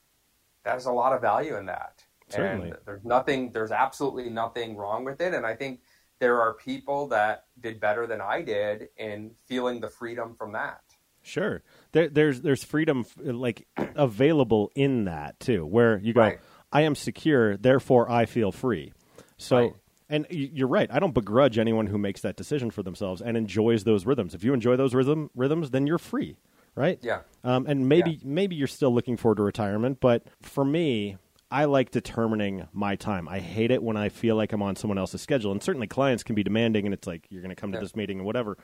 There's 0.65 0.87
a 0.87 0.93
lot 0.93 1.15
of 1.15 1.23
value 1.23 1.57
in 1.57 1.65
that. 1.67 2.05
Certainly. 2.29 2.71
And 2.71 2.79
there's 2.85 3.05
nothing, 3.05 3.53
there's 3.53 3.73
absolutely 3.73 4.29
nothing 4.31 4.77
wrong 4.77 5.05
with 5.05 5.21
it. 5.21 5.35
And 5.35 5.47
I 5.47 5.55
think 5.57 5.81
there 6.19 6.41
are 6.41 6.55
people 6.55 7.09
that 7.09 7.45
did 7.61 7.81
better 7.81 8.07
than 8.07 8.21
I 8.21 8.43
did 8.43 8.89
in 8.97 9.33
feeling 9.47 9.81
the 9.81 9.89
freedom 9.89 10.35
from 10.37 10.53
that. 10.53 10.81
sure. 11.23 11.63
There, 11.93 12.09
there's 12.09 12.41
there's 12.43 12.65
freedom 12.65 13.05
like 13.17 13.67
available 13.97 14.71
in 14.75 15.05
that 15.05 15.39
too, 15.41 15.65
where 15.67 15.99
you 15.99 16.13
go, 16.15 16.21
Right. 16.21 16.39
I 16.73 16.83
am 16.83 16.95
secure, 16.95 17.57
therefore 17.57 18.11
I 18.11 18.27
feel 18.27 18.53
free. 18.53 18.93
So. 19.37 19.57
Right. 19.57 19.73
And 20.11 20.27
you're 20.31 20.69
right. 20.69 20.89
I 20.91 21.01
don't 21.01 21.13
begrudge 21.13 21.59
anyone 21.59 21.87
who 21.87 21.99
makes 21.99 22.23
that 22.23 22.35
decision 22.35 22.71
for 22.71 22.83
themselves 22.83 23.21
and 23.21 23.37
enjoys 23.37 23.85
those 23.85 24.07
rhythms. 24.07 24.35
If 24.35 24.43
you 24.43 24.55
enjoy 24.55 24.75
those 24.77 24.95
rhythm 24.95 25.29
rhythms, 25.35 25.69
then 25.71 25.87
you're 25.87 25.99
free, 25.99 26.39
right? 26.75 26.99
Yeah. 27.03 27.21
Um, 27.45 27.67
and 27.69 27.91
maybe 27.91 28.19
maybe 28.25 28.57
you're 28.57 28.69
still 28.69 28.91
looking 28.91 29.19
forward 29.19 29.37
to 29.37 29.43
retirement, 29.43 29.99
but 30.01 30.23
for 30.41 30.65
me, 30.65 31.19
I 31.51 31.65
like 31.65 31.91
determining 31.91 32.69
my 32.73 32.97
time. 32.97 33.29
I 33.29 33.39
hate 33.41 33.71
it 33.71 33.83
when 33.83 33.97
I 33.97 34.09
feel 34.11 34.37
like 34.37 34.53
I'm 34.53 34.63
on 34.63 34.77
someone 34.77 34.99
else's 34.99 35.23
schedule, 35.23 35.51
and 35.53 35.63
certainly 35.63 35.87
clients 35.87 36.23
can 36.23 36.35
be 36.35 36.43
demanding, 36.43 36.85
and 36.87 36.93
it's 36.93 37.07
like 37.07 37.27
you're 37.31 37.43
going 37.43 37.55
to 37.55 37.61
come 37.61 37.73
to 37.73 37.79
Yeah. 37.79 37.83
this 37.83 37.97
meeting 37.97 38.19
and 38.19 38.27
whatever. 38.27 38.59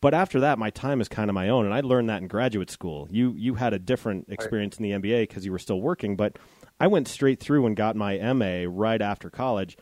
But 0.00 0.14
after 0.14 0.40
that, 0.40 0.58
my 0.58 0.70
time 0.70 1.00
is 1.00 1.08
kind 1.08 1.30
of 1.30 1.34
my 1.34 1.48
own, 1.48 1.64
and 1.64 1.74
I 1.74 1.80
learned 1.80 2.08
that 2.10 2.20
in 2.22 2.28
graduate 2.28 2.70
school. 2.70 3.08
You 3.10 3.34
you 3.36 3.54
had 3.54 3.72
a 3.72 3.78
different 3.78 4.26
experience 4.28 4.76
in 4.78 4.82
the 4.82 4.92
MBA 4.92 5.22
because 5.28 5.44
you 5.44 5.52
were 5.52 5.58
still 5.58 5.80
working, 5.80 6.16
but 6.16 6.38
I 6.80 6.86
went 6.86 7.08
straight 7.08 7.40
through 7.40 7.66
and 7.66 7.76
got 7.76 7.96
my 7.96 8.16
MA 8.32 8.64
right 8.68 9.00
after 9.02 9.30
college 9.30 9.76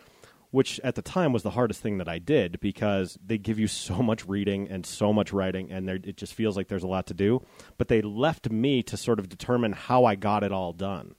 which 0.50 0.78
at 0.84 0.96
the 0.96 1.00
time 1.00 1.32
was 1.32 1.42
the 1.42 1.48
hardest 1.52 1.80
thing 1.80 1.96
that 1.96 2.10
I 2.10 2.18
did 2.18 2.60
because 2.60 3.18
they 3.24 3.38
give 3.38 3.58
you 3.58 3.66
so 3.66 4.02
much 4.02 4.28
reading 4.28 4.68
and 4.68 4.84
so 4.84 5.10
much 5.10 5.32
writing, 5.32 5.72
and 5.72 5.88
it 5.88 6.18
just 6.18 6.34
feels 6.34 6.58
like 6.58 6.68
there's 6.68 6.82
a 6.82 6.86
lot 6.86 7.06
to 7.06 7.14
do. 7.14 7.40
But 7.78 7.88
they 7.88 8.02
left 8.02 8.50
me 8.50 8.82
to 8.82 8.98
sort 8.98 9.18
of 9.18 9.30
determine 9.30 9.72
how 9.72 10.04
I 10.04 10.14
got 10.14 10.44
it 10.44 10.52
all 10.52 10.74
done. 10.74 11.14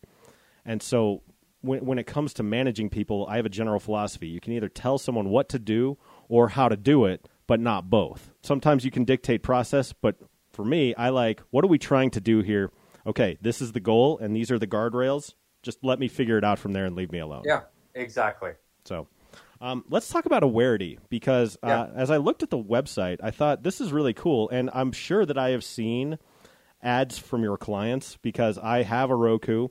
And 0.66 0.82
so 0.82 1.22
when, 1.62 1.86
when 1.86 2.00
it 2.00 2.06
comes 2.08 2.34
to 2.36 2.44
managing 2.44 2.90
people, 2.90 3.26
I 3.30 3.38
have 3.38 3.46
a 3.46 3.50
general 3.50 3.80
philosophy. 3.80 4.28
You 4.28 4.40
can 4.40 4.54
either 4.54 4.70
tell 4.70 4.98
someone 4.98 5.30
what 5.30 5.50
to 5.50 5.60
do 5.60 5.98
or 6.30 6.50
how 6.50 6.70
to 6.70 6.76
do 6.78 7.06
it, 7.06 7.28
but 7.48 7.60
not 7.60 7.90
both. 7.90 8.32
Sometimes 8.42 8.86
you 8.86 8.92
can 8.92 9.04
dictate 9.06 9.44
process, 9.44 9.94
but 9.94 10.16
for 10.52 10.64
me, 10.64 10.94
I 10.96 11.10
like, 11.10 11.42
what 11.50 11.64
are 11.64 11.68
we 11.68 11.78
trying 11.80 12.12
to 12.12 12.22
do 12.22 12.42
here? 12.42 12.72
Okay, 13.06 13.38
this 13.42 13.62
is 13.62 13.72
the 13.74 13.80
goal, 13.80 14.18
and 14.20 14.36
these 14.36 14.52
are 14.52 14.60
the 14.60 14.68
guardrails. 14.68 15.34
Just 15.62 15.80
let 15.84 16.00
me 16.00 16.08
figure 16.08 16.38
it 16.38 16.44
out 16.44 16.60
from 16.60 16.74
there 16.74 16.86
and 16.86 16.96
leave 16.96 17.12
me 17.12 17.20
alone. 17.20 17.44
Yeah, 17.46 17.62
exactly. 17.96 18.52
So 18.86 19.08
um, 19.60 19.84
let's 19.90 20.10
talk 20.10 20.26
about 20.26 20.44
Awarity 20.44 21.00
because 21.10 21.58
uh, 21.64 21.68
Yeah. 21.68 21.88
as 21.96 22.12
I 22.12 22.18
looked 22.18 22.44
at 22.44 22.50
the 22.50 22.58
website, 22.62 23.18
I 23.24 23.32
thought 23.32 23.64
this 23.64 23.82
is 23.82 23.92
really 23.92 24.14
cool, 24.14 24.50
and 24.50 24.70
I'm 24.74 24.92
sure 24.92 25.26
that 25.26 25.38
I 25.38 25.50
have 25.50 25.64
seen 25.64 26.18
ads 26.82 27.18
from 27.18 27.44
your 27.44 27.58
clients 27.58 28.18
because 28.22 28.58
I 28.58 28.84
have 28.84 29.10
a 29.10 29.16
Roku, 29.16 29.70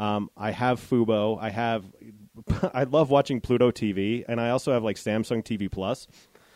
um, 0.00 0.30
I 0.36 0.50
have 0.50 0.80
Fubo, 0.80 1.38
I 1.40 1.50
have, 1.50 1.84
I 2.74 2.84
love 2.84 3.10
watching 3.10 3.40
Pluto 3.40 3.70
TV, 3.70 4.24
and 4.26 4.40
I 4.40 4.50
also 4.50 4.72
have 4.72 4.82
like 4.82 4.96
Samsung 4.96 5.44
TV 5.44 5.70
Plus 5.70 6.06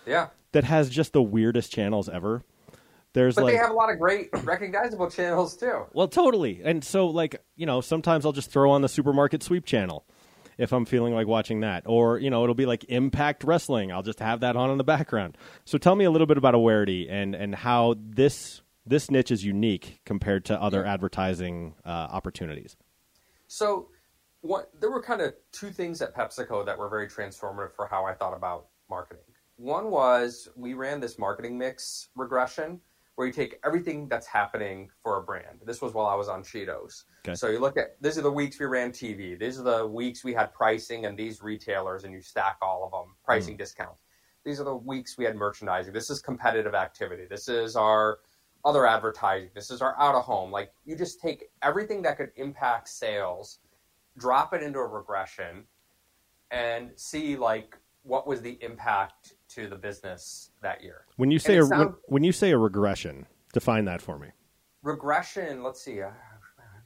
Yeah. 0.06 0.28
that 0.52 0.64
has 0.64 0.88
just 0.90 1.12
the 1.12 1.22
weirdest 1.22 1.70
channels 1.72 2.08
ever. 2.08 2.42
There's 3.12 3.36
But 3.36 3.44
like 3.44 3.52
they 3.54 3.58
have 3.58 3.70
a 3.70 3.74
lot 3.74 3.92
of 3.92 3.98
great 4.00 4.30
recognizable 4.44 5.08
channels 5.10 5.56
too. 5.56 5.84
well, 5.92 6.08
totally. 6.08 6.62
And 6.64 6.82
so, 6.82 7.06
like, 7.06 7.36
you 7.54 7.64
know, 7.66 7.80
sometimes 7.80 8.26
I'll 8.26 8.32
just 8.32 8.50
throw 8.50 8.72
on 8.72 8.82
the 8.82 8.88
supermarket 8.88 9.42
sweep 9.42 9.64
channel 9.64 10.04
if 10.58 10.72
I'm 10.72 10.84
feeling 10.84 11.14
like 11.14 11.26
watching 11.28 11.60
that. 11.60 11.84
Or, 11.86 12.18
you 12.18 12.28
know, 12.30 12.42
it'll 12.42 12.56
be 12.56 12.66
like 12.66 12.84
Impact 12.88 13.44
Wrestling. 13.44 13.92
I'll 13.92 14.02
just 14.02 14.18
have 14.20 14.40
that 14.40 14.56
on 14.56 14.70
in 14.70 14.78
the 14.78 14.84
background. 14.84 15.36
So 15.64 15.78
tell 15.78 15.94
me 15.94 16.04
a 16.04 16.10
little 16.10 16.26
bit 16.26 16.38
about 16.38 16.54
Awarity 16.54 17.06
and, 17.08 17.34
and 17.36 17.54
how 17.54 17.94
this 18.00 18.62
this 18.86 19.10
niche 19.10 19.30
is 19.30 19.44
unique 19.44 20.00
compared 20.04 20.44
to 20.46 20.60
other 20.60 20.84
advertising 20.84 21.74
uh, 21.86 21.88
opportunities. 21.88 22.76
So, 23.54 23.86
what, 24.40 24.72
there 24.80 24.90
were 24.90 25.00
kind 25.00 25.20
of 25.20 25.32
two 25.52 25.70
things 25.70 26.02
at 26.02 26.12
PepsiCo 26.12 26.66
that 26.66 26.76
were 26.76 26.88
very 26.88 27.06
transformative 27.06 27.72
for 27.72 27.86
how 27.86 28.04
I 28.04 28.12
thought 28.12 28.34
about 28.36 28.66
marketing. 28.90 29.22
One 29.54 29.92
was 29.92 30.48
we 30.56 30.74
ran 30.74 30.98
this 30.98 31.20
marketing 31.20 31.56
mix 31.56 32.08
regression 32.16 32.80
where 33.14 33.28
you 33.28 33.32
take 33.32 33.60
everything 33.64 34.08
that's 34.08 34.26
happening 34.26 34.90
for 35.04 35.18
a 35.18 35.22
brand. 35.22 35.60
This 35.64 35.80
was 35.80 35.92
while 35.94 36.06
I 36.06 36.16
was 36.16 36.28
on 36.28 36.42
Cheetos. 36.42 37.04
Okay. 37.24 37.36
So 37.36 37.48
you 37.48 37.60
look 37.60 37.76
at 37.76 37.96
these 38.00 38.18
are 38.18 38.22
the 38.22 38.32
weeks 38.32 38.58
we 38.58 38.66
ran 38.66 38.90
TV. 38.90 39.38
These 39.38 39.60
are 39.60 39.62
the 39.62 39.86
weeks 39.86 40.24
we 40.24 40.34
had 40.34 40.52
pricing 40.52 41.06
and 41.06 41.16
these 41.16 41.40
retailers, 41.40 42.02
and 42.02 42.12
you 42.12 42.20
stack 42.20 42.56
all 42.60 42.84
of 42.84 42.90
them 42.90 43.14
pricing 43.24 43.54
mm. 43.54 43.58
discounts. 43.58 44.02
These 44.44 44.60
are 44.60 44.64
the 44.64 44.74
weeks 44.74 45.16
we 45.16 45.24
had 45.24 45.36
merchandising. 45.36 45.92
This 45.92 46.10
is 46.10 46.20
competitive 46.20 46.74
activity. 46.74 47.26
This 47.30 47.48
is 47.48 47.76
our 47.76 48.18
other 48.64 48.86
advertising. 48.86 49.50
This 49.54 49.70
is 49.70 49.82
our 49.82 49.94
out 49.98 50.14
of 50.14 50.24
home. 50.24 50.50
Like 50.50 50.72
you 50.84 50.96
just 50.96 51.20
take 51.20 51.50
everything 51.62 52.02
that 52.02 52.16
could 52.16 52.30
impact 52.36 52.88
sales, 52.88 53.58
drop 54.18 54.54
it 54.54 54.62
into 54.62 54.78
a 54.78 54.86
regression, 54.86 55.64
and 56.50 56.90
see 56.96 57.36
like 57.36 57.76
what 58.02 58.26
was 58.26 58.40
the 58.42 58.58
impact 58.62 59.34
to 59.48 59.68
the 59.68 59.76
business 59.76 60.50
that 60.62 60.82
year. 60.82 61.06
When 61.16 61.30
you 61.30 61.38
say 61.38 61.56
a, 61.56 61.60
when, 61.60 61.68
sound- 61.68 61.94
when 62.06 62.24
you 62.24 62.32
say 62.32 62.50
a 62.52 62.58
regression, 62.58 63.26
define 63.52 63.84
that 63.86 64.00
for 64.02 64.18
me. 64.18 64.28
regression 64.82 65.62
let's 65.62 65.80
see 65.80 66.02
uh, 66.02 66.10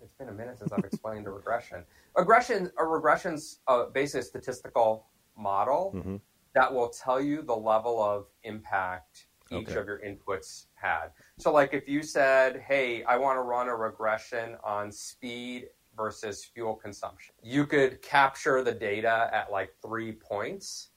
it's 0.03 0.15
been 0.15 0.29
a 0.29 0.33
minute 0.33 0.57
since 0.59 0.71
i've 0.73 0.85
explained 0.85 1.27
a 1.27 1.31
regression 1.31 1.83
regression 2.17 2.71
a 2.79 2.85
regression's 2.85 3.59
uh, 3.67 3.87
basically 3.87 4.21
a 4.21 4.23
statistical 4.23 5.07
model 5.37 5.93
Mhm. 5.97 6.21
that 6.55 6.73
will 6.73 6.91
tell 6.91 7.21
you 7.21 7.43
the 7.43 7.57
level 7.57 8.01
of 8.03 8.27
impact 8.45 9.27
each 9.51 9.69
Okay. 9.69 9.81
of 9.81 9.87
your 9.87 10.01
inputs 10.01 10.67
had 10.75 11.09
so 11.39 11.53
like 11.53 11.73
if 11.73 11.89
you 11.89 12.03
said 12.03 12.61
hey 12.61 13.03
i 13.05 13.17
want 13.17 13.37
to 13.37 13.43
run 13.43 13.69
a 13.69 13.75
regression 13.75 14.57
on 14.65 14.93
speed 14.93 15.69
versus 15.97 16.45
fuel 16.45 16.75
consumption 16.75 17.35
you 17.43 17.67
could 17.67 18.01
capture 18.03 18.63
the 18.63 18.73
data 18.73 19.31
at 19.33 19.51
like 19.51 19.71
three 19.83 20.13
points 20.13 20.91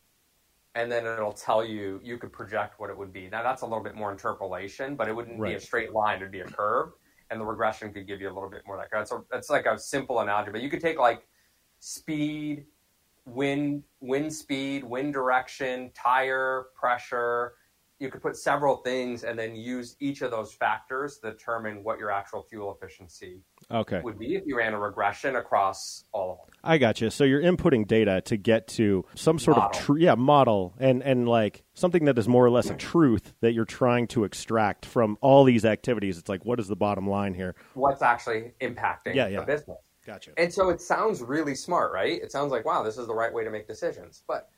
and 0.76 0.92
then 0.92 1.06
it'll 1.06 1.34
tell 1.34 1.66
you 1.66 2.00
you 2.04 2.18
could 2.18 2.32
project 2.32 2.80
what 2.80 2.90
it 2.90 2.98
would 2.98 3.12
be. 3.12 3.28
Now 3.30 3.44
that's 3.44 3.62
a 3.62 3.66
little 3.66 3.84
bit 3.84 3.96
more 3.96 4.12
interpolation, 4.12 4.96
but 4.96 5.08
it 5.08 5.16
wouldn't 5.16 5.44
be 5.44 5.54
a 5.54 5.60
straight 5.60 5.92
line; 5.94 6.18
it'd 6.18 6.32
be 6.32 6.42
a 6.42 6.46
curve, 6.46 6.94
and 7.30 7.40
the 7.42 7.46
regression 7.46 7.92
could 7.94 8.08
give 8.08 8.22
you 8.22 8.30
a 8.30 8.34
little 8.34 8.50
bit 8.50 8.62
more 8.66 8.78
like 8.78 8.90
that's 8.92 9.12
a, 9.12 9.22
that's 9.30 9.50
like 9.50 9.66
a 9.66 9.78
simple 9.78 10.20
analogy. 10.22 10.52
But 10.52 10.62
you 10.62 10.70
could 10.70 10.80
take 10.80 10.98
like 10.98 11.28
speed, 11.80 12.66
wind, 13.26 13.84
wind 14.00 14.34
speed, 14.34 14.84
wind 14.84 15.14
direction, 15.14 15.92
tire 15.94 16.68
pressure. 16.74 17.56
You 18.02 18.10
could 18.10 18.24
put 18.24 18.36
several 18.36 18.78
things 18.78 19.24
and 19.24 19.38
then 19.38 19.56
use 19.56 19.96
each 20.00 20.24
of 20.24 20.32
those 20.32 20.52
factors 20.52 21.20
to 21.20 21.30
determine 21.32 21.84
what 21.84 22.00
your 22.00 22.10
actual 22.10 22.42
fuel 22.42 22.74
efficiency 22.76 23.42
Okay. 23.70 24.02
would 24.04 24.18
be 24.18 24.34
if 24.36 24.44
you 24.48 24.58
ran 24.58 24.74
a 24.74 24.80
regression 24.80 25.36
across 25.36 26.04
all 26.12 26.32
of 26.32 26.38
them. 26.40 26.48
I 26.64 26.80
got 26.80 27.00
you. 27.00 27.12
So 27.12 27.24
you're 27.24 27.44
inputting 27.44 27.86
data 27.88 28.20
to 28.22 28.38
get 28.38 28.68
to 28.70 29.06
some 29.14 29.38
sort 29.38 29.58
Model. 29.58 29.80
of 29.80 29.86
tr- 29.86 29.98
yeah 30.00 30.16
model 30.16 30.74
and 30.80 31.04
and 31.04 31.30
like 31.30 31.64
something 31.76 32.06
that 32.06 32.18
is 32.18 32.28
more 32.28 32.44
or 32.44 32.50
less 32.50 32.72
a 32.72 32.76
truth 32.76 33.34
that 33.42 33.54
you're 33.54 33.66
trying 33.66 34.08
to 34.08 34.24
extract 34.24 34.84
from 34.88 35.16
all 35.22 35.44
these 35.44 35.64
activities. 35.64 36.18
It's 36.18 36.28
like 36.30 36.44
what 36.44 36.60
is 36.60 36.68
the 36.68 36.76
bottom 36.76 37.08
line 37.08 37.36
here? 37.36 37.54
What's 37.76 38.02
actually 38.02 38.54
impacting 38.62 39.14
Yeah, 39.14 39.28
yeah. 39.28 39.42
the 39.42 39.46
business? 39.46 39.78
Gotcha. 40.08 40.32
And 40.38 40.52
so 40.52 40.70
it 40.70 40.82
sounds 40.82 41.22
really 41.22 41.54
smart, 41.54 41.94
right? 41.94 42.20
It 42.20 42.32
sounds 42.32 42.52
like, 42.52 42.66
wow, 42.66 42.82
this 42.82 42.98
is 42.98 43.06
the 43.06 43.14
right 43.14 43.32
way 43.32 43.44
to 43.44 43.52
make 43.52 43.68
decisions. 43.68 44.24
But 44.28 44.50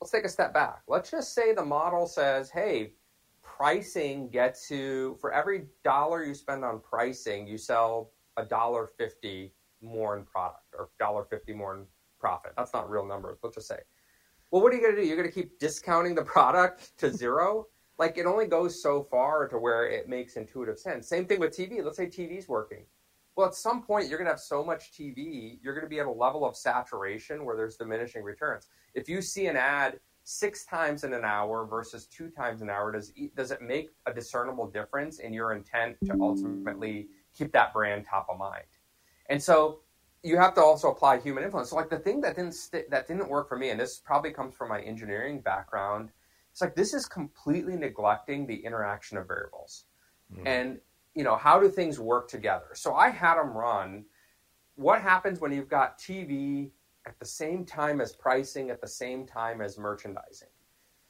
let's 0.00 0.10
take 0.10 0.24
a 0.24 0.28
step 0.28 0.54
back. 0.54 0.82
Let's 0.88 1.10
just 1.10 1.34
say 1.34 1.52
the 1.52 1.64
model 1.64 2.06
says, 2.06 2.50
hey, 2.50 2.92
pricing 3.42 4.28
gets 4.28 4.70
you 4.70 5.16
for 5.20 5.32
every 5.32 5.66
dollar 5.84 6.24
you 6.24 6.34
spend 6.34 6.64
on 6.64 6.80
pricing, 6.80 7.46
you 7.46 7.58
sell 7.58 8.12
a 8.36 8.44
dollar 8.44 8.90
fifty 8.98 9.52
more 9.80 10.16
in 10.16 10.24
product 10.24 10.74
or 10.76 10.90
dollar 10.98 11.24
fifty 11.24 11.52
more 11.52 11.76
in 11.76 11.86
profit. 12.20 12.52
That's 12.56 12.72
not 12.72 12.90
real 12.90 13.06
numbers. 13.06 13.38
Let's 13.42 13.56
just 13.56 13.68
say. 13.68 13.80
Well, 14.50 14.62
what 14.62 14.72
are 14.72 14.76
you 14.76 14.82
going 14.82 14.94
to 14.94 15.02
do? 15.02 15.06
You're 15.06 15.16
going 15.16 15.28
to 15.28 15.34
keep 15.34 15.58
discounting 15.58 16.14
the 16.14 16.24
product 16.36 16.96
to 16.98 17.12
zero? 17.12 17.66
like 17.98 18.16
it 18.16 18.26
only 18.26 18.46
goes 18.46 18.80
so 18.80 19.02
far 19.02 19.48
to 19.48 19.58
where 19.58 19.88
it 19.88 20.08
makes 20.08 20.36
intuitive 20.36 20.78
sense. 20.78 21.08
Same 21.08 21.26
thing 21.26 21.40
with 21.40 21.56
TV. 21.56 21.84
Let's 21.84 21.96
say 21.96 22.06
TV's 22.06 22.48
working. 22.48 22.84
Well, 23.38 23.46
at 23.46 23.54
some 23.54 23.82
point, 23.82 24.08
you're 24.08 24.18
going 24.18 24.26
to 24.26 24.32
have 24.32 24.40
so 24.40 24.64
much 24.64 24.90
TV, 24.90 25.60
you're 25.62 25.72
going 25.72 25.86
to 25.86 25.88
be 25.88 26.00
at 26.00 26.06
a 26.06 26.10
level 26.10 26.44
of 26.44 26.56
saturation 26.56 27.44
where 27.44 27.54
there's 27.54 27.76
diminishing 27.76 28.24
returns. 28.24 28.66
If 28.94 29.08
you 29.08 29.22
see 29.22 29.46
an 29.46 29.56
ad 29.56 30.00
six 30.24 30.64
times 30.64 31.04
in 31.04 31.12
an 31.12 31.24
hour 31.24 31.64
versus 31.64 32.06
two 32.06 32.30
times 32.30 32.62
an 32.62 32.68
hour, 32.68 32.90
does 32.90 33.12
does 33.36 33.52
it 33.52 33.62
make 33.62 33.90
a 34.06 34.12
discernible 34.12 34.66
difference 34.66 35.20
in 35.20 35.32
your 35.32 35.52
intent 35.52 35.98
to 36.06 36.18
ultimately 36.20 37.06
keep 37.32 37.52
that 37.52 37.72
brand 37.72 38.04
top 38.10 38.26
of 38.28 38.38
mind? 38.38 38.64
And 39.26 39.40
so 39.40 39.82
you 40.24 40.36
have 40.36 40.54
to 40.54 40.60
also 40.60 40.90
apply 40.90 41.20
human 41.20 41.44
influence. 41.44 41.70
So 41.70 41.76
like 41.76 41.90
the 41.90 42.00
thing 42.00 42.20
that 42.22 42.34
didn't 42.34 42.54
st- 42.54 42.90
that 42.90 43.06
didn't 43.06 43.28
work 43.28 43.48
for 43.48 43.56
me, 43.56 43.70
and 43.70 43.78
this 43.78 44.00
probably 44.04 44.32
comes 44.32 44.56
from 44.56 44.68
my 44.68 44.80
engineering 44.80 45.42
background, 45.42 46.10
it's 46.50 46.60
like 46.60 46.74
this 46.74 46.92
is 46.92 47.06
completely 47.06 47.76
neglecting 47.76 48.48
the 48.48 48.56
interaction 48.56 49.16
of 49.16 49.28
variables. 49.28 49.84
Mm. 50.36 50.46
And 50.46 50.80
you 51.18 51.24
know, 51.24 51.36
how 51.36 51.58
do 51.58 51.68
things 51.68 51.98
work 51.98 52.28
together? 52.28 52.68
So 52.74 52.94
I 52.94 53.10
had 53.10 53.34
them 53.34 53.50
run 53.50 54.04
what 54.76 55.02
happens 55.02 55.40
when 55.40 55.50
you've 55.50 55.68
got 55.68 55.98
TV 55.98 56.70
at 57.06 57.18
the 57.18 57.26
same 57.26 57.64
time 57.64 58.00
as 58.00 58.12
pricing, 58.12 58.70
at 58.70 58.80
the 58.80 58.86
same 58.86 59.26
time 59.26 59.60
as 59.60 59.76
merchandising. 59.76 60.46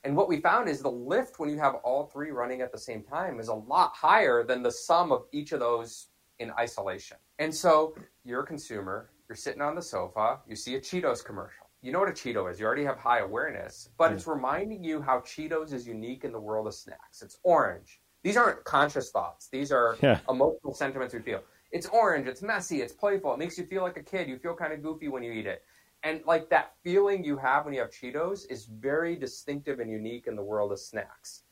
And 0.05 0.17
what 0.17 0.27
we 0.27 0.41
found 0.41 0.67
is 0.67 0.81
the 0.81 0.91
lift 0.91 1.39
when 1.39 1.51
you 1.51 1.59
have 1.59 1.75
all 1.85 2.07
three 2.07 2.31
running 2.31 2.63
at 2.63 2.73
the 2.73 2.79
same 2.79 3.03
time 3.03 3.39
is 3.39 3.49
a 3.49 3.55
lot 3.55 3.93
higher 3.95 4.43
than 4.43 4.63
the 4.63 4.71
sum 4.71 5.13
of 5.13 5.27
each 5.31 5.53
of 5.53 5.61
those 5.61 6.07
in 6.39 6.53
isolation. 6.53 7.19
And 7.39 7.55
so 7.55 7.95
you're 8.25 8.45
a 8.45 8.47
consumer, 8.47 9.11
you're 9.29 9.37
sitting 9.37 9.61
on 9.61 9.75
the 9.75 9.83
sofa, 9.83 10.39
you 10.49 10.57
see 10.57 10.77
a 10.77 10.81
Cheetos 10.81 11.23
commercial. 11.23 11.67
You 11.83 11.93
know 11.93 12.01
what 12.01 12.09
a 12.09 12.13
Cheeto 12.13 12.51
is. 12.51 12.59
You 12.59 12.65
already 12.65 12.85
have 12.85 12.97
high 12.97 13.19
awareness, 13.19 13.91
but 13.99 14.09
hmm. 14.09 14.17
it's 14.17 14.27
reminding 14.27 14.83
you 14.83 15.03
how 15.03 15.19
Cheetos 15.19 15.75
is 15.75 15.87
unique 15.87 16.25
in 16.25 16.33
the 16.33 16.41
world 16.41 16.67
of 16.67 16.73
snacks. 16.73 17.21
It's 17.21 17.37
orange. 17.43 18.01
These 18.29 18.37
aren't 18.37 18.63
conscious 18.65 19.11
thoughts. 19.11 19.49
These 19.49 19.73
are 19.73 19.97
yeah. 20.03 20.21
emotional 20.29 20.75
sentiments 20.75 21.15
we 21.15 21.21
feel. 21.21 21.41
It's 21.73 21.87
orange, 21.87 22.27
it's 22.27 22.43
messy, 22.43 22.83
it's 22.83 22.93
playful. 22.93 23.33
It 23.33 23.39
makes 23.39 23.57
you 23.57 23.65
feel 23.65 23.83
like 23.83 23.97
a 23.97 24.03
kid. 24.03 24.29
You 24.29 24.37
feel 24.37 24.55
kind 24.55 24.71
of 24.75 24.83
goofy 24.83 25.09
when 25.09 25.23
you 25.23 25.33
eat 25.33 25.47
it. 25.47 25.63
And 26.03 26.21
like 26.27 26.51
that 26.51 26.75
feeling 26.85 27.25
you 27.25 27.39
have 27.39 27.65
when 27.65 27.73
you 27.73 27.81
have 27.81 27.89
Cheetos 27.89 28.43
is 28.51 28.67
very 28.67 29.17
distinctive 29.17 29.81
and 29.81 29.91
unique 29.91 30.27
in 30.27 30.37
the 30.37 30.43
world 30.43 30.73
of 30.73 30.79
snacks. 30.79 31.45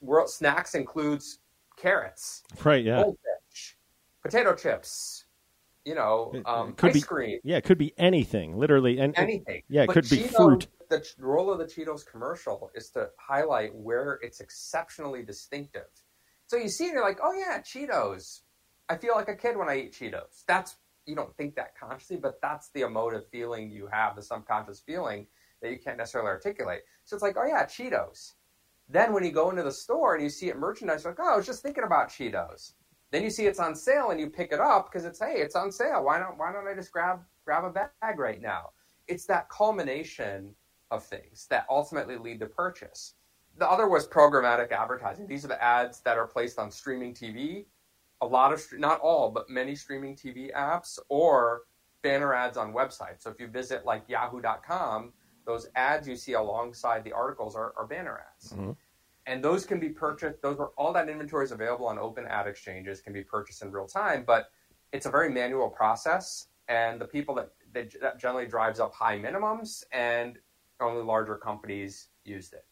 World 0.00 0.30
snacks 0.30 0.74
includes 0.74 1.40
carrots, 1.76 2.44
right? 2.64 2.82
Yeah, 2.82 3.02
goldfish, 3.02 3.76
potato 4.22 4.54
chips, 4.54 5.26
you 5.84 5.94
know, 5.94 6.32
um, 6.46 6.72
could 6.72 6.90
ice 6.90 6.94
be, 6.94 7.00
cream. 7.02 7.40
Yeah, 7.44 7.58
it 7.58 7.64
could 7.64 7.76
be 7.76 7.92
anything, 7.98 8.56
literally, 8.56 9.00
and 9.00 9.12
anything. 9.18 9.64
yeah, 9.68 9.82
it 9.82 9.88
but 9.88 9.92
could 9.92 10.04
Cheetos, 10.04 10.10
be 10.10 10.28
fruit. 10.28 10.66
The 10.88 11.06
role 11.18 11.52
of 11.52 11.58
the 11.58 11.66
Cheetos 11.66 12.06
commercial 12.06 12.70
is 12.74 12.88
to 12.92 13.10
highlight 13.18 13.74
where 13.74 14.18
it's 14.22 14.40
exceptionally 14.40 15.22
distinctive. 15.22 15.88
So 16.46 16.56
you 16.56 16.68
see, 16.68 16.86
you're 16.86 17.02
like, 17.02 17.18
oh 17.22 17.32
yeah, 17.32 17.60
Cheetos. 17.60 18.40
I 18.88 18.96
feel 18.96 19.14
like 19.14 19.28
a 19.28 19.34
kid 19.34 19.56
when 19.56 19.68
I 19.68 19.78
eat 19.78 19.92
Cheetos. 19.92 20.44
That's 20.46 20.76
you 21.06 21.14
don't 21.14 21.36
think 21.36 21.54
that 21.56 21.78
consciously, 21.78 22.16
but 22.16 22.40
that's 22.42 22.70
the 22.70 22.82
emotive 22.82 23.28
feeling 23.30 23.70
you 23.70 23.88
have, 23.92 24.16
the 24.16 24.22
subconscious 24.22 24.80
feeling 24.80 25.26
that 25.62 25.70
you 25.70 25.78
can't 25.78 25.96
necessarily 25.96 26.28
articulate. 26.28 26.82
So 27.04 27.14
it's 27.14 27.22
like, 27.22 27.36
oh 27.36 27.46
yeah, 27.46 27.64
Cheetos. 27.64 28.34
Then 28.88 29.12
when 29.12 29.24
you 29.24 29.32
go 29.32 29.50
into 29.50 29.62
the 29.62 29.72
store 29.72 30.14
and 30.14 30.22
you 30.22 30.30
see 30.30 30.48
it 30.48 30.56
merchandise, 30.58 31.04
like, 31.04 31.18
oh, 31.18 31.34
I 31.34 31.36
was 31.36 31.46
just 31.46 31.62
thinking 31.62 31.84
about 31.84 32.08
Cheetos. 32.08 32.72
Then 33.10 33.22
you 33.22 33.30
see 33.30 33.46
it's 33.46 33.60
on 33.60 33.74
sale 33.74 34.10
and 34.10 34.20
you 34.20 34.28
pick 34.28 34.52
it 34.52 34.60
up 34.60 34.90
because 34.90 35.04
it's 35.04 35.20
hey, 35.20 35.36
it's 35.36 35.56
on 35.56 35.72
sale. 35.72 36.04
Why 36.04 36.18
don't 36.18 36.38
why 36.38 36.52
don't 36.52 36.66
I 36.66 36.74
just 36.74 36.92
grab 36.92 37.20
grab 37.44 37.64
a 37.64 37.70
bag 37.70 38.18
right 38.18 38.40
now? 38.40 38.70
It's 39.08 39.26
that 39.26 39.48
culmination 39.48 40.54
of 40.90 41.04
things 41.04 41.46
that 41.50 41.66
ultimately 41.70 42.16
lead 42.16 42.40
to 42.40 42.46
purchase. 42.46 43.14
The 43.58 43.68
other 43.68 43.88
was 43.88 44.06
programmatic 44.06 44.70
advertising. 44.72 45.26
These 45.26 45.44
are 45.44 45.48
the 45.48 45.62
ads 45.62 46.00
that 46.00 46.18
are 46.18 46.26
placed 46.26 46.58
on 46.58 46.70
streaming 46.70 47.14
TV 47.14 47.66
a 48.22 48.26
lot 48.26 48.52
of 48.52 48.62
not 48.72 49.00
all 49.00 49.30
but 49.30 49.48
many 49.50 49.74
streaming 49.74 50.16
tv 50.16 50.52
apps 50.54 50.98
or 51.08 51.62
banner 52.02 52.34
ads 52.34 52.56
on 52.56 52.72
websites. 52.72 53.22
So 53.22 53.30
if 53.30 53.40
you 53.40 53.46
visit 53.46 53.84
like 53.84 54.08
yahoo.com 54.08 55.12
those 55.44 55.68
ads 55.76 56.08
you 56.08 56.16
see 56.16 56.32
alongside 56.32 57.04
the 57.04 57.12
articles 57.12 57.54
are, 57.54 57.72
are 57.76 57.86
banner 57.86 58.24
ads. 58.32 58.52
Mm-hmm. 58.52 58.72
and 59.26 59.44
those 59.44 59.64
can 59.66 59.78
be 59.78 59.88
purchased 59.88 60.40
those 60.42 60.58
are 60.58 60.70
all 60.76 60.92
that 60.92 61.08
inventory 61.08 61.44
is 61.44 61.52
available 61.52 61.86
on 61.86 61.98
open 61.98 62.26
ad 62.26 62.46
exchanges 62.46 63.00
can 63.00 63.12
be 63.12 63.22
purchased 63.22 63.62
in 63.62 63.70
real 63.70 63.86
time 63.86 64.24
but 64.26 64.50
it's 64.92 65.06
a 65.06 65.10
very 65.10 65.30
manual 65.30 65.68
process. 65.68 66.46
And 66.68 67.00
the 67.00 67.04
people 67.04 67.34
that, 67.34 67.50
that, 67.74 67.94
that 68.00 68.18
generally 68.18 68.46
drives 68.46 68.80
up 68.80 68.94
high 68.94 69.18
minimums 69.18 69.84
and 69.92 70.38
only 70.80 71.02
larger 71.02 71.36
companies 71.36 72.08
used 72.24 72.54
it 72.54 72.64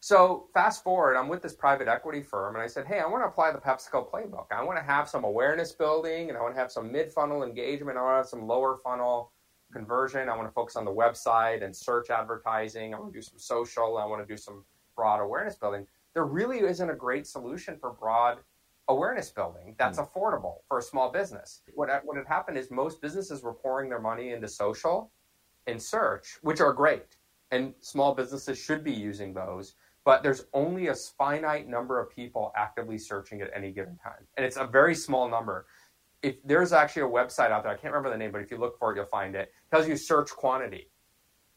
so 0.00 0.48
fast 0.54 0.84
forward, 0.84 1.16
I'm 1.16 1.28
with 1.28 1.42
this 1.42 1.54
private 1.54 1.88
equity 1.88 2.22
firm, 2.22 2.54
and 2.54 2.62
I 2.62 2.68
said, 2.68 2.86
"Hey, 2.86 3.00
I 3.00 3.06
want 3.06 3.24
to 3.24 3.28
apply 3.28 3.50
the 3.50 3.58
PepsiCo 3.58 4.08
playbook. 4.08 4.46
I 4.52 4.62
want 4.62 4.78
to 4.78 4.84
have 4.84 5.08
some 5.08 5.24
awareness 5.24 5.72
building, 5.72 6.28
and 6.28 6.38
I 6.38 6.42
want 6.42 6.54
to 6.54 6.60
have 6.60 6.70
some 6.70 6.92
mid-funnel 6.92 7.42
engagement. 7.42 7.98
I 7.98 8.02
want 8.02 8.12
to 8.14 8.16
have 8.18 8.28
some 8.28 8.46
lower 8.46 8.76
funnel 8.76 9.32
conversion. 9.72 10.28
I 10.28 10.36
want 10.36 10.48
to 10.48 10.52
focus 10.52 10.76
on 10.76 10.84
the 10.84 10.94
website 10.94 11.64
and 11.64 11.74
search 11.74 12.10
advertising. 12.10 12.94
I 12.94 12.98
want 12.98 13.12
to 13.12 13.18
do 13.18 13.22
some 13.22 13.38
social. 13.38 13.98
I 13.98 14.06
want 14.06 14.26
to 14.26 14.32
do 14.32 14.36
some 14.36 14.64
broad 14.94 15.20
awareness 15.20 15.56
building. 15.56 15.86
There 16.14 16.24
really 16.24 16.60
isn't 16.60 16.90
a 16.90 16.94
great 16.94 17.26
solution 17.26 17.76
for 17.78 17.92
broad 17.92 18.38
awareness 18.88 19.30
building 19.30 19.74
that's 19.78 19.98
mm. 19.98 20.08
affordable 20.08 20.56
for 20.66 20.78
a 20.78 20.82
small 20.82 21.10
business. 21.10 21.62
What 21.74 21.88
what 22.04 22.16
had 22.16 22.26
happened 22.26 22.56
is 22.56 22.70
most 22.70 23.00
businesses 23.00 23.42
were 23.42 23.54
pouring 23.54 23.88
their 23.88 24.00
money 24.00 24.30
into 24.30 24.48
social 24.48 25.10
and 25.66 25.80
search, 25.80 26.38
which 26.42 26.60
are 26.60 26.72
great, 26.72 27.18
and 27.50 27.74
small 27.80 28.14
businesses 28.14 28.58
should 28.58 28.82
be 28.82 28.92
using 28.92 29.34
those 29.34 29.74
but 30.08 30.22
there's 30.22 30.46
only 30.54 30.86
a 30.86 30.94
finite 30.94 31.68
number 31.68 32.00
of 32.00 32.08
people 32.08 32.50
actively 32.56 32.96
searching 32.96 33.42
at 33.42 33.50
any 33.54 33.70
given 33.70 33.94
time. 34.02 34.26
And 34.38 34.46
it's 34.46 34.56
a 34.56 34.64
very 34.64 34.94
small 34.94 35.28
number. 35.28 35.66
If 36.22 36.36
there's 36.46 36.72
actually 36.72 37.02
a 37.02 37.08
website 37.08 37.50
out 37.50 37.62
there, 37.62 37.70
I 37.70 37.74
can't 37.74 37.92
remember 37.92 38.08
the 38.08 38.16
name, 38.16 38.32
but 38.32 38.40
if 38.40 38.50
you 38.50 38.56
look 38.56 38.78
for 38.78 38.90
it, 38.90 38.96
you'll 38.96 39.04
find 39.04 39.34
it. 39.34 39.52
it 39.52 39.70
tells 39.70 39.86
you 39.86 39.98
search 39.98 40.30
quantity. 40.30 40.88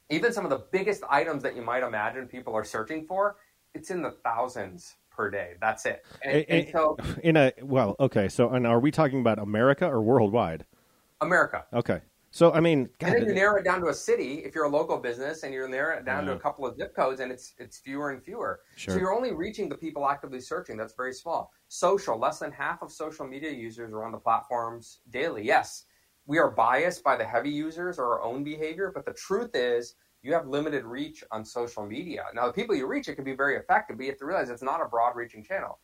Even 0.10 0.34
some 0.34 0.44
of 0.44 0.50
the 0.50 0.66
biggest 0.74 1.02
items 1.10 1.42
that 1.44 1.56
you 1.56 1.62
might 1.62 1.82
imagine 1.82 2.28
people 2.28 2.54
are 2.54 2.66
searching 2.66 3.06
for, 3.06 3.38
it's 3.74 3.90
in 3.90 4.02
the 4.02 4.12
thousands 4.22 4.96
per 5.12 5.32
day. 5.32 5.54
That's 5.62 5.86
it. 5.86 6.06
And, 6.22 6.46
and 6.50 6.68
so, 6.74 6.98
in 7.24 7.38
a 7.38 7.54
well, 7.62 7.96
okay. 8.02 8.28
So, 8.28 8.50
and 8.50 8.68
are 8.68 8.82
we 8.82 8.92
talking 8.92 9.22
about 9.22 9.40
America 9.40 9.88
or 9.88 10.02
worldwide? 10.02 10.66
America. 11.22 11.64
Okay. 11.72 12.02
So 12.34 12.54
I 12.54 12.62
mean, 12.62 12.90
God, 13.00 13.12
and 13.12 13.22
then 13.22 13.28
you 13.28 13.34
narrow 13.34 13.60
it 13.60 13.66
down 13.66 13.82
to 13.82 13.88
a 13.88 13.94
city 13.94 14.36
if 14.46 14.56
you're 14.56 14.64
a 14.64 14.70
local 14.70 14.98
business, 14.98 15.44
and 15.44 15.54
you 15.54 15.68
narrow 15.68 15.98
it 15.98 16.06
down 16.06 16.26
yeah. 16.26 16.32
to 16.32 16.38
a 16.38 16.40
couple 16.40 16.66
of 16.66 16.78
zip 16.78 16.96
codes, 16.96 17.20
and 17.20 17.30
it's 17.30 17.54
it's 17.58 17.80
fewer 17.80 18.12
and 18.12 18.24
fewer. 18.24 18.62
Sure. 18.78 18.94
So 18.94 19.00
you're 19.00 19.14
only 19.14 19.34
reaching 19.34 19.68
the 19.68 19.76
people 19.76 20.08
actively 20.08 20.40
searching. 20.40 20.78
That's 20.78 20.94
very 20.96 21.14
small. 21.14 21.52
Social, 21.68 22.18
less 22.18 22.40
than 22.40 22.52
half 22.54 22.82
of 22.82 22.90
social 22.90 23.28
media 23.28 23.52
users 23.52 23.92
are 23.92 24.06
on 24.06 24.14
the 24.14 24.18
platforms 24.18 25.02
daily. 25.10 25.44
Yes, 25.44 25.84
we 26.26 26.40
are 26.40 26.52
biased 26.52 27.04
by 27.04 27.18
the 27.18 27.26
heavy 27.26 27.50
users 27.50 28.00
or 28.00 28.06
our 28.06 28.22
own 28.22 28.46
behavior, 28.46 28.92
but 28.96 29.06
the 29.06 29.14
truth 29.14 29.52
is 29.54 29.96
you 30.24 30.34
have 30.34 30.48
limited 30.48 30.86
reach 30.86 31.26
on 31.32 31.44
social 31.44 31.86
media. 31.86 32.24
Now, 32.34 32.48
the 32.48 32.54
people 32.54 32.76
you 32.76 32.88
reach, 32.88 33.10
it 33.10 33.16
can 33.16 33.26
be 33.26 33.36
very 33.36 33.58
effective, 33.58 33.98
but 33.98 34.04
you 34.04 34.12
have 34.12 34.20
to 34.20 34.26
realize 34.26 34.50
it's 34.50 34.62
not 34.62 34.82
a 34.82 34.86
broad 34.86 35.16
reaching 35.16 35.44
channel. 35.44 35.80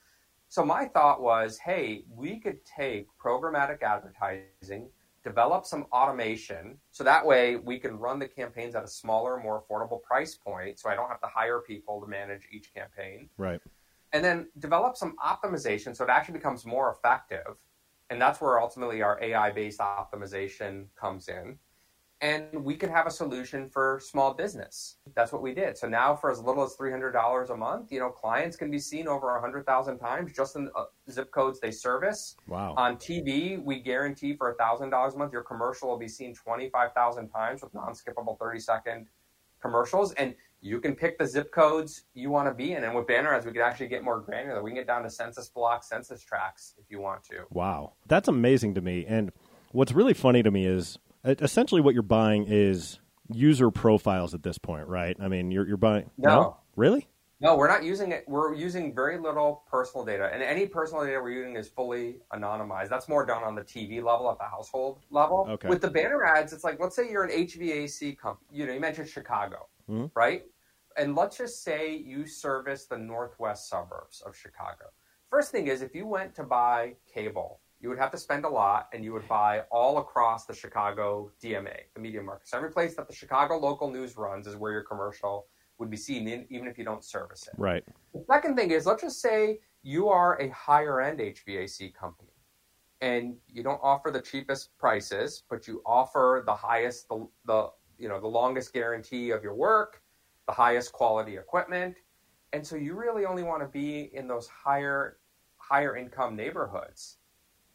So 0.48 0.64
my 0.64 0.86
thought 0.86 1.22
was, 1.22 1.58
hey, 1.58 2.06
we 2.10 2.39
could 2.39 2.64
take 2.64 3.08
programmatic 3.22 3.82
advertising 3.82 4.89
develop 5.28 5.65
some 5.65 5.86
automation 5.91 6.78
so 6.91 7.03
that 7.03 7.25
way 7.25 7.57
we 7.57 7.78
can 7.78 7.97
run 7.97 8.17
the 8.17 8.28
campaigns 8.28 8.75
at 8.75 8.84
a 8.84 8.88
smaller, 8.88 9.38
more 9.38 9.61
affordable 9.61 10.01
price 10.01 10.36
point. 10.36 10.80
So 10.80 10.89
I 10.89 10.95
don't 10.95 11.09
have 11.09 11.19
to 11.21 11.28
hire 11.28 11.59
people 11.59 11.99
to 12.01 12.07
manage 12.07 12.47
each 12.51 12.73
campaign. 12.73 13.30
Right. 13.38 13.59
And 14.13 14.23
then 14.23 14.47
develop 14.59 14.95
some 14.95 15.15
optimization 15.23 15.95
so 15.95 16.05
it 16.05 16.09
actually 16.09 16.36
becomes 16.36 16.65
more 16.65 16.91
effective. 16.91 17.57
And 18.09 18.21
that's 18.21 18.39
where 18.39 18.61
ultimately 18.61 19.01
our 19.01 19.21
AI 19.21 19.51
based 19.51 19.80
optimization 19.80 20.86
comes 20.95 21.28
in 21.28 21.59
and 22.22 22.63
we 22.63 22.76
could 22.76 22.89
have 22.89 23.05
a 23.05 23.11
solution 23.11 23.70
for 23.70 23.99
small 24.03 24.34
business. 24.34 24.95
That's 25.15 25.32
what 25.32 25.41
we 25.41 25.53
did. 25.53 25.78
So 25.78 25.88
now, 25.88 26.15
for 26.15 26.32
as 26.32 26.39
little 26.39 26.63
as 26.63 26.74
three 26.74 26.89
hundred 26.89 27.11
dollars 27.11 27.49
a 27.49 27.57
month, 27.57 27.91
you 27.91 27.99
know, 27.99 28.09
clients 28.09 28.57
can 28.57 28.72
be 28.72 28.80
seen 28.80 29.07
over 29.07 29.39
hundred 29.39 29.65
thousand 29.65 29.99
times 29.99 30.32
just 30.34 30.55
in 30.55 30.65
the 30.65 30.74
uh, 30.74 30.86
zip 31.11 31.32
codes 31.32 31.59
they 31.59 31.72
service. 31.72 32.36
Wow! 32.47 32.74
On 32.78 32.95
TV, 32.97 33.63
we 33.63 33.80
guarantee 33.80 34.36
for 34.36 34.55
thousand 34.55 34.89
dollars 34.89 35.13
a 35.13 35.18
month, 35.18 35.32
your 35.32 35.43
commercial 35.43 35.89
will 35.89 35.97
be 35.97 36.07
seen 36.07 36.34
twenty 36.34 36.70
five 36.70 36.93
thousand 36.93 37.30
times 37.30 37.61
with 37.61 37.74
non-skippable 37.74 38.39
thirty 38.39 38.59
second 38.59 39.07
commercials, 39.61 40.13
and 40.13 40.34
you 40.59 40.80
can 40.80 40.95
pick 40.95 41.20
the 41.20 41.28
zip 41.28 41.51
codes 41.51 42.05
you 42.15 42.32
want 42.32 42.47
to 42.47 42.53
be 42.53 42.74
in. 42.74 42.84
And 42.84 42.95
with 42.95 43.05
banner 43.05 43.32
ads, 43.32 43.45
we 43.45 43.51
can 43.51 43.61
actually 43.61 43.88
get 43.88 44.03
more 44.03 44.20
granular. 44.20 44.63
We 44.63 44.72
can 44.72 44.80
get 44.80 44.88
down 44.88 45.03
to 45.03 45.09
census 45.09 45.49
blocks, 45.49 45.88
census 45.88 46.24
tracts 46.24 46.74
if 46.80 46.86
you 46.89 46.99
want 46.99 47.24
to. 47.26 47.45
Wow, 47.51 47.93
that's 48.07 48.28
amazing 48.28 48.74
to 48.74 48.82
me. 48.82 49.05
And 49.07 49.32
what's 49.72 49.91
really 49.91 50.15
funny 50.15 50.41
to 50.41 50.49
me 50.49 50.65
is 50.65 50.97
essentially 51.32 51.82
what 51.82 51.93
you're 51.93 52.03
buying 52.03 52.45
is 52.47 52.99
user 53.32 53.69
profiles 53.71 54.34
at 54.34 54.43
this 54.43 54.57
point, 54.57 54.88
right? 54.88 55.15
I 55.19 55.28
mean, 55.28 55.51
you're 55.51 55.67
you're 55.67 55.78
buying 55.78 56.09
No. 56.17 56.57
really? 56.75 57.07
No, 57.39 57.55
we're 57.55 57.67
not 57.67 57.84
using 57.84 58.11
it. 58.13 58.23
We're 58.28 58.55
using 58.55 58.95
very 58.95 59.19
little 59.19 59.63
personal 59.69 60.03
data, 60.03 60.28
and 60.34 60.41
any 60.41 60.65
personal 60.65 61.05
data 61.05 61.19
we're 61.21 61.30
using 61.30 61.55
is 61.55 61.69
fully 61.69 62.19
anonymized. 62.34 62.89
That's 62.89 63.07
more 63.07 63.28
done 63.28 63.43
on 63.43 63.53
the 63.53 63.61
TV 63.61 64.01
level, 64.01 64.32
at 64.32 64.39
the 64.39 64.45
household 64.45 65.01
level. 65.11 65.45
Okay. 65.47 65.67
With 65.67 65.82
the 65.82 65.91
banner 65.91 66.23
ads, 66.23 66.51
it's 66.51 66.63
like 66.63 66.80
let's 66.80 66.95
say 66.95 67.11
you're 67.11 67.23
an 67.23 67.30
HVAC 67.32 68.17
company. 68.17 68.47
You 68.51 68.65
know, 68.65 68.73
you 68.73 68.80
mentioned 68.80 69.07
Chicago, 69.07 69.67
Mhm. 69.88 70.09
right? 70.15 70.45
And 70.95 71.15
let's 71.15 71.38
just 71.38 71.61
say 71.63 71.95
you 71.95 72.25
service 72.25 72.86
the 72.88 72.97
northwest 72.97 73.69
suburbs 73.69 74.21
of 74.21 74.36
Chicago. 74.36 74.86
First 75.30 75.51
thing 75.51 75.67
is, 75.67 75.84
if 75.84 75.93
you 75.93 76.07
went 76.07 76.34
to 76.36 76.43
buy 76.43 76.95
cable, 77.05 77.59
you 77.80 77.89
would 77.89 77.99
have 77.99 78.11
to 78.11 78.17
spend 78.17 78.45
a 78.45 78.49
lot, 78.49 78.89
and 78.93 79.03
you 79.03 79.13
would 79.13 79.28
buy 79.28 79.61
all 79.71 79.99
across 79.99 80.45
the 80.45 80.53
Chicago 80.53 81.32
DMA, 81.43 81.78
the 81.93 81.99
media 81.99 82.21
market. 82.21 82.47
So 82.47 82.57
every 82.57 82.71
place 82.71 82.95
that 82.95 83.07
the 83.07 83.13
Chicago 83.13 83.57
local 83.57 83.91
news 83.91 84.17
runs 84.17 84.47
is 84.47 84.55
where 84.55 84.71
your 84.71 84.82
commercial 84.82 85.47
would 85.78 85.89
be 85.91 85.97
seen, 85.97 86.28
in, 86.28 86.47
even 86.49 86.67
if 86.67 86.78
you 86.78 86.84
don't 86.84 87.03
service 87.03 87.47
it. 87.47 87.53
Right. 87.57 87.84
The 88.13 88.23
second 88.28 88.55
thing 88.55 88.71
is, 88.71 88.88
let's 88.88 89.03
just 89.03 89.21
say 89.21 89.59
you 89.84 90.09
are 90.09 90.41
a 90.41 90.49
higher 90.49 91.01
end 91.01 91.19
HVAC 91.19 91.93
company 91.93 92.32
and 93.01 93.36
you 93.47 93.61
don't 93.61 93.80
offer 93.84 94.09
the 94.09 94.21
cheapest 94.21 94.75
prices, 94.80 95.43
but 95.47 95.67
you 95.67 95.84
offer 95.86 96.43
the 96.47 96.55
highest, 96.55 97.07
the, 97.09 97.28
the 97.45 97.69
you 97.99 98.09
know, 98.09 98.19
the 98.19 98.28
longest 98.28 98.73
guarantee 98.73 99.30
of 99.30 99.43
your 99.43 99.53
work, 99.53 100.01
the 100.47 100.53
highest 100.53 100.91
quality 100.93 101.38
equipment, 101.38 101.95
and 102.53 102.65
so 102.65 102.75
you 102.75 102.95
really 102.95 103.25
only 103.25 103.43
want 103.43 103.61
to 103.61 103.67
be 103.67 104.09
in 104.13 104.28
those 104.28 104.47
higher, 104.47 105.17
higher 105.57 105.95
income 105.95 106.36
neighborhoods 106.36 107.17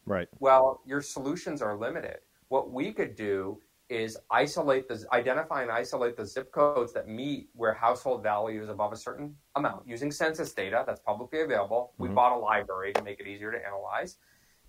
Right. 0.05 0.27
well, 0.39 0.81
your 0.85 1.01
solutions 1.01 1.61
are 1.61 1.77
limited. 1.77 2.17
What 2.49 2.71
we 2.71 2.91
could 2.91 3.15
do 3.15 3.59
is 3.89 4.17
isolate 4.31 4.87
the 4.87 5.05
identify 5.11 5.61
and 5.61 5.71
isolate 5.71 6.17
the 6.17 6.25
zip 6.25 6.51
codes 6.51 6.93
that 6.93 7.07
meet 7.07 7.49
where 7.53 7.73
household 7.73 8.23
value 8.23 8.63
is 8.63 8.69
above 8.69 8.91
a 8.93 8.95
certain 8.97 9.35
amount 9.55 9.87
using 9.87 10.11
census 10.11 10.53
data 10.53 10.83
that's 10.85 10.99
publicly 11.01 11.41
available. 11.41 11.93
We 11.97 12.09
Mhm. 12.09 12.15
bought 12.15 12.31
a 12.31 12.39
library 12.39 12.93
to 12.93 13.03
make 13.03 13.19
it 13.19 13.27
easier 13.27 13.51
to 13.51 13.65
analyze 13.65 14.17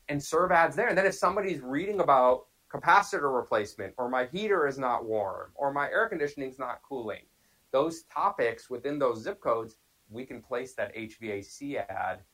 and 0.08 0.22
serve 0.22 0.52
ads 0.52 0.76
there. 0.76 0.88
And 0.88 0.98
then 0.98 1.06
if 1.06 1.14
somebody's 1.14 1.62
reading 1.62 2.00
about 2.00 2.46
capacitor 2.68 3.34
replacement 3.34 3.94
or 3.96 4.08
my 4.08 4.26
heater 4.26 4.66
is 4.66 4.78
not 4.78 5.04
warm 5.04 5.52
or 5.54 5.72
my 5.72 5.88
air 5.90 6.08
conditioning 6.08 6.50
is 6.50 6.58
not 6.58 6.82
cooling, 6.82 7.24
those 7.70 8.02
topics 8.04 8.68
within 8.68 8.98
those 8.98 9.22
zip 9.22 9.40
codes, 9.40 9.76
we 10.10 10.26
can 10.26 10.42
place 10.42 10.74
that 10.74 10.94
HVAC 10.94 11.76
ad 11.78 12.24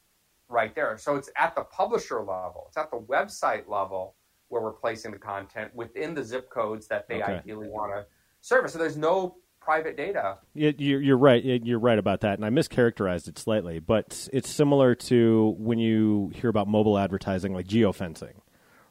right 0.50 0.74
there. 0.74 0.96
So 0.98 1.16
it's 1.16 1.30
at 1.36 1.54
the 1.54 1.62
publisher 1.64 2.18
level, 2.18 2.64
it's 2.68 2.76
at 2.76 2.90
the 2.90 2.98
website 2.98 3.68
level 3.68 4.16
where 4.48 4.60
we're 4.62 4.72
placing 4.72 5.12
the 5.12 5.18
content 5.18 5.74
within 5.74 6.12
the 6.14 6.24
zip 6.24 6.50
codes 6.50 6.88
that 6.88 7.08
they 7.08 7.22
Okay. 7.22 7.34
ideally 7.36 7.68
want 7.68 7.92
to 7.92 8.04
service. 8.40 8.72
So 8.72 8.78
there's 8.78 8.96
no 8.96 9.36
private 9.60 9.96
data. 9.96 10.38
It, 10.56 10.80
you're, 10.80 11.00
you're 11.00 11.16
right. 11.18 11.44
It- 11.44 11.64
You're 11.64 11.78
right 11.78 11.98
about 11.98 12.20
that, 12.22 12.38
and 12.38 12.44
I 12.44 12.50
mischaracterized 12.50 13.28
it 13.28 13.38
slightly. 13.38 13.78
But 13.78 14.28
it's 14.32 14.48
similar 14.50 14.94
to 14.96 15.54
when 15.58 15.78
you 15.78 16.32
hear 16.34 16.50
about 16.50 16.66
mobile 16.66 16.98
advertising, 16.98 17.54
like 17.54 17.66
geofencing, 17.68 18.34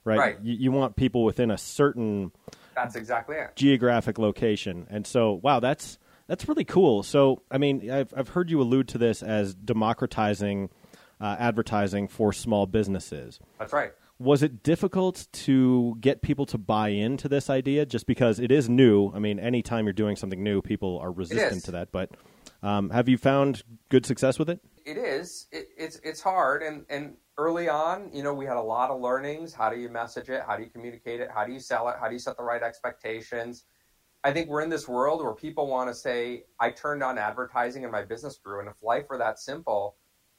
right? 0.06 0.18
Right. 0.20 0.38
You, 0.42 0.54
you 0.54 0.72
want 0.72 0.96
people 0.96 1.24
within 1.26 1.52
a 1.52 1.58
certain 1.58 2.32
That's 2.76 2.96
exactly 2.96 3.36
it. 3.36 3.56
geographic 3.56 4.18
location, 4.18 4.88
and 4.90 5.06
so 5.06 5.40
wow, 5.44 5.60
that's 5.60 5.98
that's 6.28 6.48
really 6.48 6.64
cool. 6.66 7.02
So, 7.04 7.42
I 7.52 7.58
mean, 7.58 7.90
I've 7.92 8.14
I've 8.16 8.30
heard 8.30 8.50
you 8.52 8.62
allude 8.62 8.88
to 8.90 8.98
this 9.00 9.24
as 9.24 9.56
democratizing 9.56 10.70
uh, 11.20 11.36
advertising 11.40 12.08
for 12.08 12.34
small 12.34 12.66
businesses. 12.66 13.40
That's 13.58 13.74
right. 13.74 13.92
Was 14.20 14.44
it 14.44 14.64
difficult 14.64 15.28
to 15.32 15.96
get 16.02 16.22
people 16.22 16.46
to 16.48 16.58
buy 16.58 16.90
into 16.90 17.30
this 17.30 17.50
idea 17.50 17.86
just 17.86 18.06
because 18.06 18.38
it 18.40 18.52
is 18.52 18.68
new? 18.68 19.14
I 19.14 19.20
mean, 19.20 19.40
anytime 19.40 19.86
you're 19.86 19.94
doing 19.94 20.18
something 20.18 20.44
new, 20.44 20.62
people 20.62 21.00
are 21.00 21.12
resistant 21.12 21.64
to 21.66 21.72
that. 21.72 21.94
But 21.94 22.12
um, 22.62 22.90
have 22.90 23.08
you 23.08 23.18
found 23.18 23.64
good 23.88 24.06
success 24.06 24.38
with 24.38 24.50
it? 24.50 24.60
It 24.86 24.98
is. 24.98 25.48
It, 25.52 25.70
it's 25.78 26.02
it's 26.04 26.20
hard, 26.22 26.64
and 26.64 26.86
and 26.90 27.16
early 27.38 27.70
on, 27.70 28.10
you 28.14 28.24
know, 28.24 28.34
we 28.34 28.46
had 28.46 28.58
a 28.58 28.62
lot 28.62 28.90
of 28.90 29.00
learnings. 29.00 29.54
How 29.54 29.70
do 29.70 29.80
you 29.80 29.88
message 29.88 30.30
it? 30.30 30.44
How 30.46 30.58
do 30.58 30.64
you 30.64 30.70
communicate 30.70 31.22
it? 31.22 31.30
How 31.34 31.46
do 31.46 31.54
you 31.54 31.60
sell 31.60 31.88
it? 31.88 31.96
How 32.00 32.08
do 32.08 32.14
you 32.14 32.20
set 32.20 32.36
the 32.36 32.44
right 32.44 32.62
expectations? 32.62 33.64
I 34.22 34.34
think 34.34 34.50
we're 34.50 34.62
in 34.62 34.70
this 34.70 34.86
world 34.86 35.24
where 35.24 35.34
people 35.34 35.68
want 35.68 35.90
to 35.90 35.96
say, 35.96 36.44
"I 36.60 36.72
turned 36.72 37.04
on 37.04 37.18
advertising 37.18 37.84
and 37.84 37.92
my 37.92 38.04
business 38.04 38.38
grew." 38.38 38.60
And 38.60 38.68
if 38.68 38.84
life 38.84 39.06
were 39.10 39.18
that 39.20 39.40
simple, 39.40 39.96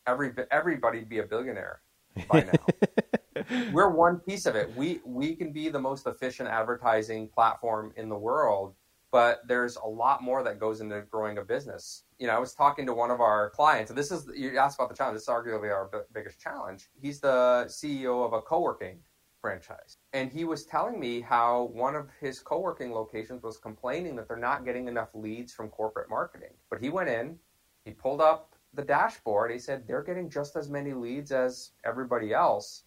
every 0.07 0.33
everybody'd 0.51 1.09
be 1.09 1.19
a 1.19 1.25
billionaire 1.25 1.83
by 2.29 2.41
now. 2.53 3.53
we're 3.73 3.91
one 3.91 4.19
piece 4.19 4.47
of 4.47 4.57
it. 4.57 4.75
We 4.77 5.01
we 5.05 5.35
can 5.37 5.53
be 5.53 5.69
the 5.69 5.81
most 5.81 6.07
efficient 6.07 6.49
advertising 6.49 7.29
platform 7.29 7.93
in 7.97 8.09
the 8.09 8.17
world, 8.19 8.75
but 9.11 9.41
there's 9.47 9.77
a 9.77 9.87
lot 9.87 10.23
more 10.23 10.43
that 10.43 10.59
goes 10.59 10.81
into 10.81 11.03
growing 11.03 11.39
a 11.39 11.43
business. 11.45 12.05
You 12.19 12.27
know, 12.27 12.35
I 12.35 12.39
was 12.39 12.55
talking 12.55 12.87
to 12.87 12.95
one 12.95 13.11
of 13.11 13.21
our 13.21 13.51
clients, 13.51 13.91
and 13.91 13.99
this 13.99 14.11
is 14.11 14.29
you 14.35 14.57
asked 14.59 14.79
about 14.79 14.91
the 14.91 14.97
challenge. 14.97 15.17
This 15.17 15.23
is 15.23 15.29
arguably 15.29 15.73
our 15.73 15.89
b- 15.93 15.99
biggest 16.13 16.41
challenge. 16.41 16.89
He's 17.01 17.21
the 17.21 17.65
CEO 17.69 18.25
of 18.25 18.33
a 18.33 18.41
co-working 18.41 18.99
franchise, 19.41 19.97
and 20.13 20.31
he 20.31 20.45
was 20.45 20.67
telling 20.67 21.01
me 21.01 21.21
how 21.21 21.71
one 21.73 21.95
of 21.95 22.09
his 22.21 22.41
co-working 22.41 22.93
locations 22.93 23.43
was 23.43 23.59
complaining 23.59 24.17
that 24.17 24.29
they're 24.29 24.37
not 24.37 24.65
getting 24.65 24.89
enough 24.89 25.09
leads 25.15 25.53
from 25.53 25.69
corporate 25.69 26.11
marketing. 26.11 26.53
But 26.69 26.81
he 26.83 26.91
went 26.91 27.09
in, 27.09 27.39
he 27.85 27.93
pulled 27.93 28.21
up 28.21 28.50
the 28.75 28.83
dashboard. 28.83 29.51
He 29.51 29.59
said 29.59 29.87
they're 29.87 30.03
getting 30.03 30.31
just 30.31 30.57
as 30.57 30.69
many 30.69 30.93
leads 30.93 31.33
as 31.33 31.73
everybody 31.85 32.33
else. 32.33 32.85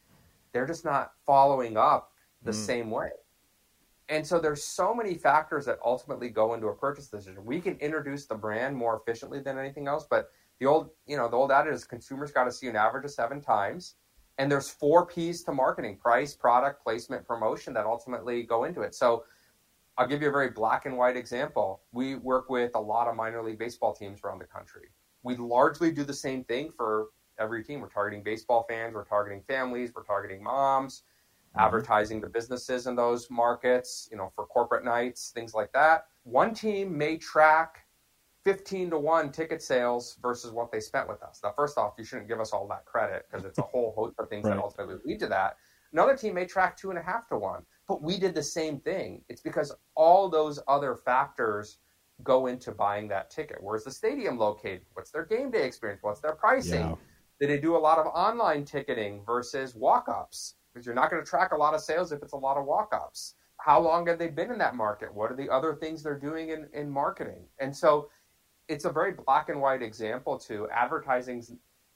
They're 0.52 0.68
just 0.68 0.86
not 0.86 1.14
following 1.26 1.78
up 1.78 2.12
the 2.44 2.52
Mm. 2.52 2.66
same 2.66 2.92
way. 2.92 3.12
And 4.10 4.26
so 4.28 4.40
there's 4.40 4.64
so 4.64 4.94
many 4.94 5.16
factors 5.16 5.66
that 5.66 5.80
ultimately 5.84 6.30
go 6.30 6.54
into 6.54 6.68
a 6.68 6.76
purchase 6.76 7.08
decision. 7.08 7.46
We 7.46 7.62
can 7.62 7.78
introduce 7.78 8.26
the 8.26 8.36
brand 8.36 8.76
more 8.76 8.98
efficiently 8.98 9.40
than 9.40 9.58
anything 9.58 9.88
else, 9.88 10.06
but 10.06 10.30
the 10.60 10.66
old, 10.66 10.92
you 11.06 11.18
know, 11.18 11.28
the 11.28 11.38
old 11.38 11.52
adage 11.52 11.74
is 11.74 11.86
consumers 11.86 12.32
got 12.32 12.44
to 12.44 12.52
see 12.52 12.68
an 12.68 12.76
average 12.76 13.06
of 13.06 13.12
seven 13.12 13.42
times. 13.42 13.96
And 14.38 14.52
there's 14.52 14.70
four 14.70 15.06
P's 15.06 15.44
to 15.44 15.52
marketing: 15.52 15.98
price, 15.98 16.36
product, 16.36 16.84
placement, 16.84 17.26
promotion 17.26 17.74
that 17.76 17.86
ultimately 17.86 18.44
go 18.44 18.64
into 18.66 18.82
it. 18.82 18.96
So 18.96 19.26
I'll 19.98 20.08
give 20.08 20.22
you 20.22 20.30
a 20.30 20.32
very 20.32 20.50
black 20.50 20.86
and 20.86 20.98
white 20.98 21.16
example. 21.16 21.84
We 21.92 22.16
work 22.16 22.50
with 22.50 22.72
a 22.76 22.80
lot 22.80 23.08
of 23.08 23.16
minor 23.16 23.44
league 23.44 23.60
baseball 23.60 23.94
teams 23.94 24.22
around 24.24 24.40
the 24.40 24.46
country. 24.46 24.90
We 25.24 25.36
largely 25.38 25.92
do 25.92 26.04
the 26.04 26.14
same 26.14 26.44
thing 26.44 26.72
for 26.72 27.08
every 27.40 27.64
team. 27.64 27.82
We're 27.82 27.90
targeting 27.90 28.24
baseball 28.24 28.66
fans, 28.70 28.94
we're 28.94 29.06
targeting 29.06 29.42
families, 29.48 29.92
we're 29.96 30.04
targeting 30.04 30.44
moms, 30.44 31.04
mm-hmm. 31.50 31.66
advertising 31.66 32.22
the 32.22 32.28
businesses 32.28 32.88
in 32.88 32.96
those 32.96 33.30
markets, 33.30 34.08
you 34.12 34.18
know, 34.18 34.32
for 34.36 34.46
corporate 34.46 34.86
nights, 34.86 35.32
things 35.34 35.54
like 35.54 35.72
that. 35.74 36.06
One 36.24 36.54
team 36.54 36.98
may 36.98 37.18
track 37.18 37.86
15 38.44 38.90
to 38.92 39.00
1 39.00 39.32
ticket 39.32 39.62
sales 39.62 40.18
versus 40.22 40.52
what 40.52 40.72
they 40.72 40.80
spent 40.80 41.08
with 41.08 41.24
us. 41.24 41.40
Now, 41.44 41.54
first 41.56 41.78
off, 41.78 41.94
you 41.98 42.04
shouldn't 42.04 42.28
give 42.28 42.42
us 42.42 42.52
all 42.52 42.68
that 42.68 42.86
credit 42.86 43.26
because 43.30 43.46
it's 43.46 43.58
a 43.58 43.64
whole 43.64 43.94
host 43.96 44.16
of 44.20 44.30
things 44.30 44.44
Right. 44.44 44.56
that 44.56 44.62
ultimately 44.62 44.98
lead 45.06 45.20
to 45.20 45.28
that. 45.28 45.58
Another 45.94 46.18
team 46.18 46.34
may 46.34 46.46
track 46.46 46.76
two 46.76 46.90
and 46.90 47.00
a 47.00 47.02
half 47.02 47.28
to 47.30 47.38
one, 47.38 47.66
but 47.88 48.02
we 48.02 48.18
did 48.18 48.34
the 48.34 48.44
same 48.44 48.80
thing. 48.80 49.24
It's 49.30 49.42
because 49.42 49.74
all 49.96 50.28
those 50.28 50.60
other 50.68 50.96
factors 50.96 51.78
go 52.24 52.48
into 52.48 52.72
buying 52.72 53.08
that 53.10 53.30
ticket. 53.30 53.58
Where's 53.62 53.84
the 53.84 53.92
stadium 53.92 54.38
located? 54.38 54.82
What's 54.94 55.12
their 55.12 55.26
game 55.26 55.52
day 55.52 55.66
experience? 55.66 56.02
What's 56.02 56.22
their 56.22 56.36
pricing? 56.36 56.82
Yeah. 56.82 56.96
Did 57.40 57.50
they 57.50 57.60
do 57.60 57.76
a 57.76 57.80
lot 57.80 57.98
of 57.98 58.08
online 58.08 58.66
ticketing 58.66 59.22
versus 59.26 59.76
walk 59.76 60.08
ups? 60.08 60.56
Because 60.74 60.86
you're 60.86 60.96
not 60.96 61.10
going 61.10 61.24
to 61.24 61.30
track 61.30 61.52
a 61.52 61.58
lot 61.58 61.74
of 61.74 61.82
sales 61.82 62.12
if 62.12 62.22
it's 62.22 62.34
a 62.34 62.38
lot 62.38 62.58
of 62.58 62.66
walk 62.66 62.94
ups. 62.94 63.36
How 63.58 63.80
long 63.80 64.08
have 64.08 64.20
they 64.20 64.28
been 64.28 64.52
in 64.52 64.58
that 64.60 64.76
market? 64.76 65.14
What 65.14 65.32
are 65.32 65.36
the 65.36 65.50
other 65.50 65.76
things 65.76 66.04
they're 66.04 66.20
doing 66.20 66.50
in, 66.50 66.68
in 66.74 66.90
marketing? 66.90 67.46
And 67.60 67.76
so 67.76 68.10
it's 68.68 68.86
a 68.86 68.92
very 68.92 69.14
black 69.14 69.50
and 69.50 69.62
white 69.62 69.82
example 69.82 70.38
to 70.40 70.68
advertising. 70.70 71.44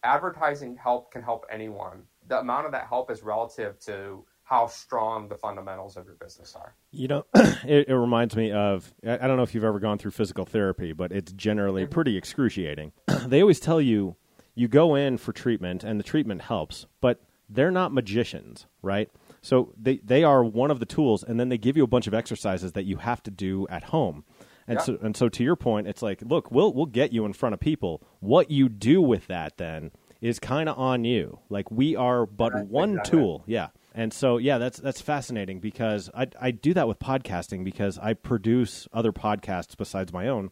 Advertising 0.04 0.78
help 0.78 1.12
can 1.12 1.22
help 1.24 1.46
anyone. 1.52 2.04
The 2.28 2.40
amount 2.40 2.66
of 2.66 2.72
that 2.72 2.88
help 2.88 3.10
is 3.10 3.24
relative 3.24 3.80
to 3.80 4.26
how 4.48 4.66
strong 4.68 5.28
the 5.28 5.36
fundamentals 5.36 5.98
of 5.98 6.06
your 6.06 6.16
business 6.16 6.56
are. 6.56 6.74
You 6.92 7.10
know, 7.10 7.26
it, 7.36 7.90
it 7.90 7.96
reminds 7.96 8.36
me 8.36 8.52
of 8.52 8.94
I 9.06 9.28
don't 9.28 9.36
know 9.36 9.44
if 9.44 9.54
you've 9.54 9.66
ever 9.66 9.80
gone 9.80 9.98
through 9.98 10.12
physical 10.12 10.46
therapy, 10.46 10.94
but 10.94 11.12
it's 11.12 11.34
generally 11.34 11.84
mm-hmm. 11.84 11.92
pretty 11.92 12.16
excruciating. 12.16 12.94
they 13.26 13.42
always 13.42 13.60
tell 13.60 13.82
you 13.82 14.16
you 14.56 14.68
go 14.68 14.96
in 14.96 15.18
for 15.18 15.34
treatment 15.34 15.84
and 15.84 16.00
the 16.00 16.04
treatment 16.04 16.44
helps, 16.44 16.86
but 17.02 17.22
they're 17.50 17.72
not 17.72 17.94
magicians, 17.94 18.68
right? 18.82 19.10
So 19.42 19.74
they 19.78 19.98
they 19.98 20.24
are 20.24 20.44
one 20.44 20.72
of 20.72 20.80
the 20.80 20.86
tools, 20.86 21.24
and 21.24 21.40
then 21.40 21.50
they 21.50 21.58
give 21.58 21.76
you 21.76 21.84
a 21.84 21.88
bunch 21.88 22.08
of 22.08 22.14
exercises 22.14 22.72
that 22.72 22.86
you 22.86 22.98
have 22.98 23.22
to 23.24 23.32
do 23.32 23.68
at 23.70 23.86
home. 23.86 24.24
And 24.66 24.78
Yeah. 24.80 24.84
so 24.84 24.98
and 25.02 25.16
so 25.16 25.28
to 25.28 25.44
your 25.44 25.58
point, 25.58 25.88
it's 25.88 26.02
like, 26.02 26.22
look, 26.22 26.52
we'll 26.52 26.74
we'll 26.74 26.86
get 26.86 27.12
you 27.12 27.26
in 27.26 27.34
front 27.34 27.54
of 27.54 27.60
people. 27.60 28.02
What 28.22 28.50
you 28.50 28.70
do 28.70 29.02
with 29.02 29.28
that 29.28 29.58
then 29.58 29.92
is 30.22 30.40
kind 30.40 30.70
of 30.70 30.78
on 30.78 31.04
you. 31.04 31.40
Like 31.50 31.70
we 31.70 31.96
are 31.98 32.26
but 32.26 32.54
Right, 32.54 32.66
one 32.66 32.90
exactly. 32.92 33.20
tool, 33.20 33.44
yeah. 33.46 33.68
And 33.98 34.14
so 34.14 34.38
yeah, 34.38 34.60
that's 34.60 34.80
that's 34.80 35.02
fascinating 35.02 35.60
because 35.60 36.12
I 36.14 36.28
I 36.40 36.52
do 36.52 36.76
that 36.76 36.88
with 36.88 37.00
podcasting 37.00 37.66
because 37.66 37.98
I 37.98 38.14
produce 38.14 38.88
other 38.94 39.12
podcasts 39.12 39.76
besides 39.76 40.14
my 40.14 40.28
own. 40.28 40.52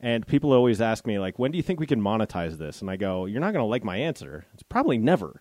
And 0.00 0.26
people 0.26 0.52
always 0.52 0.80
ask 0.80 1.06
me 1.06 1.20
like, 1.20 1.38
when 1.38 1.52
do 1.52 1.56
you 1.56 1.62
think 1.62 1.78
we 1.78 1.86
can 1.86 2.00
monetize 2.00 2.58
this? 2.58 2.80
And 2.82 2.90
I 2.90 2.96
go, 2.96 3.26
you're 3.26 3.40
not 3.40 3.52
going 3.52 3.62
to 3.62 3.68
like 3.70 3.84
my 3.84 3.96
answer. 3.96 4.44
It's 4.52 4.64
probably 4.64 4.98
never. 4.98 5.40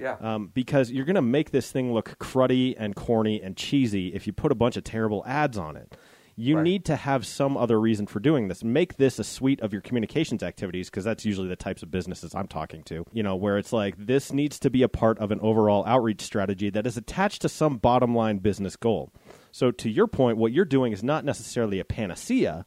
Yeah. 0.00 0.16
Um, 0.20 0.50
because 0.52 0.90
you're 0.90 1.04
going 1.04 1.14
to 1.14 1.22
make 1.22 1.52
this 1.52 1.70
thing 1.70 1.94
look 1.94 2.18
cruddy 2.18 2.74
and 2.76 2.96
corny 2.96 3.40
and 3.40 3.56
cheesy 3.56 4.08
if 4.08 4.26
you 4.26 4.32
put 4.32 4.50
a 4.50 4.56
bunch 4.56 4.76
of 4.76 4.82
terrible 4.82 5.22
ads 5.26 5.56
on 5.56 5.76
it. 5.76 5.96
You 6.36 6.56
Right. 6.56 6.64
need 6.64 6.84
to 6.86 6.96
have 6.96 7.24
some 7.26 7.56
other 7.56 7.80
reason 7.80 8.06
for 8.06 8.20
doing 8.20 8.48
this. 8.48 8.64
Make 8.64 8.96
this 8.96 9.18
a 9.18 9.24
suite 9.24 9.60
of 9.60 9.72
your 9.72 9.82
communications 9.82 10.42
activities 10.42 10.90
because 10.90 11.04
that's 11.04 11.24
usually 11.24 11.48
the 11.48 11.56
types 11.56 11.82
of 11.82 11.90
businesses 11.90 12.34
I'm 12.34 12.48
talking 12.48 12.82
to. 12.84 13.04
You 13.12 13.22
know, 13.22 13.36
where 13.36 13.56
it's 13.58 13.72
like 13.72 13.94
this 13.96 14.32
needs 14.32 14.58
to 14.60 14.70
be 14.70 14.82
a 14.82 14.88
part 14.88 15.18
of 15.18 15.30
an 15.30 15.40
overall 15.40 15.84
outreach 15.86 16.22
strategy 16.22 16.70
that 16.70 16.86
is 16.86 16.96
attached 16.96 17.42
to 17.42 17.48
some 17.48 17.76
bottom 17.78 18.14
line 18.14 18.38
business 18.38 18.76
goal. 18.76 19.12
So, 19.52 19.70
to 19.70 19.88
your 19.88 20.06
point, 20.08 20.36
what 20.38 20.52
you're 20.52 20.64
doing 20.64 20.92
is 20.92 21.04
not 21.04 21.24
necessarily 21.24 21.78
a 21.78 21.84
panacea, 21.84 22.64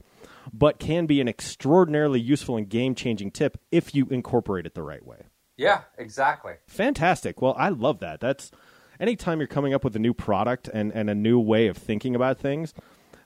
but 0.54 0.80
can 0.80 1.06
be 1.06 1.20
an 1.20 1.28
extraordinarily 1.28 2.22
useful 2.22 2.56
and 2.56 2.70
game 2.70 2.96
changing 2.96 3.32
tip 3.32 3.58
if 3.72 3.94
you 3.94 4.06
incorporate 4.10 4.66
it 4.66 4.74
the 4.76 4.84
right 4.84 5.06
way. 5.06 5.24
Yeah, 5.58 5.82
exactly. 5.98 6.54
Fantastic. 6.68 7.42
Well, 7.42 7.56
I 7.58 7.70
love 7.70 8.00
that. 8.00 8.20
That's 8.22 8.52
anytime 9.00 9.40
you're 9.40 9.48
coming 9.48 9.74
up 9.74 9.84
with 9.84 9.96
a 9.96 10.00
new 10.00 10.14
product 10.14 10.70
and, 10.74 10.92
and 10.94 11.10
a 11.10 11.16
new 11.16 11.40
way 11.40 11.68
of 11.68 11.76
thinking 11.78 12.16
about 12.16 12.38
things, 12.40 12.74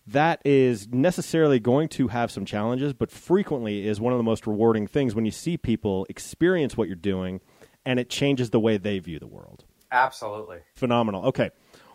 that 0.08 0.42
is 0.44 0.88
necessarily 0.90 1.60
going 1.60 1.88
to 1.90 2.08
have 2.10 2.32
some 2.32 2.46
challenges, 2.46 2.94
but 2.94 3.12
frequently 3.12 3.88
is 3.88 4.00
one 4.02 4.14
of 4.14 4.18
the 4.18 4.24
most 4.24 4.48
rewarding 4.48 4.88
things 4.88 5.16
when 5.16 5.26
you 5.26 5.32
see 5.32 5.58
people 5.58 6.06
experience 6.10 6.76
what 6.76 6.88
you're 6.88 6.96
doing 6.96 7.42
and 7.86 8.00
it 8.00 8.10
changes 8.10 8.50
the 8.50 8.60
way 8.60 8.78
they 8.78 9.00
view 9.00 9.20
the 9.20 9.28
world. 9.28 9.66
Absolutely. 9.92 10.60
Phenomenal. 10.76 11.26
Okay. 11.26 11.52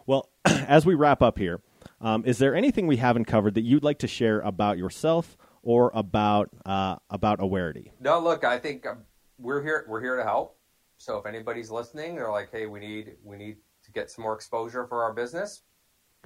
Well, 0.07 0.29
as 0.45 0.87
we 0.87 0.95
wrap 0.95 1.23
up 1.23 1.39
here, 1.39 1.61
um, 2.01 2.25
is 2.25 2.39
there 2.39 2.55
anything 2.55 2.87
we 2.87 2.97
haven't 2.97 3.25
covered 3.25 3.55
that 3.55 3.63
you'd 3.63 3.85
like 3.85 3.99
to 4.01 4.09
share 4.09 4.41
about 4.41 4.79
yourself 4.79 5.37
or 5.63 5.91
about 5.95 6.51
uh, 6.65 6.97
about 7.11 7.41
Awarity? 7.41 7.91
No, 8.01 8.21
look, 8.21 8.45
I 8.45 8.59
think 8.59 8.87
um, 8.87 8.99
we're 9.39 9.63
here. 9.63 9.85
We're 9.89 10.03
here 10.03 10.17
to 10.17 10.23
help. 10.23 10.59
So 10.99 11.19
if 11.19 11.27
anybody's 11.27 11.71
listening, 11.71 12.17
they're 12.17 12.31
like, 12.31 12.51
"Hey, 12.51 12.67
we 12.67 12.81
need 12.81 13.15
we 13.25 13.37
need 13.37 13.57
to 13.85 13.93
get 13.93 14.11
some 14.11 14.25
more 14.25 14.35
exposure 14.35 14.87
for 14.87 15.03
our 15.03 15.13
business." 15.13 15.63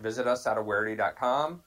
Visit 0.00 0.26
us 0.26 0.46
at 0.46 0.56
awarity.com. 0.56 1.60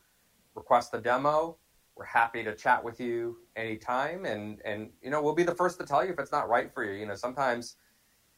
Request 0.56 0.94
a 0.94 1.00
demo. 1.00 1.58
We're 1.96 2.06
happy 2.06 2.44
to 2.44 2.56
chat 2.56 2.84
with 2.84 3.00
you 3.00 3.38
anytime, 3.56 4.26
and 4.26 4.60
and 4.66 4.90
you 5.02 5.10
know 5.10 5.22
we'll 5.22 5.36
be 5.36 5.44
the 5.44 5.56
first 5.56 5.80
to 5.80 5.86
tell 5.86 6.04
you 6.04 6.12
if 6.12 6.20
it's 6.20 6.32
not 6.32 6.50
right 6.50 6.74
for 6.74 6.84
you. 6.84 7.00
You 7.00 7.06
know, 7.06 7.16
sometimes 7.16 7.76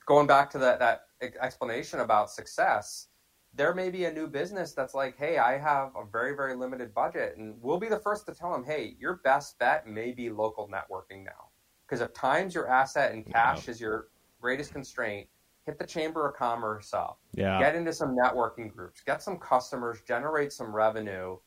going 0.06 0.28
back 0.28 0.50
to 0.52 0.58
that 0.60 0.80
that 0.80 1.08
explanation 1.42 2.02
about 2.02 2.30
success, 2.30 3.08
there 3.56 3.74
may 3.74 3.90
be 3.90 4.06
a 4.06 4.12
new 4.12 4.28
business 4.28 4.74
that's 4.74 4.94
like, 4.94 5.18
hey, 5.18 5.38
I 5.38 5.58
have 5.58 5.92
a 5.96 6.06
very, 6.06 6.36
very 6.36 6.56
limited 6.56 6.94
budget. 6.94 7.38
And 7.38 7.56
we'll 7.62 7.80
be 7.80 7.88
the 7.88 8.00
first 8.00 8.26
to 8.28 8.34
tell 8.34 8.52
them, 8.52 8.64
hey, 8.64 8.96
your 9.00 9.22
best 9.24 9.58
bet 9.60 9.88
may 9.88 10.12
be 10.12 10.30
local 10.30 10.68
networking 10.68 11.24
now. 11.24 11.50
Because 11.88 12.02
if 12.02 12.14
time's 12.14 12.54
your 12.54 12.68
asset 12.68 13.14
and 13.14 13.26
cash 13.26 13.70
is 13.70 13.80
your 13.80 14.08
greatest 14.42 14.74
constraint, 14.74 15.28
hit 15.66 15.80
the 15.80 15.86
Chamber 15.86 16.28
of 16.28 16.36
Commerce 16.36 16.94
up. 16.94 17.20
Yeah. 17.34 17.60
Get 17.60 17.76
into 17.76 17.94
some 17.94 18.16
networking 18.16 18.72
groups, 18.72 19.02
get 19.02 19.24
some 19.24 19.38
customers, 19.38 20.00
generate 20.08 20.52
some 20.52 20.76
revenue. 20.76 21.38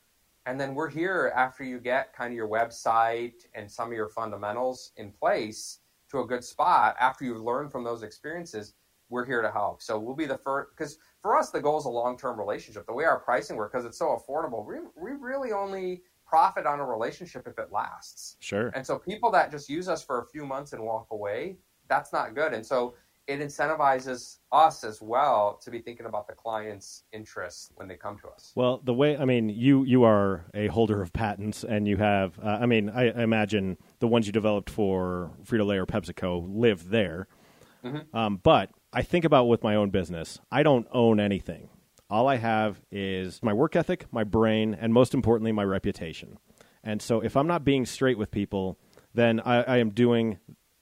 And 0.49 0.59
then 0.59 0.73
we're 0.73 0.89
here 0.89 1.31
after 1.35 1.63
you 1.63 1.77
get 1.79 2.11
kind 2.11 2.31
of 2.31 2.35
your 2.35 2.47
website 2.47 3.45
and 3.53 3.71
some 3.71 3.89
of 3.89 3.93
your 3.93 4.09
fundamentals 4.09 4.93
in 4.97 5.11
place 5.11 5.81
to 6.09 6.21
a 6.21 6.25
good 6.25 6.43
spot. 6.43 6.95
After 6.99 7.23
you've 7.23 7.43
learned 7.43 7.71
from 7.71 7.83
those 7.83 8.01
experiences, 8.01 8.73
we're 9.09 9.27
here 9.27 9.43
to 9.43 9.51
help. 9.51 9.83
So 9.83 9.99
we'll 9.99 10.15
be 10.15 10.25
the 10.25 10.39
first, 10.39 10.71
because 10.75 10.97
for 11.21 11.37
us, 11.37 11.51
the 11.51 11.61
goal 11.61 11.77
is 11.77 11.85
a 11.85 11.89
long 11.89 12.17
term 12.17 12.39
relationship. 12.39 12.87
The 12.87 12.93
way 12.93 13.05
our 13.05 13.19
pricing 13.19 13.57
works, 13.57 13.73
because 13.73 13.85
it's 13.85 13.99
so 13.99 14.19
affordable, 14.19 14.65
we, 14.65 14.77
we 14.99 15.11
really 15.11 15.51
only 15.51 16.01
profit 16.25 16.65
on 16.65 16.79
a 16.79 16.85
relationship 16.85 17.45
if 17.45 17.59
it 17.59 17.71
lasts. 17.71 18.37
Sure. 18.39 18.71
And 18.73 18.83
so 18.83 18.97
people 18.97 19.29
that 19.29 19.51
just 19.51 19.69
use 19.69 19.87
us 19.87 20.03
for 20.03 20.21
a 20.21 20.25
few 20.25 20.47
months 20.47 20.73
and 20.73 20.81
walk 20.81 21.09
away, 21.11 21.57
that's 21.87 22.11
not 22.11 22.33
good. 22.33 22.53
And 22.53 22.65
so 22.65 22.95
it 23.29 23.39
incentivizes 23.41 24.37
us 24.51 24.83
as 24.83 25.01
well 25.01 25.59
to 25.61 25.69
be 25.69 25.79
thinking 25.79 26.07
about 26.07 26.27
the 26.27 26.33
client's 26.33 27.03
interests 27.13 27.69
when 27.75 27.87
they 27.87 27.95
come 27.95 28.17
to 28.17 28.27
us. 28.27 28.51
Well, 28.55 28.81
the 28.83 28.93
way 28.93 29.15
I 29.15 29.25
mean, 29.25 29.49
you 29.49 29.83
you 29.83 30.03
are 30.03 30.45
a 30.55 30.67
holder 30.67 30.99
of 31.01 31.13
patents, 31.13 31.63
and 31.63 31.87
you 31.87 31.97
have. 31.97 32.39
Uh, 32.39 32.57
I 32.61 32.65
mean, 32.65 32.89
I, 32.89 33.11
I 33.11 33.21
imagine 33.21 33.77
the 33.99 34.07
ones 34.07 34.25
you 34.25 34.33
developed 34.33 34.71
for 34.71 35.31
Frito 35.45 35.65
Lay 35.65 35.77
or 35.77 35.85
PepsiCo 35.85 36.43
live 36.49 36.89
there. 36.89 37.27
Um, 38.13 38.41
but 38.43 38.71
I 38.91 39.03
think 39.03 39.23
about 39.23 39.45
with 39.45 39.63
my 39.63 39.75
own 39.75 39.89
business, 39.89 40.39
I 40.51 40.63
don't 40.63 40.85
own 40.91 41.19
anything. 41.19 41.69
All 42.09 42.27
I 42.27 42.35
have 42.35 42.81
is 42.91 43.41
my 43.41 43.53
work 43.53 43.75
ethic, 43.75 44.05
my 44.11 44.25
brain, 44.25 44.75
and 44.77 44.93
most 44.93 45.13
importantly, 45.13 45.53
my 45.53 45.63
reputation. 45.63 46.39
And 46.83 47.01
so, 47.01 47.21
if 47.21 47.37
I'm 47.37 47.47
not 47.47 47.63
being 47.63 47.85
straight 47.85 48.17
with 48.17 48.31
people, 48.31 48.77
then 49.13 49.39
I, 49.39 49.61
I 49.61 49.77
am 49.77 49.91
doing 49.91 50.39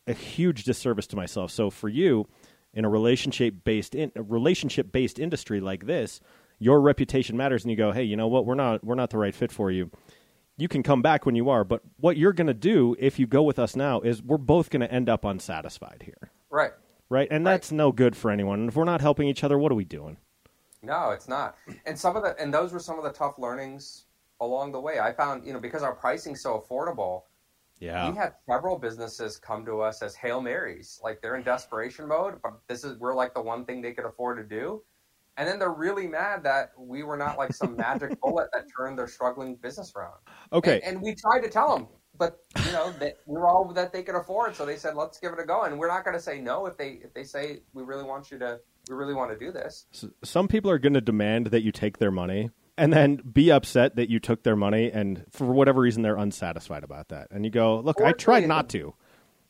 a 0.08 0.14
huge 0.14 0.64
disservice 0.64 1.08
to 1.08 1.16
myself. 1.16 1.52
So, 1.52 1.70
for 1.70 1.90
you, 1.90 2.28
in 2.74 2.86
a 2.86 2.90
relationship 2.90 3.56
based 3.64 3.96
in 3.96 4.12
a 4.16 4.22
relationship 4.24 4.92
based 4.92 5.20
industry 5.20 5.60
like 5.60 5.86
this, 5.86 6.20
your 6.60 6.82
reputation 6.82 7.38
matters, 7.38 7.64
and 7.64 7.72
you 7.72 7.78
go, 7.78 7.92
hey, 7.92 8.04
you 8.04 8.16
know 8.16 8.28
what? 8.28 8.46
We're 8.46 8.56
not 8.56 8.84
we're 8.84 8.96
not 8.96 9.10
the 9.10 9.18
right 9.18 9.36
fit 9.36 9.52
for 9.52 9.72
you. 9.72 9.92
You 10.58 10.68
can 10.68 10.82
come 10.82 11.02
back 11.04 11.26
when 11.26 11.36
you 11.36 11.50
are, 11.50 11.64
but 11.64 11.82
what 11.98 12.18
you're 12.18 12.34
going 12.34 12.48
to 12.48 12.54
do 12.54 12.96
if 12.98 13.20
you 13.20 13.28
go 13.28 13.44
with 13.44 13.60
us 13.60 13.76
now 13.76 14.02
is 14.02 14.24
we're 14.24 14.38
both 14.40 14.72
going 14.72 14.82
to 14.82 14.92
end 14.92 15.08
up 15.08 15.24
unsatisfied 15.24 16.02
here, 16.04 16.32
Right. 16.50 16.72
right? 17.10 17.28
And 17.30 17.46
Right. 17.46 17.52
that's 17.52 17.72
no 17.72 17.92
good 17.92 18.16
for 18.16 18.32
anyone. 18.32 18.62
And 18.62 18.70
if 18.70 18.76
we're 18.76 18.84
not 18.84 19.00
helping 19.00 19.28
each 19.28 19.44
other, 19.44 19.60
what 19.60 19.72
are 19.72 19.76
we 19.76 19.86
doing? 19.86 20.18
No, 20.82 21.12
it's 21.12 21.28
not. 21.28 21.58
And 21.86 21.98
some 21.98 22.16
of 22.16 22.24
the 22.24 22.40
and 22.42 22.52
those 22.54 22.72
were 22.74 22.80
some 22.80 22.98
of 22.98 23.04
the 23.04 23.12
tough 23.12 23.38
learnings 23.38 24.06
along 24.42 24.72
the 24.72 24.80
way. 24.80 25.00
I 25.00 25.12
found, 25.12 25.46
you 25.46 25.54
know, 25.54 25.60
because 25.60 25.84
our 25.84 25.94
pricing's 25.96 26.42
so 26.42 26.60
affordable, 26.60 27.24
Yeah, 27.80 28.10
we 28.10 28.18
had 28.18 28.34
several 28.50 28.78
businesses 28.78 29.38
come 29.38 29.66
to 29.66 29.82
us 29.82 30.02
as 30.02 30.16
Hail 30.16 30.42
Marys. 30.42 31.00
Like 31.04 31.22
they're 31.22 31.36
in 31.36 31.44
desperation 31.44 32.08
mode, 32.08 32.36
but 32.42 32.54
this 32.68 32.84
is 32.84 32.98
we're 32.98 33.16
like 33.16 33.34
the 33.34 33.42
one 33.42 33.66
thing 33.66 33.82
they 33.82 33.94
could 33.94 34.06
afford 34.06 34.38
to 34.38 34.44
do. 34.44 34.84
And 35.38 35.48
then 35.48 35.60
they're 35.60 35.70
really 35.72 36.08
mad 36.08 36.44
that 36.44 36.72
we 36.78 37.04
were 37.04 37.18
not 37.18 37.38
like 37.38 37.54
some 37.54 37.76
magic 37.76 38.20
bullet 38.24 38.50
that 38.54 38.66
turned 38.76 38.98
their 38.98 39.08
struggling 39.08 39.56
business 39.56 39.94
around. 39.96 40.16
okay. 40.52 40.82
And, 40.84 40.96
and 40.96 41.02
we 41.04 41.14
tried 41.14 41.42
to 41.42 41.50
tell 41.50 41.78
them, 41.78 41.88
but 42.18 42.40
you 42.66 42.72
know, 42.72 42.92
that 42.94 43.18
we 43.28 43.40
were 43.40 43.48
all 43.48 43.72
that 43.74 43.94
they 43.94 44.02
could 44.02 44.16
afford. 44.16 44.56
So 44.56 44.66
they 44.66 44.78
said, 44.78 44.96
let's 44.96 45.20
give 45.20 45.34
it 45.34 45.40
a 45.40 45.46
go. 45.46 45.62
And 45.64 45.78
we're 45.78 45.90
not 45.90 46.04
going 46.04 46.18
to 46.18 46.24
say 46.24 46.42
no 46.42 46.66
if 46.66 46.76
they 46.78 47.00
if 47.04 47.14
they 47.14 47.24
say 47.24 47.60
we 47.74 47.84
really 47.84 48.04
want 48.04 48.32
you 48.32 48.40
to 48.40 48.60
we 48.90 48.96
really 48.96 49.14
want 49.14 49.32
to 49.32 49.38
do 49.38 49.52
this. 49.52 49.86
S- 49.94 50.06
some 50.24 50.48
people 50.48 50.72
are 50.72 50.80
going 50.80 50.94
to 50.94 51.02
demand 51.02 51.48
that 51.48 51.62
you 51.62 51.72
take 51.72 52.00
their 52.00 52.12
money 52.12 52.50
and 52.78 52.94
then 52.94 53.18
be 53.18 53.52
upset 53.52 53.96
that 53.96 54.10
you 54.10 54.20
took 54.20 54.44
their 54.44 54.56
money 54.56 54.92
and 54.92 55.26
for 55.32 55.46
whatever 55.46 55.82
reason 55.82 56.04
they're 56.04 56.18
unsatisfied 56.18 56.84
about 56.84 57.10
that 57.10 57.28
and 57.32 57.44
you 57.46 57.52
go 57.52 57.80
look 57.80 58.02
i 58.02 58.12
tried 58.12 58.48
not 58.48 58.70
to 58.70 58.94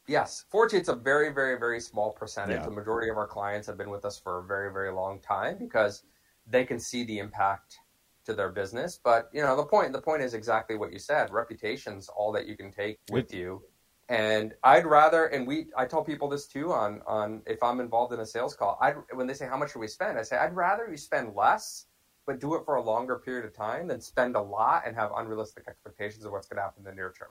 Yes, 0.07 0.45
fortunately, 0.49 0.79
it's 0.79 0.89
a 0.89 0.95
very, 0.95 1.33
very, 1.33 1.59
very 1.59 1.81
small 1.81 2.11
percentage. 2.11 2.59
Yeah. 2.59 2.65
The 2.65 2.71
majority 2.71 3.09
of 3.09 3.17
our 3.17 3.27
clients 3.27 3.67
have 3.67 3.77
been 3.77 3.89
with 3.89 4.05
us 4.05 4.17
for 4.17 4.39
a 4.39 4.43
very, 4.43 4.71
very 4.71 4.91
long 4.91 5.19
time 5.19 5.57
because 5.59 6.03
they 6.49 6.63
can 6.63 6.79
see 6.79 7.03
the 7.03 7.19
impact 7.19 7.77
to 8.25 8.33
their 8.33 8.49
business. 8.49 8.99
But 9.03 9.29
you 9.33 9.41
know, 9.41 9.55
the 9.57 9.65
point 9.65 9.91
the 9.91 10.01
point 10.01 10.21
is 10.21 10.33
exactly 10.33 10.77
what 10.77 10.93
you 10.93 10.99
said. 10.99 11.31
Reputation's 11.31 12.07
all 12.09 12.31
that 12.33 12.47
you 12.47 12.55
can 12.55 12.71
take 12.71 12.99
with 13.11 13.33
you. 13.33 13.63
And 14.09 14.53
I'd 14.63 14.85
rather, 14.85 15.25
and 15.25 15.45
we, 15.45 15.67
I 15.75 15.85
tell 15.85 16.03
people 16.03 16.29
this 16.29 16.47
too 16.47 16.71
on 16.71 17.01
on 17.05 17.41
if 17.45 17.61
I'm 17.61 17.81
involved 17.81 18.13
in 18.13 18.21
a 18.21 18.25
sales 18.25 18.55
call. 18.55 18.77
I 18.81 18.91
when 19.13 19.27
they 19.27 19.33
say 19.33 19.47
how 19.47 19.57
much 19.57 19.73
should 19.73 19.79
we 19.79 19.87
spend, 19.87 20.17
I 20.17 20.23
say 20.23 20.37
I'd 20.37 20.55
rather 20.55 20.87
you 20.89 20.95
spend 20.95 21.35
less, 21.35 21.87
but 22.27 22.39
do 22.39 22.53
it 22.55 22.63
for 22.65 22.75
a 22.75 22.81
longer 22.81 23.15
period 23.17 23.45
of 23.45 23.53
time 23.55 23.87
than 23.87 23.99
spend 24.01 24.35
a 24.35 24.41
lot 24.41 24.83
and 24.85 24.95
have 24.95 25.11
unrealistic 25.17 25.63
expectations 25.67 26.25
of 26.25 26.31
what's 26.31 26.47
going 26.47 26.57
to 26.57 26.61
happen 26.61 26.83
in 26.85 26.85
the 26.85 26.93
near 26.95 27.11
term. 27.17 27.29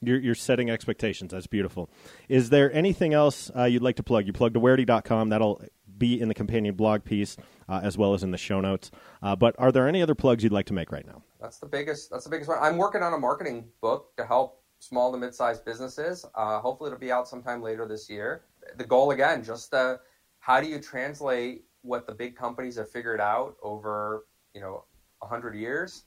you're, 0.00 0.20
you're 0.20 0.34
setting 0.34 0.70
expectations 0.70 1.32
that's 1.32 1.46
beautiful 1.48 1.90
is 2.28 2.50
there 2.50 2.72
anything 2.72 3.14
else 3.14 3.50
uh, 3.56 3.64
you'd 3.64 3.82
like 3.82 3.96
to 3.96 4.02
plug 4.02 4.26
you 4.26 4.32
plugged 4.32 4.54
awarity.com 4.56 5.30
that'll 5.30 5.60
be 5.98 6.20
in 6.20 6.28
the 6.28 6.34
companion 6.34 6.74
blog 6.74 7.04
piece 7.04 7.36
uh, 7.68 7.80
as 7.82 7.96
well 7.98 8.12
as 8.14 8.22
in 8.22 8.30
the 8.30 8.38
show 8.38 8.60
notes 8.60 8.90
uh, 9.22 9.34
but 9.34 9.54
are 9.58 9.72
there 9.72 9.88
any 9.88 10.02
other 10.02 10.14
plugs 10.14 10.42
you'd 10.44 10.52
like 10.52 10.66
to 10.66 10.72
make 10.74 10.92
right 10.92 11.06
now 11.06 11.22
That's 11.40 11.58
the 11.58 11.66
biggest. 11.66 12.10
That's 12.10 12.24
the 12.24 12.30
biggest 12.30 12.48
one. 12.48 12.58
I'm 12.60 12.76
working 12.76 13.02
on 13.02 13.12
a 13.14 13.18
marketing 13.18 13.66
book 13.80 14.14
to 14.16 14.24
help 14.24 14.62
small 14.78 15.10
to 15.12 15.18
mid-sized 15.18 15.64
businesses. 15.64 16.24
Uh, 16.34 16.60
hopefully, 16.60 16.88
it'll 16.88 17.00
be 17.00 17.10
out 17.12 17.26
sometime 17.28 17.60
later 17.62 17.86
this 17.86 18.08
year. 18.08 18.42
The 18.76 18.84
goal 18.84 19.10
again, 19.10 19.42
just 19.42 19.74
uh, 19.74 19.96
how 20.38 20.60
do 20.60 20.68
you 20.68 20.78
translate 20.80 21.64
what 21.82 22.06
the 22.06 22.14
big 22.14 22.36
companies 22.36 22.76
have 22.76 22.90
figured 22.90 23.20
out 23.20 23.56
over 23.62 24.24
you 24.54 24.60
know 24.60 24.84
hundred 25.22 25.54
years, 25.54 26.02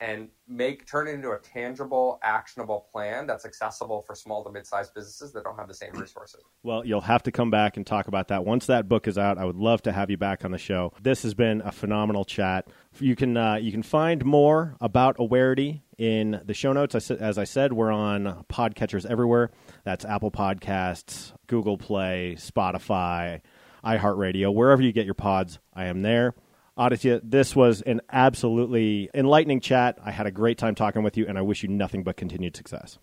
and 0.00 0.28
make 0.46 0.86
turn 0.86 1.08
it 1.08 1.12
into 1.12 1.30
a 1.32 1.38
tangible, 1.38 2.18
actionable 2.22 2.86
plan 2.92 3.26
that's 3.26 3.44
accessible 3.44 4.02
for 4.02 4.14
small 4.14 4.44
to 4.44 4.52
mid-sized 4.52 4.94
businesses 4.94 5.32
that 5.32 5.42
don't 5.42 5.56
have 5.56 5.66
the 5.68 5.74
same 5.74 5.92
resources. 5.94 6.42
Well, 6.62 6.84
you'll 6.84 7.00
have 7.00 7.22
to 7.24 7.32
come 7.32 7.50
back 7.50 7.76
and 7.76 7.84
talk 7.86 8.06
about 8.06 8.28
that 8.28 8.44
once 8.44 8.66
that 8.66 8.88
book 8.88 9.08
is 9.08 9.18
out. 9.18 9.36
I 9.38 9.44
would 9.44 9.56
love 9.56 9.82
to 9.82 9.92
have 9.92 10.10
you 10.10 10.16
back 10.16 10.44
on 10.44 10.52
the 10.52 10.58
show. 10.58 10.92
This 11.02 11.22
has 11.24 11.34
been 11.34 11.60
a 11.62 11.72
phenomenal 11.72 12.24
chat. 12.24 12.68
You 13.00 13.16
can 13.16 13.36
uh, 13.36 13.56
you 13.56 13.72
can 13.72 13.82
find 13.82 14.24
more 14.24 14.76
about 14.80 15.16
Awarity 15.18 15.80
in 15.98 16.40
the 16.44 16.54
show 16.54 16.72
notes. 16.72 16.94
I 16.94 16.98
said- 17.00 17.18
As 17.18 17.36
I 17.38 17.44
said, 17.44 17.72
we're 17.72 17.90
on 17.90 18.44
podcatchers 18.48 19.06
everywhere. 19.10 19.50
That's 19.84 20.04
Apple 20.04 20.30
Podcasts, 20.30 21.32
Google 21.48 21.78
Play, 21.78 22.36
Spotify, 22.38 23.40
iHeartRadio, 23.86 24.52
wherever 24.52 24.82
you 24.82 24.92
get 24.92 25.04
your 25.04 25.14
pods. 25.14 25.58
I 25.72 25.86
am 25.86 26.02
there. 26.02 26.34
Aditya, 26.76 27.20
this 27.22 27.56
was 27.56 27.80
an 27.82 28.02
absolutely 28.12 29.08
enlightening 29.14 29.60
chat. 29.60 29.98
I 30.04 30.10
had 30.10 30.26
a 30.26 30.30
great 30.30 30.58
time 30.58 30.74
talking 30.74 31.02
with 31.02 31.16
you, 31.16 31.26
and 31.26 31.38
I 31.38 31.42
wish 31.42 31.62
you 31.62 31.68
nothing 31.70 32.02
but 32.02 32.16
continued 32.16 32.56
success. 32.56 32.98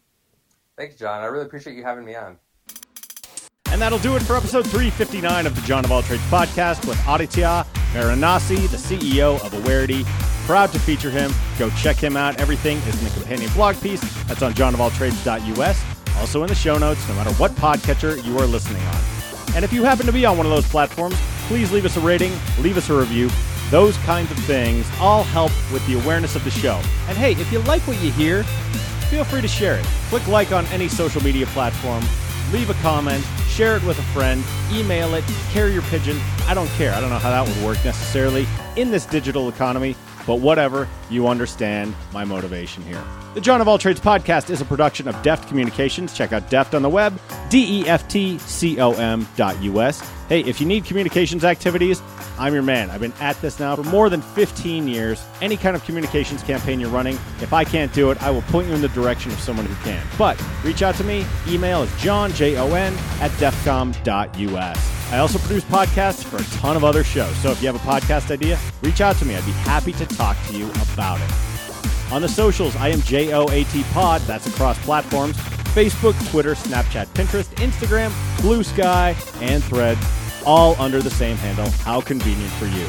Thanks, 0.78 0.96
Jon. 0.96 1.22
I 1.22 1.26
really 1.26 1.46
appreciate 1.46 1.76
you 1.76 1.84
having 1.84 2.06
me 2.06 2.16
on. 2.16 2.38
And 3.72 3.82
that'll 3.82 4.00
do 4.00 4.16
it 4.16 4.22
for 4.22 4.36
episode 4.36 4.68
359 4.68 5.48
of 5.48 5.56
the 5.56 5.62
Jon 5.62 5.84
of 5.84 5.92
All 5.92 6.04
Trades 6.04 6.22
podcast 6.24 6.88
with 6.88 7.00
Aditya 7.08 7.66
Varanasi, 7.94 8.70
the 8.70 8.78
CEO 8.78 9.44
of 9.44 9.52
Awarity. 9.52 10.06
Proud 10.46 10.72
to 10.74 10.80
feature 10.80 11.10
him. 11.10 11.32
Go 11.58 11.72
check 11.72 11.96
him 11.96 12.16
out. 12.16 12.40
Everything 12.40 12.78
is 12.80 13.00
in 13.00 13.06
the 13.06 13.10
companion 13.12 13.52
blog 13.54 13.80
piece. 13.82 14.02
That's 14.26 14.44
on 14.44 14.54
jonofalltrades.us. 14.54 15.84
Also 16.18 16.44
in 16.44 16.50
the 16.50 16.56
show 16.56 16.78
notes, 16.78 17.08
no 17.08 17.16
matter 17.16 17.32
what 17.34 17.52
podcatcher 17.54 18.24
you 18.24 18.38
are 18.38 18.46
listening 18.46 18.84
on. 18.84 19.23
And 19.56 19.64
if 19.64 19.72
you 19.72 19.84
happen 19.84 20.06
to 20.06 20.12
be 20.12 20.26
on 20.26 20.38
one 20.38 20.46
of 20.46 20.52
those 20.52 20.68
platforms, 20.68 21.16
please 21.48 21.72
leave 21.72 21.86
us 21.86 21.98
a 21.98 22.00
rating, 22.00 22.32
leave 22.60 22.78
us 22.78 22.90
a 22.90 22.98
review. 22.98 23.30
Those 23.70 23.98
kinds 23.98 24.32
of 24.32 24.38
things 24.40 24.88
all 25.00 25.24
help 25.24 25.52
with 25.72 25.86
the 25.88 26.00
awareness 26.00 26.36
of 26.36 26.44
the 26.44 26.52
show. 26.52 26.82
And 27.08 27.18
hey, 27.18 27.34
if 27.34 27.52
you 27.52 27.60
like 27.60 27.82
what 27.88 28.02
you 28.02 28.12
hear, 28.12 28.44
feel 29.10 29.24
free 29.24 29.42
to 29.42 29.48
share 29.48 29.80
it. 29.80 29.86
Click 30.10 30.28
like 30.28 30.52
on 30.52 30.66
any 30.68 30.88
social 30.88 31.22
media 31.24 31.46
platform, 31.48 32.04
leave 32.52 32.70
a 32.70 32.74
comment, 32.76 33.24
share 33.48 33.78
it 33.78 33.84
with 33.84 34.00
a 34.00 34.04
friend, 34.14 34.44
email 34.72 35.14
it, 35.14 35.24
carrier 35.52 35.82
pigeon. 35.84 36.20
I 36.48 36.54
don't 36.54 36.70
care. 36.70 36.94
I 36.94 37.00
don't 37.00 37.10
know 37.10 37.20
how 37.20 37.30
that 37.30 37.48
would 37.48 37.66
work 37.66 37.84
necessarily 37.86 38.48
in 38.76 38.90
this 38.90 39.06
digital 39.06 39.50
economy, 39.50 39.96
but 40.26 40.40
whatever, 40.40 40.88
you 41.10 41.28
understand 41.28 41.94
my 42.12 42.24
motivation 42.24 42.82
here. 42.84 43.04
The 43.34 43.42
Jon 43.42 43.62
of 43.62 43.68
All 43.68 43.80
Trades 43.80 44.00
podcast 44.00 44.52
is 44.52 44.62
a 44.62 44.66
production 44.66 45.08
of 45.08 45.20
Deft 45.24 45.48
Communications. 45.48 46.14
Check 46.14 46.34
out 46.34 46.52
Deft 46.52 46.76
on 46.76 46.84
the 46.84 46.90
web, 46.90 47.20
D 47.50 47.80
E 47.82 47.88
F 47.88 48.08
T 48.08 48.38
C 48.38 48.80
O 48.80 48.92
M 48.94 49.28
dot 49.36 49.60
US. 49.64 50.08
Hey, 50.30 50.42
if 50.42 50.62
you 50.62 50.68
need 50.68 50.86
communications 50.86 51.44
activities, 51.44 52.00
I'm 52.38 52.54
your 52.54 52.62
man. 52.62 52.92
I've 52.92 53.02
been 53.02 53.14
at 53.20 53.42
this 53.42 53.60
now 53.60 53.76
for 53.76 53.84
more 53.86 54.08
than 54.08 54.22
15 54.22 54.88
years. 54.88 55.26
Any 55.42 55.58
kind 55.58 55.76
of 55.76 55.84
communications 55.84 56.44
campaign 56.44 56.80
you're 56.80 56.92
running, 56.92 57.16
if 57.42 57.54
I 57.54 57.64
can't 57.64 57.92
do 57.92 58.12
it, 58.12 58.22
I 58.22 58.30
will 58.30 58.44
point 58.44 58.68
you 58.68 58.76
in 58.76 58.82
the 58.82 58.90
direction 58.90 59.32
of 59.32 59.40
someone 59.40 59.66
who 59.66 59.84
can. 59.84 60.06
But 60.16 60.40
reach 60.64 60.84
out 60.84 60.94
to 60.96 61.04
me. 61.04 61.26
Email 61.48 61.82
is 61.82 61.96
jon, 62.00 62.32
J 62.34 62.58
O 62.58 62.72
N, 62.76 62.94
at 63.20 63.32
deftcom.us. 63.32 65.12
I 65.12 65.18
also 65.18 65.40
produce 65.40 65.64
podcasts 65.66 66.24
for 66.24 66.38
a 66.38 66.60
ton 66.60 66.76
of 66.76 66.84
other 66.84 67.04
shows. 67.04 67.36
So 67.38 67.50
if 67.50 67.64
you 67.64 67.68
have 67.72 67.76
a 67.76 67.80
podcast 67.80 68.30
idea, 68.30 68.60
reach 68.84 69.02
out 69.02 69.16
to 69.18 69.26
me. 69.26 69.36
I'd 69.36 69.44
be 69.44 69.52
happy 69.54 69.94
to 69.94 70.06
talk 70.06 70.38
to 70.50 70.54
you 70.56 70.70
about 70.94 71.20
it. 71.20 71.53
On 72.14 72.22
the 72.22 72.30
socials, 72.30 72.76
I 72.76 72.90
am 72.90 73.02
JOAT 73.02 73.84
Pod. 73.92 74.22
That's 74.22 74.46
across 74.46 74.78
platforms 74.86 75.36
Facebook, 75.74 76.14
Twitter, 76.30 76.54
Snapchat, 76.54 77.08
Pinterest, 77.08 77.50
Instagram, 77.56 78.14
Blue 78.40 78.62
Sky, 78.62 79.16
and 79.42 79.64
Threads, 79.64 80.00
all 80.46 80.80
under 80.80 81.02
the 81.02 81.10
same 81.10 81.36
handle. 81.38 81.68
How 81.82 82.02
convenient 82.02 82.52
for 82.54 82.68
you. 82.68 82.86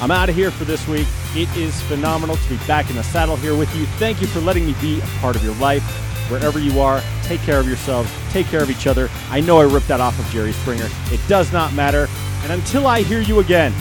I'm 0.00 0.10
out 0.10 0.30
of 0.30 0.34
here 0.34 0.50
for 0.50 0.64
this 0.64 0.88
week. 0.88 1.06
It 1.34 1.54
is 1.54 1.78
phenomenal 1.82 2.36
to 2.36 2.48
be 2.48 2.56
back 2.66 2.88
in 2.88 2.96
the 2.96 3.04
saddle 3.04 3.36
here 3.36 3.54
with 3.54 3.76
you. 3.76 3.84
Thank 3.98 4.22
you 4.22 4.26
for 4.26 4.40
letting 4.40 4.64
me 4.64 4.74
be 4.80 5.00
a 5.00 5.06
part 5.20 5.36
of 5.36 5.44
your 5.44 5.54
life. 5.56 5.82
Wherever 6.30 6.58
you 6.58 6.80
are, 6.80 7.02
take 7.24 7.40
care 7.40 7.60
of 7.60 7.66
yourselves, 7.66 8.10
take 8.30 8.46
care 8.46 8.62
of 8.62 8.70
each 8.70 8.86
other. 8.86 9.10
I 9.28 9.42
know 9.42 9.58
I 9.58 9.64
ripped 9.64 9.88
that 9.88 10.00
off 10.00 10.18
of 10.18 10.24
Jerry 10.30 10.52
Springer. 10.52 10.88
It 11.10 11.20
does 11.28 11.52
not 11.52 11.74
matter. 11.74 12.08
And 12.44 12.52
until 12.52 12.86
I 12.86 13.02
hear 13.02 13.20
you 13.20 13.40
again, 13.40 13.74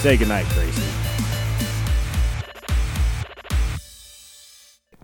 say 0.00 0.16
goodnight, 0.16 0.48
Gracie. 0.48 1.03